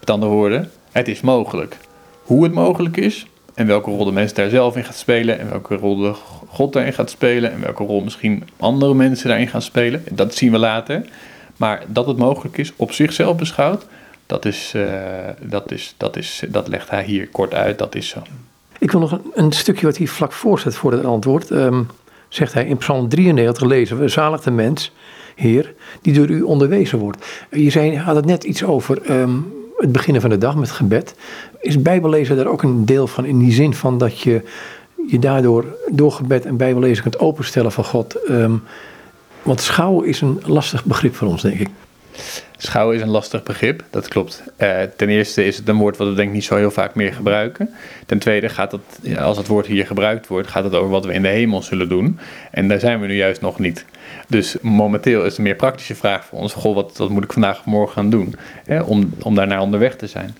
Met 0.00 0.10
andere 0.10 0.32
woorden, 0.32 0.70
het 0.92 1.08
is 1.08 1.20
mogelijk. 1.20 1.76
Hoe 2.22 2.44
het 2.44 2.52
mogelijk 2.52 2.96
is 2.96 3.26
en 3.54 3.66
welke 3.66 3.90
rol 3.90 4.04
de 4.04 4.12
mens 4.12 4.34
daar 4.34 4.48
zelf 4.48 4.76
in 4.76 4.84
gaat 4.84 4.96
spelen 4.96 5.38
en 5.38 5.50
welke 5.50 5.74
rol 5.74 5.96
de 5.96 6.14
God 6.46 6.72
daarin 6.72 6.92
gaat 6.92 7.10
spelen 7.10 7.52
en 7.52 7.60
welke 7.60 7.84
rol 7.84 8.00
misschien 8.00 8.48
andere 8.58 8.94
mensen 8.94 9.28
daarin 9.28 9.48
gaan 9.48 9.62
spelen, 9.62 10.04
dat 10.10 10.34
zien 10.34 10.52
we 10.52 10.58
later. 10.58 11.04
Maar 11.56 11.84
dat 11.86 12.06
het 12.06 12.16
mogelijk 12.16 12.58
is 12.58 12.72
op 12.76 12.92
zichzelf 12.92 13.36
beschouwd, 13.36 13.86
dat, 14.32 14.44
is, 14.44 14.72
uh, 14.76 14.88
dat, 15.40 15.70
is, 15.70 15.94
dat, 15.96 16.16
is, 16.16 16.42
dat 16.48 16.68
legt 16.68 16.90
hij 16.90 17.04
hier 17.04 17.28
kort 17.28 17.54
uit, 17.54 17.78
dat 17.78 17.94
is 17.94 18.08
zo. 18.08 18.22
Ik 18.78 18.90
wil 18.90 19.00
nog 19.00 19.18
een, 19.34 19.52
stukje 19.52 19.86
wat 19.86 19.96
hij 19.96 20.06
vlak 20.06 20.32
voorzet 20.32 20.74
voor 20.74 20.92
het 20.92 21.04
antwoord. 21.04 21.50
Um, 21.50 21.86
zegt 22.28 22.52
hij 22.52 22.66
in 22.66 22.76
Psalm 22.76 23.08
93 23.08 23.64
lezen 23.64 23.98
we, 23.98 24.08
zalig 24.08 24.40
de 24.40 24.50
mens, 24.50 24.92
Heer, 25.34 25.74
die 26.02 26.12
door 26.12 26.28
u 26.28 26.42
onderwezen 26.42 26.98
wordt. 26.98 27.26
Je 27.50 27.70
zei, 27.70 27.96
had 27.96 28.16
het 28.16 28.24
net 28.24 28.44
iets 28.44 28.64
over 28.64 29.02
ehm, 29.02 29.36
het 29.76 29.92
beginnen 29.92 30.20
van 30.20 30.30
de 30.30 30.38
dag 30.38 30.56
met 30.56 30.70
gebed. 30.70 31.14
Is 31.60 31.82
bijbellezen 31.82 32.36
daar 32.36 32.46
ook 32.46 32.62
een 32.62 32.84
deel 32.84 33.06
van 33.06 33.24
in 33.24 33.38
die 33.38 33.52
zin 33.52 33.74
van 33.74 33.98
dat 33.98 34.20
je 34.20 34.42
je 35.06 35.18
daardoor 35.18 35.64
door 35.90 36.12
gebed 36.12 36.44
en 36.46 36.56
bijbellezen 36.56 37.02
kunt 37.02 37.18
openstellen 37.18 37.72
van 37.72 37.84
God? 37.84 38.30
Um, 38.30 38.62
want 39.42 39.60
schouwen 39.60 40.06
is 40.06 40.20
een 40.20 40.40
lastig 40.44 40.84
begrip 40.84 41.14
voor 41.14 41.28
ons, 41.28 41.42
denk 41.42 41.58
ik. 41.58 41.68
Schouwen 42.64 42.96
is 42.96 43.02
een 43.02 43.08
lastig 43.08 43.42
begrip, 43.42 43.84
dat 43.90 44.08
klopt. 44.08 44.42
Uh, 44.58 44.80
ten 44.96 45.08
eerste 45.08 45.44
is 45.44 45.56
het 45.56 45.68
een 45.68 45.76
woord 45.76 45.96
wat 45.96 46.08
we 46.08 46.14
denk 46.14 46.28
ik 46.28 46.34
niet 46.34 46.44
zo 46.44 46.56
heel 46.56 46.70
vaak 46.70 46.94
meer 46.94 47.14
gebruiken. 47.14 47.74
Ten 48.06 48.18
tweede 48.18 48.48
gaat 48.48 48.72
het, 48.72 49.18
als 49.18 49.36
het 49.36 49.46
woord 49.46 49.66
hier 49.66 49.86
gebruikt 49.86 50.26
wordt, 50.26 50.48
gaat 50.48 50.64
het 50.64 50.74
over 50.74 50.90
wat 50.90 51.04
we 51.04 51.12
in 51.12 51.22
de 51.22 51.28
hemel 51.28 51.62
zullen 51.62 51.88
doen. 51.88 52.18
En 52.50 52.68
daar 52.68 52.80
zijn 52.80 53.00
we 53.00 53.06
nu 53.06 53.14
juist 53.14 53.40
nog 53.40 53.58
niet. 53.58 53.84
Dus 54.26 54.56
momenteel 54.60 55.24
is 55.24 55.36
een 55.36 55.42
meer 55.42 55.54
praktische 55.54 55.94
vraag 55.94 56.24
voor 56.24 56.38
ons. 56.38 56.54
Wat, 56.54 57.08
moet 57.08 57.24
ik 57.24 57.32
vandaag 57.32 57.58
of 57.58 57.64
morgen 57.64 57.94
gaan 57.94 58.10
doen? 58.10 58.34
Hè, 58.64 58.80
om, 58.80 59.14
om 59.22 59.34
daarnaar 59.34 59.60
onderweg 59.60 59.96
te 59.96 60.06
zijn. 60.06 60.36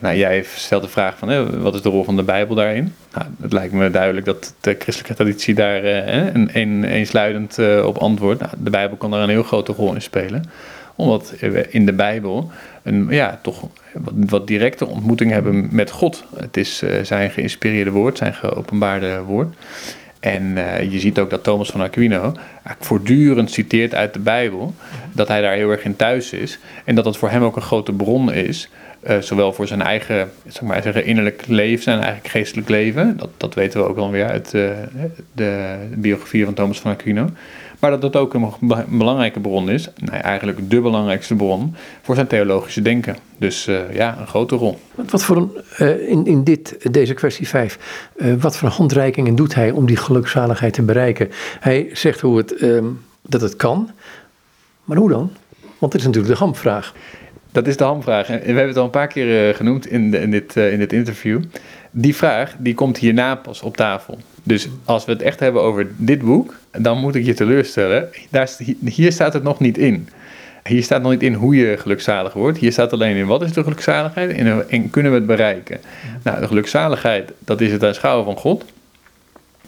Nou, 0.00 0.16
jij 0.16 0.44
stelt 0.56 0.82
de 0.82 0.88
vraag 0.88 1.18
van 1.18 1.28
hè, 1.28 1.60
wat 1.60 1.74
is 1.74 1.82
de 1.82 1.88
rol 1.88 2.04
van 2.04 2.16
de 2.16 2.22
Bijbel 2.22 2.54
daarin? 2.54 2.94
Nou, 3.12 3.26
het 3.42 3.52
lijkt 3.52 3.72
me 3.72 3.90
duidelijk 3.90 4.26
dat 4.26 4.54
de 4.60 4.76
christelijke 4.78 5.14
traditie 5.14 5.54
daar 5.54 5.84
een, 5.84 6.50
een, 6.52 6.84
eensluidend 6.84 7.58
op 7.84 7.96
antwoordt. 7.98 8.40
Nou, 8.40 8.52
de 8.58 8.70
Bijbel 8.70 8.96
kan 8.96 9.10
daar 9.10 9.22
een 9.22 9.28
heel 9.28 9.42
grote 9.42 9.72
rol 9.72 9.94
in 9.94 10.02
spelen 10.02 10.44
omdat 10.96 11.34
we 11.40 11.66
in 11.70 11.86
de 11.86 11.92
Bijbel 11.92 12.50
een 12.82 13.06
ja, 13.10 13.38
toch 13.42 13.68
wat, 14.28 14.46
directe 14.46 14.86
ontmoeting 14.86 15.30
hebben 15.30 15.68
met 15.70 15.90
God. 15.90 16.24
Het 16.36 16.56
is 16.56 16.82
uh, 16.82 17.02
zijn 17.02 17.30
geïnspireerde 17.30 17.90
woord, 17.90 18.18
zijn 18.18 18.34
geopenbaarde 18.34 19.22
woord. 19.22 19.56
En 20.20 20.42
uh, 20.42 20.92
je 20.92 21.00
ziet 21.00 21.18
ook 21.18 21.30
dat 21.30 21.42
Thomas 21.42 21.70
van 21.70 21.80
Aquino 21.80 22.34
voortdurend 22.80 23.50
citeert 23.50 23.94
uit 23.94 24.12
de 24.12 24.18
Bijbel. 24.18 24.74
Dat 25.12 25.28
hij 25.28 25.40
daar 25.40 25.54
heel 25.54 25.70
erg 25.70 25.84
in 25.84 25.96
thuis 25.96 26.32
is. 26.32 26.58
En 26.84 26.94
dat 26.94 27.04
dat 27.04 27.16
voor 27.16 27.30
hem 27.30 27.42
ook 27.42 27.56
een 27.56 27.62
grote 27.62 27.92
bron 27.92 28.32
is. 28.32 28.68
Uh, 29.08 29.18
zowel 29.18 29.52
voor 29.52 29.66
zijn 29.66 29.82
eigen 29.82 30.30
zeg 30.46 30.62
maar 30.62 30.82
zeggen, 30.82 31.04
innerlijk 31.04 31.42
leven, 31.46 31.82
zijn 31.82 32.00
eigen 32.00 32.30
geestelijk 32.30 32.68
leven. 32.68 33.16
Dat, 33.16 33.30
dat 33.36 33.54
weten 33.54 33.80
we 33.80 33.88
ook 33.88 33.96
alweer 33.96 34.28
uit 34.28 34.46
uh, 34.46 34.70
de, 35.32 35.76
de 35.90 35.96
biografie 35.96 36.44
van 36.44 36.54
Thomas 36.54 36.80
van 36.80 36.90
Aquino. 36.90 37.30
Maar 37.84 37.92
dat 37.92 38.12
dat 38.12 38.16
ook 38.16 38.34
een 38.34 38.52
belangrijke 38.88 39.40
bron 39.40 39.70
is, 39.70 39.88
nou, 39.96 40.18
eigenlijk 40.18 40.70
de 40.70 40.80
belangrijkste 40.80 41.34
bron 41.34 41.74
voor 42.02 42.14
zijn 42.14 42.26
theologische 42.26 42.82
denken. 42.82 43.16
Dus 43.38 43.68
uh, 43.68 43.94
ja, 43.94 44.18
een 44.18 44.26
grote 44.26 44.56
rol. 44.56 44.78
Wat 45.10 45.24
voor 45.24 45.36
een, 45.36 45.50
uh, 45.78 46.08
in, 46.08 46.26
in 46.26 46.44
dit, 46.44 46.92
deze 46.92 47.14
kwestie 47.14 47.48
5, 47.48 47.78
uh, 48.16 48.32
eh, 48.32 48.40
wat 48.40 48.56
voor 48.56 48.68
handreikingen 48.68 49.34
doet 49.34 49.54
hij 49.54 49.70
om 49.70 49.86
die 49.86 49.96
gelukzaligheid 49.96 50.72
te 50.72 50.82
bereiken? 50.82 51.30
Hij 51.60 51.90
zegt 51.92 52.20
hoe 52.20 52.36
het, 52.36 52.62
um, 52.62 53.04
dat 53.22 53.40
het 53.40 53.56
kan, 53.56 53.90
maar 54.84 54.96
hoe 54.96 55.10
dan? 55.10 55.30
Want 55.78 55.92
dat 55.92 56.00
is 56.00 56.06
natuurlijk 56.06 56.34
de 56.34 56.40
hamvraag. 56.44 56.94
Dat 57.52 57.66
is 57.66 57.76
de 57.76 57.84
hamvraag. 57.84 58.28
En 58.28 58.38
we 58.38 58.44
hebben 58.44 58.68
het 58.68 58.76
al 58.76 58.84
een 58.84 58.90
paar 58.90 59.08
keer 59.08 59.54
genoemd 59.54 59.86
in, 59.86 60.10
de, 60.10 60.18
in, 60.18 60.30
dit, 60.30 60.56
in 60.56 60.78
dit 60.78 60.92
interview. 60.92 61.42
Die 61.90 62.16
vraag 62.16 62.54
die 62.58 62.74
komt 62.74 62.98
hierna 62.98 63.34
pas 63.34 63.62
op 63.62 63.76
tafel. 63.76 64.18
Dus 64.46 64.68
als 64.84 65.04
we 65.04 65.12
het 65.12 65.22
echt 65.22 65.40
hebben 65.40 65.62
over 65.62 65.86
dit 65.96 66.22
boek, 66.22 66.54
dan 66.70 66.98
moet 66.98 67.14
ik 67.14 67.24
je 67.24 67.34
teleurstellen. 67.34 68.08
Daar, 68.30 68.50
hier 68.84 69.12
staat 69.12 69.32
het 69.32 69.42
nog 69.42 69.60
niet 69.60 69.78
in. 69.78 70.08
Hier 70.64 70.82
staat 70.82 71.02
nog 71.02 71.10
niet 71.10 71.22
in 71.22 71.34
hoe 71.34 71.56
je 71.56 71.76
gelukzalig 71.76 72.32
wordt. 72.32 72.58
Hier 72.58 72.72
staat 72.72 72.92
alleen 72.92 73.16
in 73.16 73.26
wat 73.26 73.42
is 73.42 73.52
de 73.52 73.62
gelukzaligheid 73.62 74.30
en, 74.32 74.70
en 74.70 74.90
kunnen 74.90 75.12
we 75.12 75.18
het 75.18 75.26
bereiken. 75.26 75.80
Nou, 76.22 76.40
de 76.40 76.46
gelukzaligheid, 76.46 77.32
dat 77.38 77.60
is 77.60 77.72
het 77.72 77.84
aanschouwen 77.84 78.24
van 78.24 78.36
God. 78.36 78.64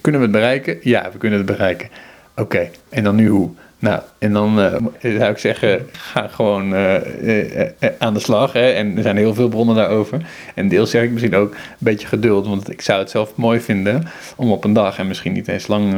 Kunnen 0.00 0.20
we 0.20 0.26
het 0.26 0.36
bereiken? 0.36 0.78
Ja, 0.82 1.10
we 1.12 1.18
kunnen 1.18 1.38
het 1.38 1.46
bereiken. 1.46 1.88
Oké, 2.36 2.70
en 2.88 3.04
dan 3.04 3.14
nu 3.14 3.28
hoe? 3.28 3.50
Nou, 3.78 4.00
en 4.18 4.32
dan 4.32 4.58
uh, 4.60 4.72
zou 5.00 5.30
ik 5.30 5.38
zeggen, 5.38 5.86
ga 5.92 6.28
gewoon 6.28 6.72
uh, 6.72 6.94
uh, 7.22 7.68
aan 7.98 8.14
de 8.14 8.20
slag. 8.20 8.52
Hè? 8.52 8.70
En 8.70 8.96
er 8.96 9.02
zijn 9.02 9.16
heel 9.16 9.34
veel 9.34 9.48
bronnen 9.48 9.76
daarover. 9.76 10.26
En 10.54 10.68
deels 10.68 10.90
zeg 10.90 11.02
ik 11.02 11.10
misschien 11.10 11.34
ook 11.34 11.52
een 11.52 11.58
beetje 11.78 12.06
geduld, 12.06 12.46
want 12.46 12.70
ik 12.70 12.80
zou 12.80 12.98
het 12.98 13.10
zelf 13.10 13.36
mooi 13.36 13.60
vinden 13.60 14.08
om 14.36 14.50
op 14.50 14.64
een 14.64 14.72
dag, 14.72 14.98
en 14.98 15.06
misschien 15.06 15.32
niet 15.32 15.48
eens 15.48 15.66
lang 15.66 15.94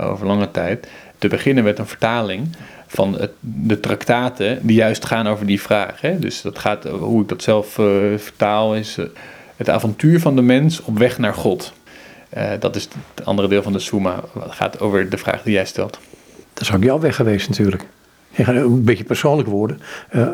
over 0.00 0.26
lange 0.26 0.50
tijd, 0.50 0.88
te 1.18 1.28
beginnen 1.28 1.64
met 1.64 1.78
een 1.78 1.86
vertaling 1.86 2.56
van 2.86 3.14
het, 3.18 3.30
de 3.40 3.80
traktaten 3.80 4.58
die 4.62 4.76
juist 4.76 5.04
gaan 5.04 5.26
over 5.26 5.46
die 5.46 5.60
vraag. 5.60 6.00
Hè? 6.00 6.18
Dus 6.18 6.42
dat 6.42 6.58
gaat, 6.58 6.84
hoe 6.84 7.22
ik 7.22 7.28
dat 7.28 7.42
zelf 7.42 7.66
vertaal, 8.16 8.74
is 8.74 8.96
het 9.56 9.70
avontuur 9.70 10.20
van 10.20 10.36
de 10.36 10.42
mens 10.42 10.82
op 10.82 10.98
weg 10.98 11.18
naar 11.18 11.34
God. 11.34 11.72
dat 12.58 12.76
is 12.76 12.88
het 13.14 13.26
andere 13.26 13.48
deel 13.48 13.62
van 13.62 13.72
de 13.72 13.78
Summa. 13.78 14.20
Het 14.40 14.52
gaat 14.52 14.80
over 14.80 15.08
de 15.10 15.18
vraag 15.18 15.42
die 15.42 15.52
jij 15.52 15.64
stelt. 15.64 15.98
Dat 16.58 16.68
is 16.68 16.74
ook 16.74 16.82
jouw 16.82 17.00
weg 17.00 17.16
geweest 17.16 17.48
natuurlijk. 17.48 17.84
Ik 18.30 18.46
een 18.46 18.84
beetje 18.84 19.04
persoonlijk 19.04 19.48
worden. 19.48 19.80
Uh, 20.12 20.28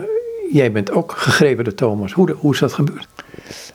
jij 0.53 0.73
bent 0.73 0.91
ook 0.91 1.13
gegrepen 1.13 1.65
door 1.65 1.75
Thomas. 1.75 2.13
Hoe, 2.13 2.31
hoe 2.31 2.53
is 2.53 2.59
dat 2.59 2.73
gebeurd? 2.73 3.09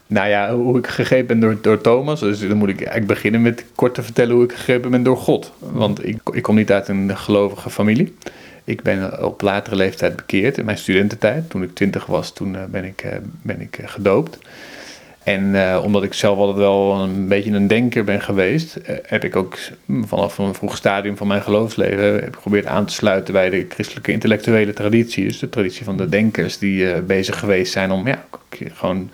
Nou 0.08 0.30
ja, 0.30 0.56
hoe 0.56 0.78
ik 0.78 0.88
gegrepen 0.88 1.28
ben 1.28 1.40
door, 1.40 1.58
door 1.62 1.82
Thomas. 1.82 2.20
Dus 2.20 2.48
dan 2.48 2.58
moet 2.58 2.70
ik 2.70 2.78
eigenlijk 2.78 3.08
beginnen 3.08 3.42
met 3.42 3.66
kort 3.76 3.94
te 3.94 4.04
vertellen 4.04 4.36
hoe 4.36 4.44
ik 4.44 4.52
gegrepen 4.52 4.92
ben 4.92 5.04
door 5.04 5.18
God. 5.18 5.52
Want 5.60 6.06
ik, 6.08 6.18
ik 6.34 6.42
kom 6.42 6.56
niet 6.56 6.72
uit 6.72 6.88
een 6.88 7.18
gelovige 7.18 7.70
familie. 7.70 8.16
Ik 8.64 8.82
ben 8.82 9.26
op 9.26 9.42
latere 9.42 9.76
leeftijd 9.76 10.16
bekeerd 10.16 10.58
in 10.58 10.66
mijn 10.66 10.78
studententijd. 10.78 11.50
Toen 11.50 11.64
ik 11.64 11.76
twintig 11.76 12.06
was, 12.06 12.34
toen 12.34 12.56
eh, 12.56 12.64
ben 12.64 12.84
ik, 12.84 13.02
eh, 13.02 13.18
ben 13.42 13.62
ik 13.62 13.80
gedoopt. 13.86 14.38
En 15.30 15.54
uh, 15.54 15.80
omdat 15.84 16.04
ik 16.04 16.14
zelf 16.14 16.38
altijd 16.38 16.58
wel 16.58 17.00
een 17.00 17.28
beetje 17.28 17.52
een 17.52 17.68
denker 17.68 18.04
ben 18.04 18.22
geweest, 18.22 18.78
uh, 18.78 18.96
heb 19.04 19.24
ik 19.24 19.36
ook 19.36 19.58
vanaf 20.06 20.38
een 20.38 20.54
vroeg 20.54 20.78
stadium 20.78 21.18
van 21.18 21.28
mijn 21.28 21.42
geloofsleven 21.42 22.24
geprobeerd 22.24 22.66
aan 22.66 22.86
te 22.86 22.94
sluiten 22.94 23.34
bij 23.34 23.50
de 23.50 23.66
christelijke 23.70 24.12
intellectuele 24.12 24.74
traditie. 24.74 25.26
Dus 25.26 25.40
de 25.40 25.50
traditie 25.50 25.84
van 25.84 25.98
de 25.98 26.10
denkers 26.10 26.58
die 26.58 26.84
uh, 26.84 27.00
bezig 27.00 27.40
geweest 27.40 27.72
zijn 27.72 27.92
om 27.92 28.08
ja, 28.08 28.26
gewoon 28.74 29.10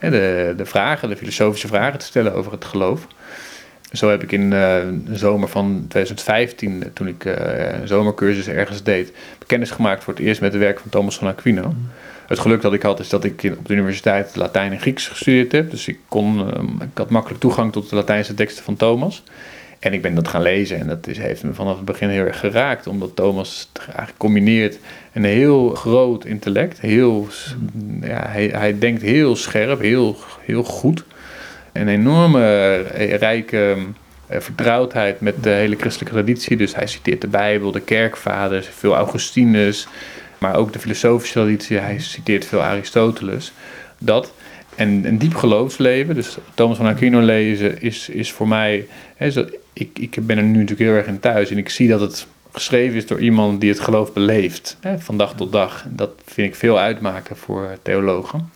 de, 0.00 0.54
de 0.56 0.66
vragen, 0.66 1.08
de 1.08 1.16
filosofische 1.16 1.68
vragen 1.68 1.98
te 1.98 2.06
stellen 2.06 2.34
over 2.34 2.52
het 2.52 2.64
geloof. 2.64 3.06
Zo 3.92 4.10
heb 4.10 4.22
ik 4.22 4.32
in 4.32 4.50
de 4.50 5.00
zomer 5.12 5.48
van 5.48 5.84
2015, 5.88 6.90
toen 6.92 7.08
ik 7.08 7.24
een 7.24 7.88
zomercursus 7.88 8.48
ergens 8.48 8.82
deed, 8.82 9.12
kennis 9.46 9.70
gemaakt 9.70 10.04
voor 10.04 10.14
het 10.14 10.22
eerst 10.22 10.40
met 10.40 10.52
het 10.52 10.62
werk 10.62 10.78
van 10.80 10.90
Thomas 10.90 11.18
van 11.18 11.28
Aquino. 11.28 11.74
Het 12.26 12.38
geluk 12.38 12.62
dat 12.62 12.72
ik 12.72 12.82
had 12.82 13.00
is 13.00 13.08
dat 13.08 13.24
ik 13.24 13.52
op 13.58 13.66
de 13.66 13.72
universiteit 13.72 14.36
Latijn 14.36 14.72
en 14.72 14.80
Grieks 14.80 15.08
gestudeerd 15.08 15.52
heb. 15.52 15.70
Dus 15.70 15.88
ik, 15.88 15.98
kon, 16.08 16.52
ehm, 16.52 16.66
ik 16.66 16.98
had 16.98 17.10
makkelijk 17.10 17.40
toegang 17.40 17.72
tot 17.72 17.90
de 17.90 17.96
Latijnse 17.96 18.34
teksten 18.34 18.64
van 18.64 18.76
Thomas. 18.76 19.22
En 19.78 19.92
ik 19.92 20.02
ben 20.02 20.14
dat 20.14 20.28
gaan 20.28 20.42
lezen 20.42 20.80
en 20.80 20.86
dat 20.86 21.06
is, 21.06 21.18
heeft 21.18 21.42
me 21.42 21.54
vanaf 21.54 21.76
het 21.76 21.84
begin 21.84 22.08
heel 22.08 22.24
erg 22.24 22.40
geraakt. 22.40 22.86
Omdat 22.86 23.16
Thomas 23.16 23.70
eigenlijk 23.86 24.18
combineert 24.18 24.78
een 25.12 25.24
heel 25.24 25.68
groot 25.68 26.24
intellect. 26.24 26.80
Heel, 26.80 27.28
ja, 28.00 28.26
hij, 28.28 28.46
hij 28.46 28.78
denkt 28.78 29.02
heel 29.02 29.36
scherp, 29.36 29.80
heel, 29.80 30.16
heel 30.40 30.62
goed. 30.62 31.04
Een 31.72 31.88
enorme 31.88 32.44
eh, 32.94 33.14
rijke 33.14 33.76
eh, 34.26 34.40
vertrouwdheid 34.40 35.20
met 35.20 35.42
de 35.42 35.50
hele 35.50 35.76
christelijke 35.76 36.14
traditie. 36.14 36.56
Dus 36.56 36.74
hij 36.74 36.86
citeert 36.86 37.20
de 37.20 37.28
Bijbel, 37.28 37.72
de 37.72 37.80
kerkvaders, 37.80 38.66
veel 38.66 38.94
Augustinus, 38.94 39.88
maar 40.38 40.54
ook 40.54 40.72
de 40.72 40.78
filosofische 40.78 41.34
traditie. 41.34 41.78
Hij 41.78 41.98
citeert 41.98 42.44
veel 42.44 42.62
Aristoteles. 42.62 43.52
Dat 43.98 44.32
en 44.76 45.04
een 45.04 45.18
diep 45.18 45.34
geloofsleven, 45.34 46.14
dus 46.14 46.36
Thomas 46.54 46.76
van 46.76 46.86
Aquino 46.86 47.20
lezen, 47.20 47.82
is, 47.82 48.08
is 48.08 48.32
voor 48.32 48.48
mij. 48.48 48.86
Hè, 49.16 49.30
ik, 49.72 49.98
ik 49.98 50.26
ben 50.26 50.36
er 50.36 50.42
nu 50.42 50.52
natuurlijk 50.52 50.80
heel 50.80 50.96
erg 50.96 51.06
in 51.06 51.20
thuis 51.20 51.50
en 51.50 51.58
ik 51.58 51.68
zie 51.68 51.88
dat 51.88 52.00
het 52.00 52.26
geschreven 52.52 52.96
is 52.96 53.06
door 53.06 53.20
iemand 53.20 53.60
die 53.60 53.70
het 53.70 53.80
geloof 53.80 54.12
beleeft, 54.12 54.76
hè, 54.80 54.98
van 54.98 55.16
dag 55.16 55.34
tot 55.34 55.52
dag. 55.52 55.84
Dat 55.88 56.10
vind 56.24 56.48
ik 56.48 56.54
veel 56.54 56.78
uitmaken 56.78 57.36
voor 57.36 57.78
theologen. 57.82 58.50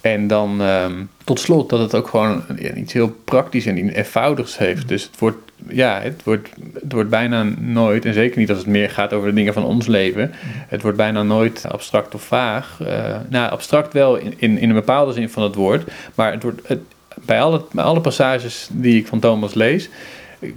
En 0.00 0.26
dan 0.26 0.62
ehm, 0.62 1.04
tot 1.24 1.40
slot 1.40 1.70
dat 1.70 1.80
het 1.80 1.94
ook 1.94 2.08
gewoon 2.08 2.42
iets 2.74 2.92
heel 2.92 3.16
praktisch 3.24 3.66
en 3.66 3.88
eenvoudigs 3.88 4.58
heeft. 4.58 4.88
Dus 4.88 5.02
het 5.02 5.18
wordt, 5.18 5.47
ja, 5.66 6.00
het 6.00 6.22
wordt, 6.24 6.48
het 6.72 6.92
wordt 6.92 7.10
bijna 7.10 7.42
nooit, 7.58 8.04
en 8.04 8.14
zeker 8.14 8.38
niet 8.38 8.48
als 8.48 8.58
het 8.58 8.66
meer 8.66 8.90
gaat 8.90 9.12
over 9.12 9.28
de 9.28 9.34
dingen 9.34 9.52
van 9.52 9.64
ons 9.64 9.86
leven, 9.86 10.32
het 10.68 10.82
wordt 10.82 10.96
bijna 10.96 11.22
nooit 11.22 11.64
abstract 11.68 12.14
of 12.14 12.22
vaag. 12.22 12.78
Uh, 12.82 13.16
nou, 13.28 13.50
abstract 13.50 13.92
wel 13.92 14.16
in, 14.16 14.34
in, 14.36 14.58
in 14.58 14.68
een 14.68 14.74
bepaalde 14.74 15.12
zin 15.12 15.30
van 15.30 15.42
het 15.42 15.54
woord, 15.54 15.90
maar 16.14 16.32
het 16.32 16.42
wordt, 16.42 16.68
het, 16.68 16.80
bij, 17.14 17.40
alle, 17.40 17.64
bij 17.72 17.84
alle 17.84 18.00
passages 18.00 18.68
die 18.72 18.98
ik 19.00 19.06
van 19.06 19.20
Thomas 19.20 19.54
lees, 19.54 19.88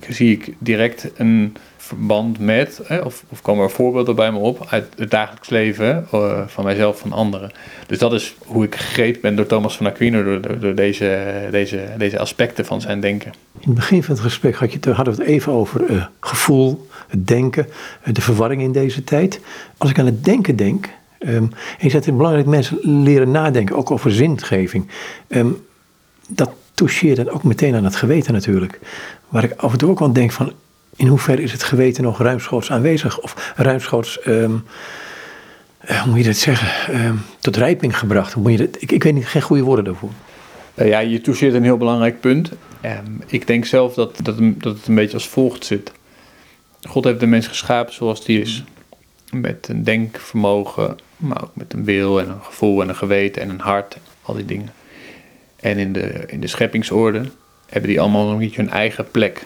zie 0.09 0.31
ik 0.31 0.53
direct 0.59 1.11
een 1.15 1.55
verband 1.95 2.39
met, 2.39 2.81
of, 3.03 3.23
of 3.29 3.41
komen 3.41 3.63
er 3.63 3.71
voorbeelden 3.71 4.15
bij 4.15 4.31
me 4.31 4.37
op 4.37 4.65
uit 4.69 4.85
het 4.95 5.11
dagelijks 5.11 5.49
leven 5.49 6.07
uh, 6.13 6.41
van 6.47 6.63
mijzelf, 6.63 6.99
van 6.99 7.11
anderen. 7.11 7.51
Dus 7.87 7.97
dat 7.97 8.13
is 8.13 8.35
hoe 8.45 8.63
ik 8.63 8.75
gegrepen 8.75 9.21
ben 9.21 9.35
door 9.35 9.45
Thomas 9.45 9.77
van 9.77 9.85
Aquino, 9.85 10.23
door, 10.23 10.59
door, 10.59 10.75
deze, 10.75 11.47
deze, 11.51 11.83
deze 11.97 12.19
aspecten 12.19 12.65
van 12.65 12.81
zijn 12.81 12.99
denken. 12.99 13.31
In 13.59 13.69
het 13.69 13.73
begin 13.73 14.03
van 14.03 14.13
het 14.13 14.23
gesprek 14.23 14.55
had 14.55 14.73
je, 14.73 14.91
hadden 14.91 15.15
we 15.15 15.21
het 15.21 15.29
even 15.29 15.51
over 15.51 15.89
uh, 15.89 16.05
gevoel, 16.19 16.87
het 17.07 17.27
denken, 17.27 17.67
uh, 17.67 18.13
de 18.13 18.21
verwarring 18.21 18.61
in 18.61 18.71
deze 18.71 19.03
tijd. 19.03 19.39
Als 19.77 19.89
ik 19.89 19.99
aan 19.99 20.05
het 20.05 20.23
denken 20.23 20.55
denk, 20.55 20.89
um, 21.19 21.29
en 21.29 21.51
je 21.79 21.89
zegt 21.89 22.05
het 22.05 22.17
belangrijk 22.17 22.47
mensen 22.47 22.79
leren 23.03 23.31
nadenken, 23.31 23.75
ook 23.75 23.91
over 23.91 24.11
zingeving. 24.11 24.87
Um, 25.27 25.65
dat 26.27 26.51
toucheert 26.73 27.15
dan 27.15 27.29
ook 27.29 27.43
meteen 27.43 27.75
aan 27.75 27.83
het 27.83 27.95
geweten 27.95 28.33
natuurlijk. 28.33 28.79
Waar 29.29 29.43
ik 29.43 29.53
af 29.57 29.71
en 29.71 29.77
toe 29.77 29.89
ook 29.89 30.01
aan 30.01 30.13
denk 30.13 30.31
van, 30.31 30.53
in 30.95 31.07
hoeverre 31.07 31.41
is 31.41 31.51
het 31.51 31.63
geweten 31.63 32.03
nog 32.03 32.19
ruimschoots 32.19 32.71
aanwezig 32.71 33.19
of 33.19 33.53
ruimschoots, 33.55 34.27
um, 34.27 34.63
hoe 35.87 36.05
moet 36.05 36.17
je 36.17 36.23
dat 36.23 36.35
zeggen, 36.35 37.01
um, 37.05 37.21
tot 37.39 37.55
rijping 37.55 37.97
gebracht? 37.97 38.35
Moet 38.35 38.51
je 38.51 38.57
dat, 38.57 38.81
ik, 38.81 38.91
ik 38.91 39.03
weet 39.03 39.13
niet, 39.13 39.27
geen 39.27 39.41
goede 39.41 39.63
woorden 39.63 39.85
daarvoor. 39.85 40.09
Uh, 40.75 40.87
ja, 40.87 40.99
je 40.99 41.21
toucheert 41.21 41.53
een 41.53 41.63
heel 41.63 41.77
belangrijk 41.77 42.19
punt. 42.19 42.51
Um, 42.85 43.21
ik 43.27 43.47
denk 43.47 43.65
zelf 43.65 43.93
dat, 43.93 44.17
dat, 44.21 44.37
dat 44.39 44.77
het 44.77 44.87
een 44.87 44.95
beetje 44.95 45.13
als 45.13 45.27
volgt 45.27 45.65
zit. 45.65 45.91
God 46.81 47.03
heeft 47.03 47.19
de 47.19 47.25
mens 47.25 47.47
geschapen 47.47 47.93
zoals 47.93 48.25
die 48.25 48.41
is. 48.41 48.63
Met 49.31 49.67
een 49.67 49.83
denkvermogen, 49.83 50.97
maar 51.17 51.43
ook 51.43 51.51
met 51.53 51.73
een 51.73 51.83
wil 51.83 52.19
en 52.19 52.29
een 52.29 52.43
gevoel 52.43 52.81
en 52.81 52.89
een 52.89 52.95
geweten 52.95 53.41
en 53.41 53.49
een 53.49 53.59
hart. 53.59 53.97
Al 54.21 54.33
die 54.33 54.45
dingen. 54.45 54.73
En 55.55 55.77
in 55.77 55.93
de, 55.93 56.23
in 56.27 56.39
de 56.39 56.47
scheppingsorde 56.47 57.23
hebben 57.65 57.89
die 57.89 58.01
allemaal 58.01 58.29
nog 58.29 58.39
niet 58.39 58.55
hun 58.55 58.69
eigen 58.69 59.11
plek 59.11 59.43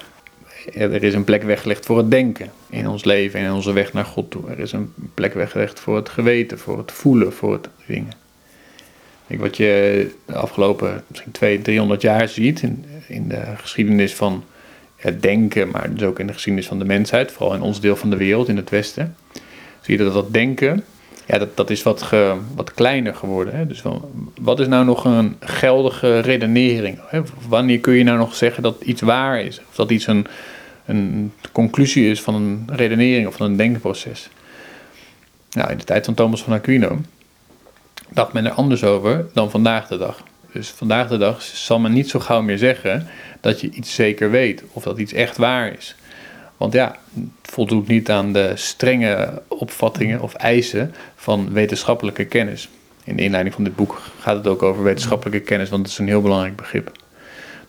er 0.74 1.04
is 1.04 1.14
een 1.14 1.24
plek 1.24 1.44
weggelegd 1.44 1.86
voor 1.86 1.98
het 1.98 2.12
denken 2.12 2.52
in 2.70 2.88
ons 2.88 3.04
leven 3.04 3.40
en 3.40 3.46
in 3.46 3.52
onze 3.52 3.74
weg 3.74 3.94
naar 3.94 4.06
God 4.06 4.32
toe. 4.32 4.50
Er 4.50 4.60
is 4.60 4.72
een 4.72 4.94
plek 5.14 5.34
weggelegd 5.34 5.80
voor 5.80 5.96
het 5.96 6.10
geweten, 6.10 6.60
voor 6.60 6.78
het 6.78 6.92
voelen, 6.92 7.34
voor 7.34 7.54
het 7.54 7.70
dingen. 7.88 8.14
Ik, 9.28 9.40
wat 9.40 9.58
je 9.58 10.12
de 10.26 10.36
afgelopen 10.36 11.04
misschien 11.08 11.32
200, 11.32 11.66
300 11.66 12.02
jaar 12.02 12.28
ziet 12.28 12.62
in, 12.62 12.86
in 13.08 13.28
de 13.28 13.42
geschiedenis 13.58 14.14
van 14.14 14.44
het 14.96 15.22
denken, 15.22 15.70
maar 15.70 15.94
dus 15.94 16.04
ook 16.04 16.20
in 16.20 16.28
de 16.28 16.34
geschiedenis 16.34 16.68
van 16.68 16.80
de 16.80 16.86
mensheid, 16.86 17.32
vooral 17.32 17.56
in 17.56 17.62
ons 17.62 17.80
deel 17.80 17.96
van 17.96 18.10
de 18.10 18.18
wereld, 18.18 18.48
in 18.48 18.58
het 18.58 18.70
Westen, 18.70 19.16
zie 19.82 19.98
je 19.98 20.04
dat 20.04 20.14
dat 20.14 20.34
denken, 20.34 20.84
ja, 21.26 21.38
dat, 21.38 21.58
dat 21.58 21.70
is 21.70 21.84
wat, 21.84 22.02
ge, 22.02 22.36
wat 22.56 22.74
kleiner 22.74 23.16
geworden. 23.16 23.56
Hè? 23.56 23.68
Dus 23.68 23.82
wat 24.42 24.60
is 24.60 24.68
nou 24.68 24.86
nog 24.86 25.06
een 25.06 25.36
geldige 25.40 26.20
redenering? 26.20 27.00
Hè? 27.08 27.22
Wanneer 27.48 27.80
kun 27.80 27.94
je 27.94 28.04
nou 28.04 28.18
nog 28.18 28.36
zeggen 28.36 28.64
dat 28.64 28.82
iets 28.82 29.02
waar 29.02 29.42
is? 29.42 29.62
Of 29.70 29.76
dat 29.76 29.92
iets 29.92 30.08
een, 30.08 30.28
een 30.86 31.34
conclusie 31.52 32.10
is 32.10 32.22
van 32.22 32.36
een 32.36 32.68
redenering 32.72 33.28
of 33.28 33.36
van 33.36 33.46
een 33.46 33.58
denkproces. 33.58 34.30
Nou, 35.52 35.72
in 35.72 35.78
de 35.78 35.84
tijd 35.84 36.06
van 36.06 36.14
Thomas 36.14 36.44
van 36.44 36.54
Aquino 36.54 37.02
dacht 38.10 38.34
men 38.34 38.46
er 38.46 38.52
anders 38.52 38.84
over 38.84 39.26
dan 39.34 39.52
vandaag 39.52 39.88
de 39.88 39.98
dag. 39.98 40.24
Dus 40.52 40.70
vandaag 40.70 41.08
de 41.08 41.18
dag 41.18 41.42
zal 41.42 41.80
men 41.80 41.94
niet 41.94 42.10
zo 42.10 42.20
gauw 42.20 42.42
meer 42.42 42.58
zeggen 42.58 43.08
dat 43.42 43.62
je 43.62 43.70
iets 43.70 43.96
zeker 43.96 44.32
weet 44.32 44.64
of 44.72 44.84
dat 44.84 44.98
iets 44.98 45.14
echt 45.14 45.38
waar 45.38 45.74
is. 45.78 45.96
Want 46.58 46.74
ja, 46.74 46.98
het 47.14 47.52
voldoet 47.52 47.88
niet 47.88 48.12
aan 48.12 48.34
de 48.34 48.52
strenge 48.56 49.42
opvattingen 49.48 50.22
of 50.22 50.34
eisen 50.34 50.94
van 51.16 51.54
wetenschappelijke 51.54 52.26
kennis. 52.26 52.70
In 53.04 53.16
de 53.16 53.24
inleiding 53.24 53.56
van 53.56 53.64
dit 53.64 53.76
boek 53.76 54.02
gaat 54.20 54.38
het 54.38 54.48
ook 54.48 54.64
over 54.64 54.84
wetenschappelijke 54.84 55.40
kennis, 55.40 55.70
want 55.70 55.82
het 55.82 55.92
is 55.92 55.98
een 55.98 56.08
heel 56.08 56.22
belangrijk 56.22 56.56
begrip. 56.56 56.92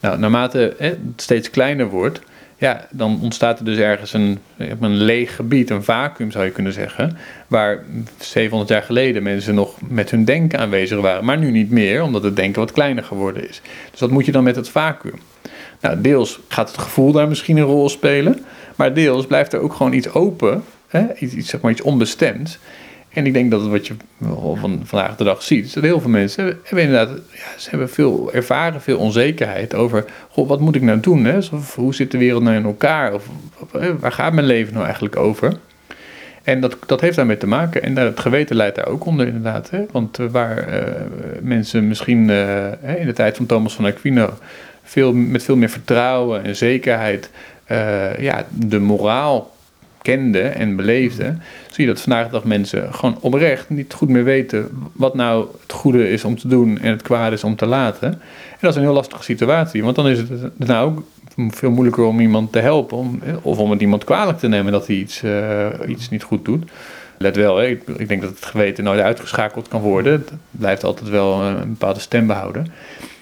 Nou, 0.01 0.19
naarmate 0.19 0.75
het 0.79 0.99
steeds 1.17 1.51
kleiner 1.51 1.89
wordt, 1.89 2.21
ja, 2.59 2.87
dan 2.91 3.19
ontstaat 3.23 3.59
er 3.59 3.65
dus 3.65 3.79
ergens 3.79 4.13
een, 4.13 4.39
een 4.57 4.97
leeg 4.97 5.37
gebied, 5.37 5.71
een 5.71 5.85
vacuüm 5.85 6.31
zou 6.31 6.45
je 6.45 6.51
kunnen 6.51 6.73
zeggen, 6.73 7.17
waar 7.47 7.85
700 8.19 8.71
jaar 8.71 8.83
geleden 8.83 9.23
mensen 9.23 9.55
nog 9.55 9.75
met 9.89 10.11
hun 10.11 10.25
denken 10.25 10.59
aanwezig 10.59 11.01
waren, 11.01 11.25
maar 11.25 11.39
nu 11.39 11.51
niet 11.51 11.71
meer, 11.71 12.03
omdat 12.03 12.23
het 12.23 12.37
denken 12.37 12.61
wat 12.61 12.73
kleiner 12.73 13.05
geworden 13.05 13.49
is. 13.49 13.61
Dus 13.91 14.01
wat 14.01 14.11
moet 14.11 14.27
je 14.27 14.33
dan 14.33 14.45
met 14.45 14.57
het 14.57 14.69
vacuüm? 14.69 15.19
Nou, 15.81 16.01
deels 16.01 16.41
gaat 16.49 16.69
het 16.69 16.79
gevoel 16.79 17.13
daar 17.13 17.29
misschien 17.29 17.57
een 17.57 17.65
rol 17.65 17.89
spelen, 17.89 18.45
maar 18.77 18.95
deels 18.95 19.27
blijft 19.27 19.53
er 19.53 19.61
ook 19.61 19.75
gewoon 19.75 19.93
iets 19.93 20.13
open, 20.13 20.65
hè? 20.89 21.15
Iets, 21.19 21.49
zeg 21.49 21.61
maar 21.61 21.71
iets 21.71 21.83
onbestemd. 21.83 22.59
En 23.17 23.27
ik 23.27 23.33
denk 23.33 23.51
dat 23.51 23.67
wat 23.67 23.87
je 23.87 23.95
van 24.61 24.81
vandaag 24.85 25.17
de 25.17 25.25
dag 25.25 25.43
ziet, 25.43 25.75
dat 25.75 25.83
heel 25.83 26.01
veel 26.01 26.11
mensen 26.11 26.45
hebben, 26.45 26.85
inderdaad, 26.85 27.09
ja, 27.33 27.59
ze 27.59 27.71
hebben 27.71 27.91
veel 27.91 28.33
ervaren, 28.33 28.81
veel 28.81 28.99
onzekerheid 28.99 29.75
over, 29.75 30.05
goh, 30.31 30.49
wat 30.49 30.61
moet 30.61 30.75
ik 30.75 30.83
nou 30.83 31.01
doen? 31.01 31.25
Hè? 31.25 31.39
Hoe 31.75 31.95
zit 31.95 32.11
de 32.11 32.19
wereld 32.19 32.43
nou 32.43 32.57
in 32.57 32.65
elkaar? 32.65 33.15
Of, 33.15 33.29
waar 34.01 34.13
gaat 34.13 34.33
mijn 34.33 34.47
leven 34.47 34.73
nou 34.73 34.85
eigenlijk 34.85 35.17
over? 35.17 35.53
En 36.43 36.61
dat, 36.61 36.77
dat 36.87 37.01
heeft 37.01 37.17
daarmee 37.17 37.37
te 37.37 37.47
maken. 37.47 37.83
En 37.83 37.97
het 37.97 38.21
geweten 38.21 38.57
leidt 38.57 38.77
daar 38.77 38.89
ook 38.89 39.05
onder, 39.05 39.27
inderdaad. 39.27 39.71
Hè? 39.71 39.85
Want 39.91 40.19
eh, 40.19 40.27
waar 40.27 40.69
uh, 40.69 40.83
mensen 41.41 41.89
misschien 41.89 42.29
uh, 42.29 42.99
in 42.99 43.07
de 43.07 43.13
tijd 43.15 43.37
van 43.37 43.47
Thomas 43.47 43.75
van 43.75 43.87
Aquino 43.87 44.31
veel, 44.83 45.13
met 45.13 45.43
veel 45.43 45.57
meer 45.57 45.71
vertrouwen 45.71 46.45
en 46.45 46.57
zekerheid 46.57 47.31
ja, 48.19 48.47
de 48.51 48.79
moraal 48.79 49.56
kende 50.07 50.41
en 50.41 50.77
beleefde, 50.77 51.35
zie 51.71 51.87
je 51.87 51.93
dat 51.93 52.01
vandaag 52.01 52.27
de 52.27 52.33
dag 52.33 52.45
mensen 52.45 52.95
gewoon 52.95 53.19
oprecht 53.21 53.71
niet 53.71 53.93
goed 53.93 54.09
meer 54.09 54.25
weten 54.25 54.69
wat 54.93 55.15
nou 55.15 55.47
het 55.63 55.73
goede 55.73 56.11
is 56.11 56.25
om 56.25 56.39
te 56.39 56.49
doen 56.49 56.79
en 56.79 56.91
het 56.91 57.03
kwaad 57.03 57.33
is 57.33 57.45
om 57.45 57.57
te 57.57 57.67
laten. 57.67 58.09
En 58.13 58.59
dat 58.61 58.71
is 58.71 58.77
een 58.77 58.83
heel 58.83 58.93
lastige 58.93 59.23
situatie, 59.23 59.83
want 59.83 59.97
dan 59.97 60.09
is 60.09 60.19
het 60.19 60.59
nou 60.59 60.91
ook 60.91 61.03
veel 61.55 61.71
moeilijker 61.71 62.05
om 62.05 62.21
iemand 62.21 62.53
te 62.53 62.59
helpen 62.59 62.97
om, 62.97 63.21
of 63.43 63.59
om 63.59 63.71
het 63.71 63.81
iemand 63.81 64.05
kwalijk 64.05 64.39
te 64.39 64.49
nemen 64.49 64.73
dat 64.73 64.87
hij 64.87 64.97
iets, 64.97 65.23
uh, 65.23 65.67
iets 65.87 66.11
niet 66.11 66.23
goed 66.23 66.45
doet. 66.45 66.71
Let 67.19 67.37
wel, 67.37 67.57
hè, 67.57 67.67
ik, 67.67 67.83
ik, 67.97 68.09
denk 68.09 68.21
dat 68.23 68.31
het 68.31 68.45
geweten 68.45 68.85
nooit 68.85 69.01
uitgeschakeld 69.01 69.69
kan 69.69 69.81
worden. 69.81 70.13
Het 70.13 70.33
blijft 70.51 70.85
altijd 70.85 71.09
wel 71.09 71.43
een 71.43 71.69
bepaalde 71.69 72.01
stem 72.01 72.27
behouden. 72.27 72.67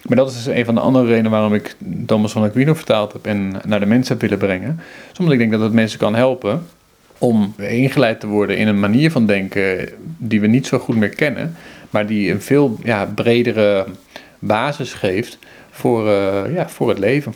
Maar 0.08 0.16
dat 0.16 0.30
is 0.30 0.44
dus 0.44 0.54
een 0.54 0.64
van 0.64 0.74
de 0.74 0.80
andere 0.80 1.06
redenen 1.06 1.30
waarom 1.30 1.54
ik 1.54 1.76
Thomas 2.06 2.32
van 2.32 2.42
Aquino 2.42 2.74
vertaald 2.74 3.12
heb 3.12 3.26
en 3.26 3.52
naar 3.64 3.80
de 3.80 3.86
mensen 3.86 4.12
heb 4.12 4.22
willen 4.22 4.38
brengen. 4.38 4.80
Omdat 5.18 5.32
ik 5.32 5.38
denk 5.38 5.52
dat 5.52 5.60
het 5.60 5.72
mensen 5.72 5.98
kan 5.98 6.14
helpen 6.14 6.66
om 7.18 7.54
ingeleid 7.58 8.20
te 8.20 8.26
worden 8.26 8.56
in 8.56 8.68
een 8.68 8.80
manier 8.80 9.10
van 9.10 9.26
denken 9.26 9.88
die 10.18 10.40
we 10.40 10.46
niet 10.46 10.66
zo 10.66 10.78
goed 10.78 10.96
meer 10.96 11.08
kennen, 11.08 11.54
maar 11.90 12.06
die 12.06 12.30
een 12.30 12.42
veel 12.42 12.78
ja, 12.82 13.06
bredere 13.14 13.86
basis 14.38 14.92
geeft 14.92 15.38
voor, 15.70 16.06
uh, 16.06 16.54
ja, 16.54 16.68
voor 16.68 16.88
het 16.88 16.98
leven. 16.98 17.34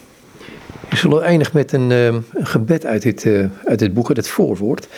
We 0.89 0.97
zullen 0.97 1.23
eindigen 1.23 1.57
met 1.57 1.73
een, 1.73 1.91
uh, 1.91 2.07
een 2.07 2.25
gebed 2.47 2.87
uit 2.87 3.03
dit, 3.03 3.25
uh, 3.25 3.45
uit 3.65 3.79
dit 3.79 3.95
boek, 3.95 4.09
het 4.09 4.29
voorwoord, 4.29 4.89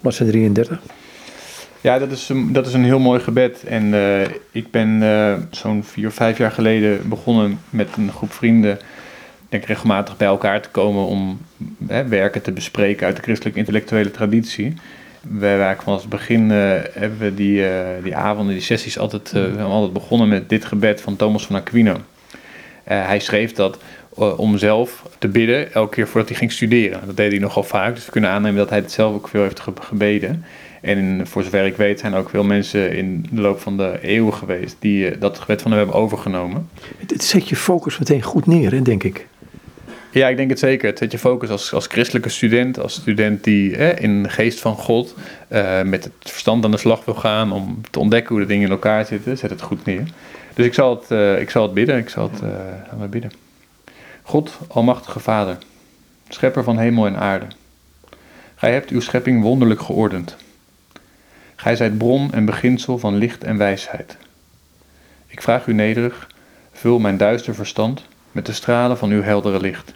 bladzijde 0.00 0.32
33. 0.32 0.80
Ja, 1.84 1.98
dat 1.98 2.10
is, 2.10 2.28
een, 2.28 2.52
dat 2.52 2.66
is 2.66 2.72
een 2.72 2.84
heel 2.84 2.98
mooi 2.98 3.20
gebed. 3.20 3.64
En 3.64 3.94
ik 4.50 4.70
ben 4.70 5.02
zo'n 5.50 5.84
vier 5.84 6.10
vijf 6.10 6.38
jaar 6.38 6.50
geleden 6.50 7.08
begonnen 7.08 7.60
met 7.70 7.88
een 7.96 8.12
groep 8.12 8.32
vrienden 8.32 8.78
denk 9.48 9.64
regelmatig 9.64 10.16
bij 10.16 10.26
elkaar 10.26 10.62
te 10.62 10.68
komen 10.68 11.06
om 11.06 11.40
hè, 11.86 12.08
werken 12.08 12.42
te 12.42 12.52
bespreken 12.52 13.06
uit 13.06 13.16
de 13.16 13.22
christelijke 13.22 13.58
intellectuele 13.58 14.10
traditie. 14.10 14.74
wij 15.20 15.58
waren 15.58 15.82
vanaf 15.82 16.00
het 16.00 16.10
begin, 16.10 16.50
uh, 16.50 16.72
hebben 16.92 17.18
we 17.18 17.34
die, 17.34 17.64
die 18.02 18.16
avonden, 18.16 18.54
die 18.54 18.62
sessies 18.62 18.98
altijd, 18.98 19.30
we 19.30 19.38
hebben 19.38 19.66
altijd 19.66 19.92
begonnen 19.92 20.28
met 20.28 20.48
dit 20.48 20.64
gebed 20.64 21.00
van 21.00 21.16
Thomas 21.16 21.46
van 21.46 21.56
Aquino. 21.56 21.96
hij 22.84 23.20
schreef 23.20 23.52
dat 23.52 23.78
om 24.36 24.58
zelf 24.58 25.02
te 25.18 25.28
bidden 25.28 25.72
elke 25.72 25.94
keer 25.94 26.06
voordat 26.08 26.28
hij 26.28 26.38
ging 26.38 26.52
studeren. 26.52 27.00
Dat 27.06 27.16
deed 27.16 27.30
hij 27.30 27.40
nogal 27.40 27.62
vaak, 27.62 27.94
dus 27.94 28.04
we 28.04 28.12
kunnen 28.12 28.30
aannemen 28.30 28.58
dat 28.58 28.70
hij 28.70 28.78
het 28.78 28.92
zelf 28.92 29.14
ook 29.14 29.28
veel 29.28 29.42
heeft 29.42 29.62
gebeden. 29.80 30.44
En 30.84 31.26
voor 31.26 31.42
zover 31.42 31.66
ik 31.66 31.76
weet 31.76 32.00
zijn 32.00 32.12
er 32.12 32.18
ook 32.18 32.30
veel 32.30 32.44
mensen 32.44 32.96
in 32.96 33.26
de 33.30 33.40
loop 33.40 33.60
van 33.60 33.76
de 33.76 33.98
eeuwen 34.02 34.34
geweest 34.34 34.76
die 34.78 35.18
dat 35.18 35.38
gebed 35.38 35.62
van 35.62 35.70
hem 35.70 35.80
hebben 35.80 35.96
overgenomen. 35.96 36.68
Het, 37.06 37.24
zet 37.24 37.48
je 37.48 37.56
focus 37.56 37.98
meteen 37.98 38.22
goed 38.22 38.46
neer, 38.46 38.72
hè, 38.72 38.82
denk 38.82 39.02
ik. 39.02 39.26
Ja, 40.10 40.28
ik 40.28 40.36
denk 40.36 40.50
het 40.50 40.58
zeker. 40.58 40.88
Het 40.88 40.98
zet 40.98 41.12
je 41.12 41.18
focus 41.18 41.50
als, 41.50 41.72
als 41.72 41.86
christelijke 41.86 42.28
student, 42.28 42.78
als 42.78 42.94
student 42.94 43.44
die 43.44 43.70
in 43.96 44.22
de 44.22 44.28
geest 44.28 44.60
van 44.60 44.76
God 44.76 45.14
uh, 45.52 45.82
met 45.82 46.04
het 46.04 46.12
verstand 46.20 46.64
aan 46.64 46.70
de 46.70 46.76
slag 46.76 47.04
wil 47.04 47.14
gaan 47.14 47.52
om 47.52 47.80
te 47.90 47.98
ontdekken 47.98 48.34
hoe 48.34 48.44
de 48.44 48.48
dingen 48.50 48.66
in 48.66 48.72
elkaar 48.72 49.06
zitten, 49.06 49.38
zet 49.38 49.50
het 49.50 49.62
goed 49.62 49.84
neer. 49.84 50.04
Dus 50.54 50.66
ik 50.66 50.74
zal 50.74 50.90
het, 50.96 51.10
uh, 51.10 51.40
ik 51.40 51.50
zal 51.50 51.62
het 51.62 51.74
bidden, 51.74 51.98
ik 51.98 52.08
zal 52.08 52.30
het 52.32 52.42
uh, 52.42 52.48
aan 52.90 52.98
mij 52.98 53.08
bidden. 53.08 53.32
God, 54.22 54.58
Almachtige 54.68 55.20
Vader, 55.20 55.58
Schepper 56.28 56.64
van 56.64 56.78
hemel 56.78 57.06
en 57.06 57.16
aarde, 57.16 57.46
Gij 58.54 58.72
hebt 58.72 58.90
uw 58.90 59.00
schepping 59.00 59.42
wonderlijk 59.42 59.80
geordend. 59.80 60.36
Gij 61.64 61.76
zijt 61.76 61.98
bron 61.98 62.32
en 62.32 62.44
beginsel 62.44 62.98
van 62.98 63.14
licht 63.14 63.44
en 63.44 63.56
wijsheid. 63.56 64.16
Ik 65.26 65.42
vraag 65.42 65.66
u 65.66 65.72
nederig, 65.72 66.30
vul 66.72 66.98
mijn 66.98 67.16
duister 67.16 67.54
verstand 67.54 68.06
met 68.32 68.46
de 68.46 68.52
stralen 68.52 68.98
van 68.98 69.10
uw 69.10 69.22
heldere 69.22 69.60
licht. 69.60 69.94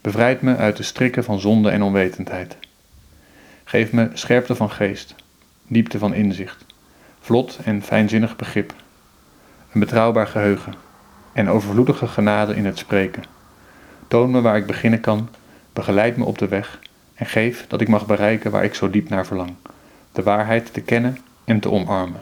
Bevrijd 0.00 0.42
me 0.42 0.56
uit 0.56 0.76
de 0.76 0.82
strikken 0.82 1.24
van 1.24 1.40
zonde 1.40 1.70
en 1.70 1.82
onwetendheid. 1.82 2.56
Geef 3.64 3.92
me 3.92 4.10
scherpte 4.12 4.54
van 4.54 4.70
geest, 4.70 5.14
diepte 5.66 5.98
van 5.98 6.14
inzicht, 6.14 6.64
vlot 7.20 7.58
en 7.64 7.82
fijnzinnig 7.82 8.36
begrip, 8.36 8.74
een 9.72 9.80
betrouwbaar 9.80 10.26
geheugen 10.26 10.74
en 11.32 11.48
overvloedige 11.48 12.06
genade 12.06 12.54
in 12.54 12.66
het 12.66 12.78
spreken. 12.78 13.22
Toon 14.08 14.30
me 14.30 14.40
waar 14.40 14.56
ik 14.56 14.66
beginnen 14.66 15.00
kan, 15.00 15.28
begeleid 15.72 16.16
me 16.16 16.24
op 16.24 16.38
de 16.38 16.48
weg 16.48 16.78
en 17.14 17.26
geef 17.26 17.66
dat 17.66 17.80
ik 17.80 17.88
mag 17.88 18.06
bereiken 18.06 18.50
waar 18.50 18.64
ik 18.64 18.74
zo 18.74 18.90
diep 18.90 19.08
naar 19.08 19.26
verlang, 19.26 19.50
de 20.18 20.24
waarheid 20.24 20.72
te 20.72 20.80
kennen 20.80 21.18
en 21.44 21.60
te 21.60 21.70
omarmen. 21.70 22.20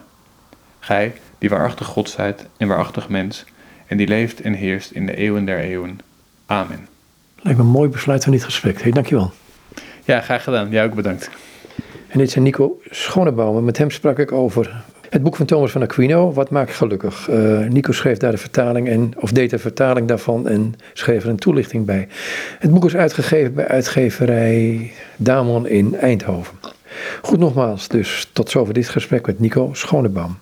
Gij, 0.78 1.12
die 1.38 1.48
waarachtig 1.48 1.86
God 1.86 2.10
zijt 2.10 2.46
en 2.56 2.68
waarachtig 2.68 3.08
mens, 3.08 3.44
en 3.86 3.96
die 3.96 4.08
leeft 4.08 4.40
en 4.40 4.52
heerst 4.52 4.90
in 4.90 5.06
de 5.06 5.16
eeuwen 5.16 5.44
der 5.44 5.58
eeuwen. 5.58 5.98
Amen. 6.46 6.88
Lijkt 7.40 7.58
me 7.58 7.64
een 7.64 7.70
mooi 7.70 7.88
besluit 7.88 8.22
van 8.22 8.32
dit 8.32 8.44
gesprek. 8.44 8.82
Hey, 8.82 8.90
dankjewel. 8.90 9.32
Ja, 10.04 10.20
graag 10.20 10.44
gedaan. 10.44 10.70
Jij 10.70 10.84
ook 10.84 10.94
bedankt. 10.94 11.30
En 12.08 12.18
dit 12.18 12.28
is 12.28 12.34
Nico 12.34 12.80
Schonebouwer. 12.90 13.62
Met 13.62 13.78
hem 13.78 13.90
sprak 13.90 14.18
ik 14.18 14.32
over 14.32 14.84
het 15.10 15.22
boek 15.22 15.36
van 15.36 15.46
Thomas 15.46 15.70
van 15.70 15.82
Aquino, 15.82 16.32
Wat 16.32 16.50
maakt 16.50 16.74
gelukkig? 16.74 17.28
Uh, 17.28 17.58
Nico 17.68 17.92
schreef 17.92 18.18
daar 18.18 18.30
de 18.30 18.38
vertaling 18.38 18.88
en, 18.88 19.12
of 19.20 19.32
deed 19.32 19.50
de 19.50 19.58
vertaling 19.58 20.08
daarvan 20.08 20.48
en 20.48 20.74
schreef 20.92 21.22
er 21.22 21.28
een 21.28 21.36
toelichting 21.36 21.84
bij. 21.84 22.08
Het 22.58 22.70
boek 22.70 22.84
is 22.84 22.96
uitgegeven 22.96 23.54
bij 23.54 23.68
uitgeverij 23.68 24.92
Damon 25.16 25.68
in 25.68 25.96
Eindhoven. 25.96 26.75
Goed 27.22 27.38
nogmaals, 27.38 27.88
dus 27.88 28.30
tot 28.32 28.50
zover 28.50 28.74
dit 28.74 28.88
gesprek 28.88 29.26
met 29.26 29.38
Nico 29.38 29.70
Schonebouw. 29.72 30.36